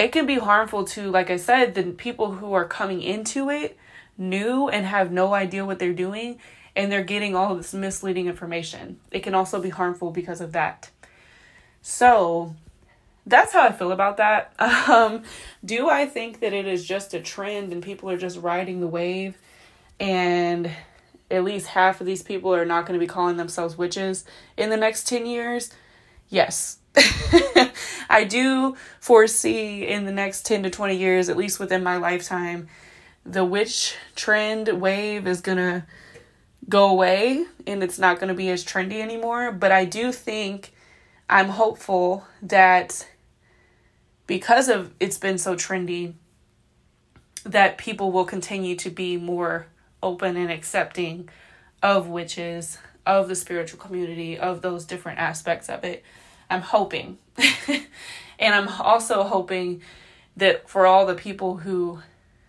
it 0.00 0.12
can 0.12 0.24
be 0.24 0.38
harmful 0.38 0.84
to, 0.86 1.10
like 1.10 1.28
I 1.28 1.36
said, 1.36 1.74
the 1.74 1.82
people 1.82 2.32
who 2.32 2.54
are 2.54 2.64
coming 2.64 3.02
into 3.02 3.50
it 3.50 3.76
new 4.16 4.68
and 4.68 4.86
have 4.86 5.12
no 5.12 5.34
idea 5.34 5.66
what 5.66 5.78
they're 5.78 5.92
doing 5.92 6.38
and 6.74 6.90
they're 6.90 7.04
getting 7.04 7.36
all 7.36 7.54
this 7.54 7.74
misleading 7.74 8.26
information. 8.26 8.98
It 9.10 9.20
can 9.20 9.34
also 9.34 9.60
be 9.60 9.68
harmful 9.68 10.10
because 10.10 10.40
of 10.40 10.52
that. 10.52 10.88
So, 11.82 12.54
that's 13.26 13.52
how 13.52 13.62
I 13.62 13.72
feel 13.72 13.92
about 13.92 14.16
that. 14.18 14.52
Um, 14.90 15.22
do 15.64 15.88
I 15.88 16.06
think 16.06 16.40
that 16.40 16.52
it 16.52 16.66
is 16.66 16.84
just 16.84 17.14
a 17.14 17.20
trend 17.20 17.72
and 17.72 17.82
people 17.82 18.10
are 18.10 18.16
just 18.16 18.38
riding 18.38 18.80
the 18.80 18.86
wave 18.86 19.38
and 20.00 20.70
at 21.30 21.44
least 21.44 21.68
half 21.68 22.00
of 22.00 22.06
these 22.06 22.22
people 22.22 22.54
are 22.54 22.64
not 22.64 22.86
going 22.86 22.98
to 22.98 23.04
be 23.04 23.08
calling 23.08 23.36
themselves 23.36 23.78
witches 23.78 24.24
in 24.56 24.70
the 24.70 24.76
next 24.76 25.06
10 25.06 25.26
years? 25.26 25.70
Yes. 26.28 26.78
I 28.10 28.24
do 28.24 28.76
foresee 29.00 29.86
in 29.86 30.06
the 30.06 30.12
next 30.12 30.44
10 30.46 30.64
to 30.64 30.70
20 30.70 30.96
years, 30.96 31.28
at 31.28 31.36
least 31.36 31.60
within 31.60 31.84
my 31.84 31.96
lifetime, 31.98 32.68
the 33.24 33.44
witch 33.44 33.96
trend 34.16 34.68
wave 34.80 35.26
is 35.26 35.40
going 35.40 35.58
to 35.58 35.84
go 36.68 36.88
away 36.88 37.44
and 37.66 37.82
it's 37.82 37.98
not 37.98 38.18
going 38.18 38.28
to 38.28 38.34
be 38.34 38.50
as 38.50 38.64
trendy 38.64 39.00
anymore. 39.00 39.52
But 39.52 39.72
I 39.72 39.84
do 39.84 40.10
think 40.12 40.72
I'm 41.30 41.50
hopeful 41.50 42.26
that 42.42 43.06
because 44.26 44.68
of 44.68 44.92
it's 44.98 45.16
been 45.16 45.38
so 45.38 45.54
trendy, 45.54 46.14
that 47.44 47.78
people 47.78 48.10
will 48.10 48.24
continue 48.24 48.74
to 48.76 48.90
be 48.90 49.16
more 49.16 49.66
open 50.02 50.36
and 50.36 50.50
accepting 50.50 51.28
of 51.82 52.08
witches, 52.08 52.78
of 53.06 53.28
the 53.28 53.36
spiritual 53.36 53.78
community, 53.78 54.36
of 54.36 54.60
those 54.60 54.84
different 54.84 55.20
aspects 55.20 55.68
of 55.68 55.84
it. 55.84 56.04
I'm 56.50 56.62
hoping. 56.62 57.18
and 57.68 58.54
I'm 58.54 58.68
also 58.68 59.22
hoping 59.22 59.82
that 60.36 60.68
for 60.68 60.84
all 60.84 61.06
the 61.06 61.14
people 61.14 61.58
who 61.58 62.00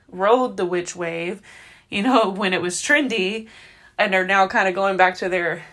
rode 0.09 0.57
the 0.57 0.65
witch 0.65 0.95
wave, 0.95 1.41
you 1.87 2.01
know, 2.01 2.29
when 2.35 2.51
it 2.51 2.63
was 2.63 2.81
trendy 2.81 3.47
and 3.99 4.15
are 4.15 4.25
now 4.25 4.47
kind 4.47 4.67
of 4.67 4.73
going 4.73 4.97
back 4.97 5.17
to 5.17 5.29
their 5.29 5.63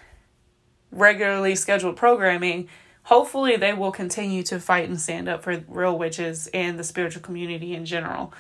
regularly 0.93 1.55
scheduled 1.55 1.97
programming, 1.97 2.69
hopefully 3.09 3.57
they 3.57 3.73
will 3.73 3.91
continue 3.91 4.43
to 4.43 4.61
fight 4.61 4.87
and 4.87 5.01
stand 5.01 5.31
up 5.31 5.43
for 5.43 5.65
real 5.67 5.99
witches 5.99 6.47
and 6.53 6.79
the 6.79 6.85
spiritual 6.85 7.23
community 7.23 7.75
in 7.75 7.87
general. 7.87 8.33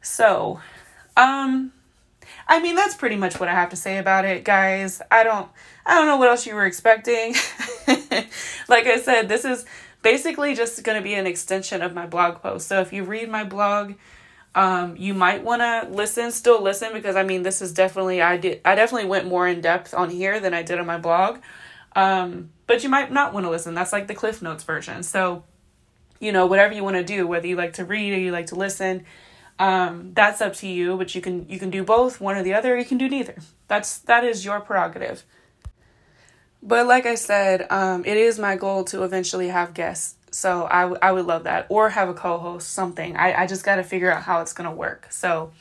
So, 0.00 0.60
um 1.16 1.72
I 2.46 2.60
mean 2.60 2.76
that's 2.76 2.94
pretty 2.94 3.16
much 3.16 3.40
what 3.40 3.48
I 3.48 3.54
have 3.54 3.70
to 3.70 3.76
say 3.76 3.98
about 3.98 4.24
it, 4.24 4.44
guys. 4.44 5.02
I 5.10 5.24
don't 5.24 5.48
I 5.84 5.96
don't 5.96 6.06
know 6.06 6.16
what 6.16 6.28
else 6.28 6.46
you 6.46 6.54
were 6.54 6.64
expecting. 6.64 7.34
like 8.68 8.86
I 8.86 9.00
said, 9.02 9.28
this 9.28 9.44
is 9.44 9.66
basically 10.02 10.54
just 10.54 10.82
going 10.84 10.96
to 10.96 11.02
be 11.02 11.14
an 11.14 11.26
extension 11.26 11.82
of 11.82 11.92
my 11.92 12.06
blog 12.06 12.40
post. 12.40 12.68
So 12.68 12.80
if 12.80 12.92
you 12.92 13.04
read 13.04 13.28
my 13.28 13.42
blog, 13.42 13.94
um, 14.54 14.96
you 14.96 15.14
might 15.14 15.42
want 15.42 15.62
to 15.62 15.88
listen, 15.90 16.30
still 16.30 16.62
listen, 16.62 16.92
because 16.92 17.16
I 17.16 17.22
mean, 17.22 17.42
this 17.42 17.62
is 17.62 17.72
definitely, 17.72 18.22
I 18.22 18.36
did, 18.36 18.60
I 18.64 18.74
definitely 18.74 19.08
went 19.08 19.26
more 19.26 19.48
in 19.48 19.60
depth 19.60 19.94
on 19.94 20.10
here 20.10 20.40
than 20.40 20.54
I 20.54 20.62
did 20.62 20.78
on 20.78 20.86
my 20.86 20.98
blog. 20.98 21.38
Um, 21.94 22.50
but 22.66 22.82
you 22.82 22.88
might 22.88 23.10
not 23.12 23.32
want 23.32 23.44
to 23.46 23.50
listen. 23.50 23.74
That's 23.74 23.92
like 23.92 24.06
the 24.06 24.14
Cliff 24.14 24.42
Notes 24.42 24.64
version. 24.64 25.02
So 25.02 25.44
you 26.20 26.32
know, 26.32 26.46
whatever 26.46 26.74
you 26.74 26.82
want 26.82 26.96
to 26.96 27.04
do, 27.04 27.26
whether 27.26 27.46
you 27.46 27.56
like 27.56 27.74
to 27.74 27.84
read 27.84 28.12
or 28.12 28.18
you 28.18 28.32
like 28.32 28.46
to 28.46 28.56
listen. 28.56 29.04
Um, 29.58 30.12
that's 30.14 30.40
up 30.40 30.54
to 30.54 30.68
you, 30.68 30.96
but 30.96 31.14
you 31.14 31.20
can 31.20 31.48
you 31.48 31.58
can 31.58 31.70
do 31.70 31.82
both, 31.84 32.20
one 32.20 32.36
or 32.36 32.42
the 32.42 32.54
other. 32.54 32.78
You 32.78 32.84
can 32.84 32.98
do 32.98 33.08
neither. 33.08 33.36
That's 33.66 33.98
that 34.00 34.24
is 34.24 34.44
your 34.44 34.60
prerogative. 34.60 35.24
But 36.62 36.86
like 36.86 37.06
I 37.06 37.14
said, 37.14 37.66
um, 37.70 38.04
it 38.04 38.16
is 38.16 38.38
my 38.38 38.56
goal 38.56 38.84
to 38.84 39.04
eventually 39.04 39.48
have 39.48 39.74
guests. 39.74 40.16
So 40.30 40.66
I, 40.70 40.82
w- 40.82 40.98
I 41.00 41.12
would 41.12 41.24
love 41.24 41.44
that. 41.44 41.66
Or 41.68 41.90
have 41.90 42.08
a 42.08 42.14
co 42.14 42.38
host, 42.38 42.70
something. 42.70 43.16
I, 43.16 43.42
I 43.42 43.46
just 43.46 43.64
got 43.64 43.76
to 43.76 43.84
figure 43.84 44.12
out 44.12 44.24
how 44.24 44.40
it's 44.40 44.52
going 44.52 44.68
to 44.68 44.74
work. 44.74 45.06
So, 45.10 45.52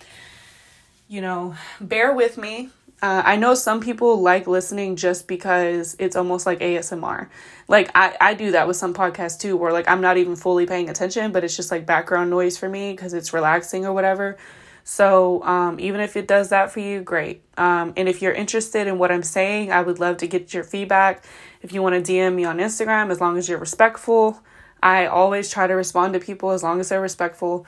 you 1.08 1.22
know, 1.22 1.56
bear 1.80 2.14
with 2.14 2.38
me. 2.38 2.70
Uh, 3.00 3.22
I 3.24 3.36
know 3.36 3.54
some 3.54 3.80
people 3.80 4.22
like 4.22 4.48
listening 4.48 4.96
just 4.96 5.28
because 5.28 5.96
it's 6.00 6.16
almost 6.16 6.48
like 6.48 6.60
ASMR. 6.60 7.30
Like, 7.68 7.92
I, 7.94 8.16
I 8.20 8.34
do 8.34 8.52
that 8.52 8.68
with 8.68 8.76
some 8.76 8.94
podcasts 8.94 9.40
too, 9.40 9.56
where 9.56 9.72
like 9.72 9.88
I'm 9.88 10.02
not 10.02 10.18
even 10.18 10.36
fully 10.36 10.66
paying 10.66 10.90
attention, 10.90 11.32
but 11.32 11.44
it's 11.44 11.56
just 11.56 11.70
like 11.70 11.86
background 11.86 12.32
noise 12.32 12.58
for 12.58 12.68
me 12.68 12.92
because 12.92 13.14
it's 13.14 13.34
relaxing 13.34 13.86
or 13.86 13.94
whatever. 13.94 14.38
So, 14.84 15.44
um, 15.44 15.80
even 15.82 16.00
if 16.00 16.16
it 16.16 16.28
does 16.28 16.50
that 16.50 16.72
for 16.72 16.80
you, 16.80 17.02
great. 17.02 17.44
Um, 17.58 17.94
and 17.98 18.08
if 18.08 18.22
you're 18.22 18.32
interested 18.32 18.88
in 18.88 18.98
what 18.98 19.12
I'm 19.12 19.22
saying, 19.22 19.72
I 19.72 19.82
would 19.82 20.00
love 20.00 20.18
to 20.18 20.28
get 20.28 20.54
your 20.54 20.64
feedback. 20.64 21.26
If 21.62 21.74
you 21.74 21.84
want 21.84 22.04
to 22.04 22.12
DM 22.12 22.34
me 22.34 22.46
on 22.46 22.58
Instagram, 22.58 23.12
as 23.12 23.20
long 23.20 23.38
as 23.38 23.50
you're 23.50 23.60
respectful, 23.60 24.42
I 24.82 25.08
always 25.08 25.52
try 25.52 25.68
to 25.68 25.74
respond 25.74 26.14
to 26.14 26.20
people 26.20 26.52
as 26.52 26.64
long 26.64 26.80
as 26.80 26.90
they're 26.90 27.02
respectful. 27.02 27.66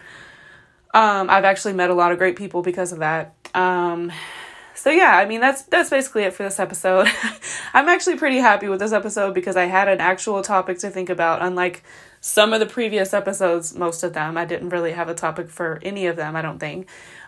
Um, 0.94 1.30
I've 1.30 1.44
actually 1.44 1.74
met 1.74 1.90
a 1.90 1.94
lot 1.94 2.14
of 2.14 2.18
great 2.18 2.38
people 2.38 2.62
because 2.62 2.94
of 2.94 3.00
that. 3.00 3.36
Um, 3.54 4.12
so 4.80 4.90
yeah, 4.90 5.18
I 5.18 5.26
mean 5.26 5.42
that's 5.42 5.64
that's 5.64 5.90
basically 5.90 6.24
it 6.24 6.34
for 6.34 6.44
this 6.44 6.60
episode. 6.60 7.08
I'm 7.74 7.90
actually 7.90 8.18
pretty 8.18 8.38
happy 8.38 8.70
with 8.70 8.80
this 8.80 8.94
episode 8.94 9.34
because 9.34 9.58
I 9.58 9.66
had 9.66 9.90
an 9.90 10.00
actual 10.00 10.42
topic 10.42 10.80
to 10.80 10.90
think 10.90 11.10
about, 11.10 11.42
unlike 11.42 11.84
some 12.22 12.54
of 12.54 12.62
the 12.62 12.66
previous 12.66 13.14
episodes, 13.14 13.76
most 13.76 14.04
of 14.04 14.14
them. 14.14 14.38
I 14.38 14.46
didn't 14.46 14.70
really 14.70 14.94
have 14.94 15.10
a 15.10 15.14
topic 15.14 15.50
for 15.50 15.80
any 15.82 16.08
of 16.08 16.16
them, 16.16 16.36
I 16.36 16.42
don't 16.42 16.60
think. 16.60 16.88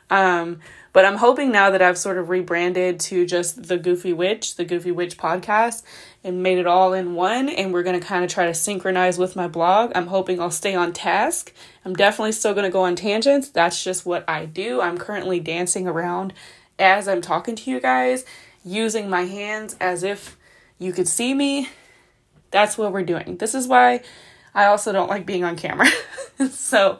Um, 0.10 0.60
but 0.94 1.06
I'm 1.06 1.18
hoping 1.18 1.52
now 1.52 1.70
that 1.72 1.82
I've 1.82 1.98
sort 1.98 2.18
of 2.18 2.30
rebranded 2.30 3.00
to 3.02 3.26
just 3.26 3.68
the 3.68 3.78
Goofy 3.78 4.14
Witch, 4.14 4.56
the 4.56 4.66
Goofy 4.66 4.92
Witch 4.92 5.18
podcast, 5.18 5.84
and 6.24 6.44
made 6.44 6.58
it 6.58 6.68
all 6.68 6.94
in 6.94 7.16
one. 7.16 7.50
And 7.50 7.74
we're 7.74 7.84
going 7.84 8.00
to 8.00 8.06
kind 8.06 8.24
of 8.24 8.30
try 8.30 8.46
to 8.46 8.54
synchronize 8.54 9.18
with 9.18 9.36
my 9.36 9.48
blog. 9.48 9.92
I'm 9.96 10.08
hoping 10.08 10.42
I'll 10.42 10.52
stay 10.52 10.76
on 10.76 10.92
task. 10.92 11.54
I'm 11.84 11.96
definitely 11.96 12.34
still 12.34 12.54
going 12.54 12.66
to 12.66 12.72
go 12.72 12.82
on 12.82 12.96
tangents. 12.96 13.50
That's 13.50 13.82
just 13.84 14.06
what 14.06 14.30
I 14.30 14.46
do. 14.46 14.82
I'm 14.82 14.98
currently 14.98 15.40
dancing 15.40 15.88
around 15.88 16.34
as 16.82 17.08
I'm 17.08 17.22
talking 17.22 17.56
to 17.56 17.72
you 17.72 17.80
guys, 17.80 18.26
using 18.66 19.10
my 19.10 19.22
hands 19.22 19.78
as 19.80 20.04
if 20.04 20.36
you 20.80 20.92
could 20.92 21.08
see 21.08 21.34
me. 21.34 21.70
That's 22.50 22.78
what 22.78 22.92
we're 22.92 23.04
doing. 23.04 23.38
This 23.38 23.56
is 23.56 23.68
why 23.68 24.02
I 24.54 24.66
also 24.66 24.92
don't 24.92 25.10
like 25.10 25.26
being 25.26 25.46
on 25.46 25.56
camera. 25.56 25.88
so, 26.52 27.00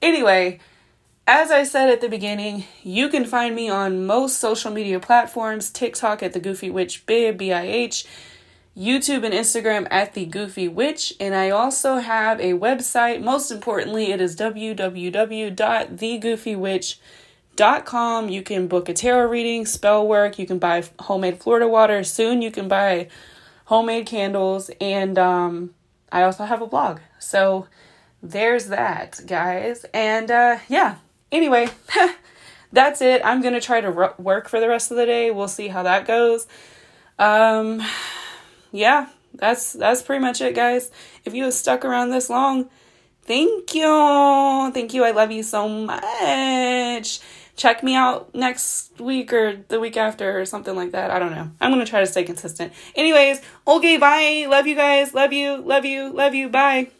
anyway, 0.00 0.60
as 1.26 1.50
I 1.50 1.64
said 1.64 1.90
at 1.90 2.00
the 2.00 2.08
beginning, 2.08 2.64
you 2.82 3.08
can 3.08 3.26
find 3.26 3.54
me 3.54 3.68
on 3.68 4.06
most 4.06 4.38
social 4.38 4.72
media 4.72 5.00
platforms 5.00 5.68
TikTok 5.68 6.22
at 6.22 6.32
the 6.32 6.40
Goofy 6.40 6.70
Witch 6.70 7.04
Bib, 7.04 7.36
B 7.36 7.52
I 7.52 7.64
H, 7.64 8.06
YouTube 8.76 9.24
and 9.24 9.34
Instagram 9.34 9.88
at 9.90 10.14
the 10.14 10.24
Goofy 10.24 10.68
Witch, 10.68 11.12
and 11.18 11.34
I 11.34 11.50
also 11.50 11.96
have 11.96 12.40
a 12.40 12.52
website. 12.52 13.20
Most 13.20 13.50
importantly, 13.50 14.12
it 14.12 14.20
is 14.20 14.36
www.thegoofywitch.com. 14.36 17.27
You 17.58 18.42
can 18.42 18.68
book 18.68 18.88
a 18.88 18.94
tarot 18.94 19.28
reading, 19.28 19.66
spell 19.66 20.06
work, 20.06 20.38
you 20.38 20.46
can 20.46 20.60
buy 20.60 20.84
homemade 21.00 21.40
Florida 21.40 21.66
water. 21.66 22.04
Soon 22.04 22.40
you 22.40 22.52
can 22.52 22.68
buy 22.68 23.08
homemade 23.64 24.06
candles, 24.06 24.70
and 24.80 25.18
um, 25.18 25.74
I 26.12 26.22
also 26.22 26.44
have 26.44 26.62
a 26.62 26.68
blog. 26.68 27.00
So 27.18 27.66
there's 28.22 28.66
that, 28.66 29.20
guys. 29.26 29.84
And 29.92 30.30
uh, 30.30 30.58
yeah, 30.68 30.98
anyway, 31.32 31.68
that's 32.72 33.00
it. 33.02 33.22
I'm 33.24 33.42
going 33.42 33.54
to 33.54 33.60
try 33.60 33.80
to 33.80 34.14
work 34.18 34.48
for 34.48 34.60
the 34.60 34.68
rest 34.68 34.92
of 34.92 34.96
the 34.96 35.06
day. 35.06 35.32
We'll 35.32 35.48
see 35.48 35.66
how 35.66 35.82
that 35.82 36.06
goes. 36.06 36.46
Um, 37.18 37.82
yeah, 38.70 39.08
that's 39.34 39.72
that's 39.72 40.02
pretty 40.02 40.22
much 40.22 40.40
it, 40.40 40.54
guys. 40.54 40.92
If 41.24 41.34
you 41.34 41.42
have 41.42 41.54
stuck 41.54 41.84
around 41.84 42.10
this 42.10 42.30
long, 42.30 42.70
thank 43.22 43.74
you. 43.74 44.70
Thank 44.72 44.94
you. 44.94 45.04
I 45.04 45.10
love 45.10 45.32
you 45.32 45.42
so 45.42 45.68
much. 45.68 47.20
Check 47.58 47.82
me 47.82 47.96
out 47.96 48.32
next 48.36 49.00
week 49.00 49.32
or 49.32 49.56
the 49.66 49.80
week 49.80 49.96
after 49.96 50.38
or 50.40 50.46
something 50.46 50.76
like 50.76 50.92
that. 50.92 51.10
I 51.10 51.18
don't 51.18 51.32
know. 51.32 51.50
I'm 51.60 51.72
going 51.72 51.84
to 51.84 51.90
try 51.90 51.98
to 51.98 52.06
stay 52.06 52.22
consistent. 52.22 52.72
Anyways, 52.94 53.42
okay, 53.66 53.96
bye. 53.96 54.46
Love 54.48 54.68
you 54.68 54.76
guys. 54.76 55.12
Love 55.12 55.32
you. 55.32 55.56
Love 55.56 55.84
you. 55.84 56.12
Love 56.12 56.36
you. 56.36 56.48
Bye. 56.48 56.92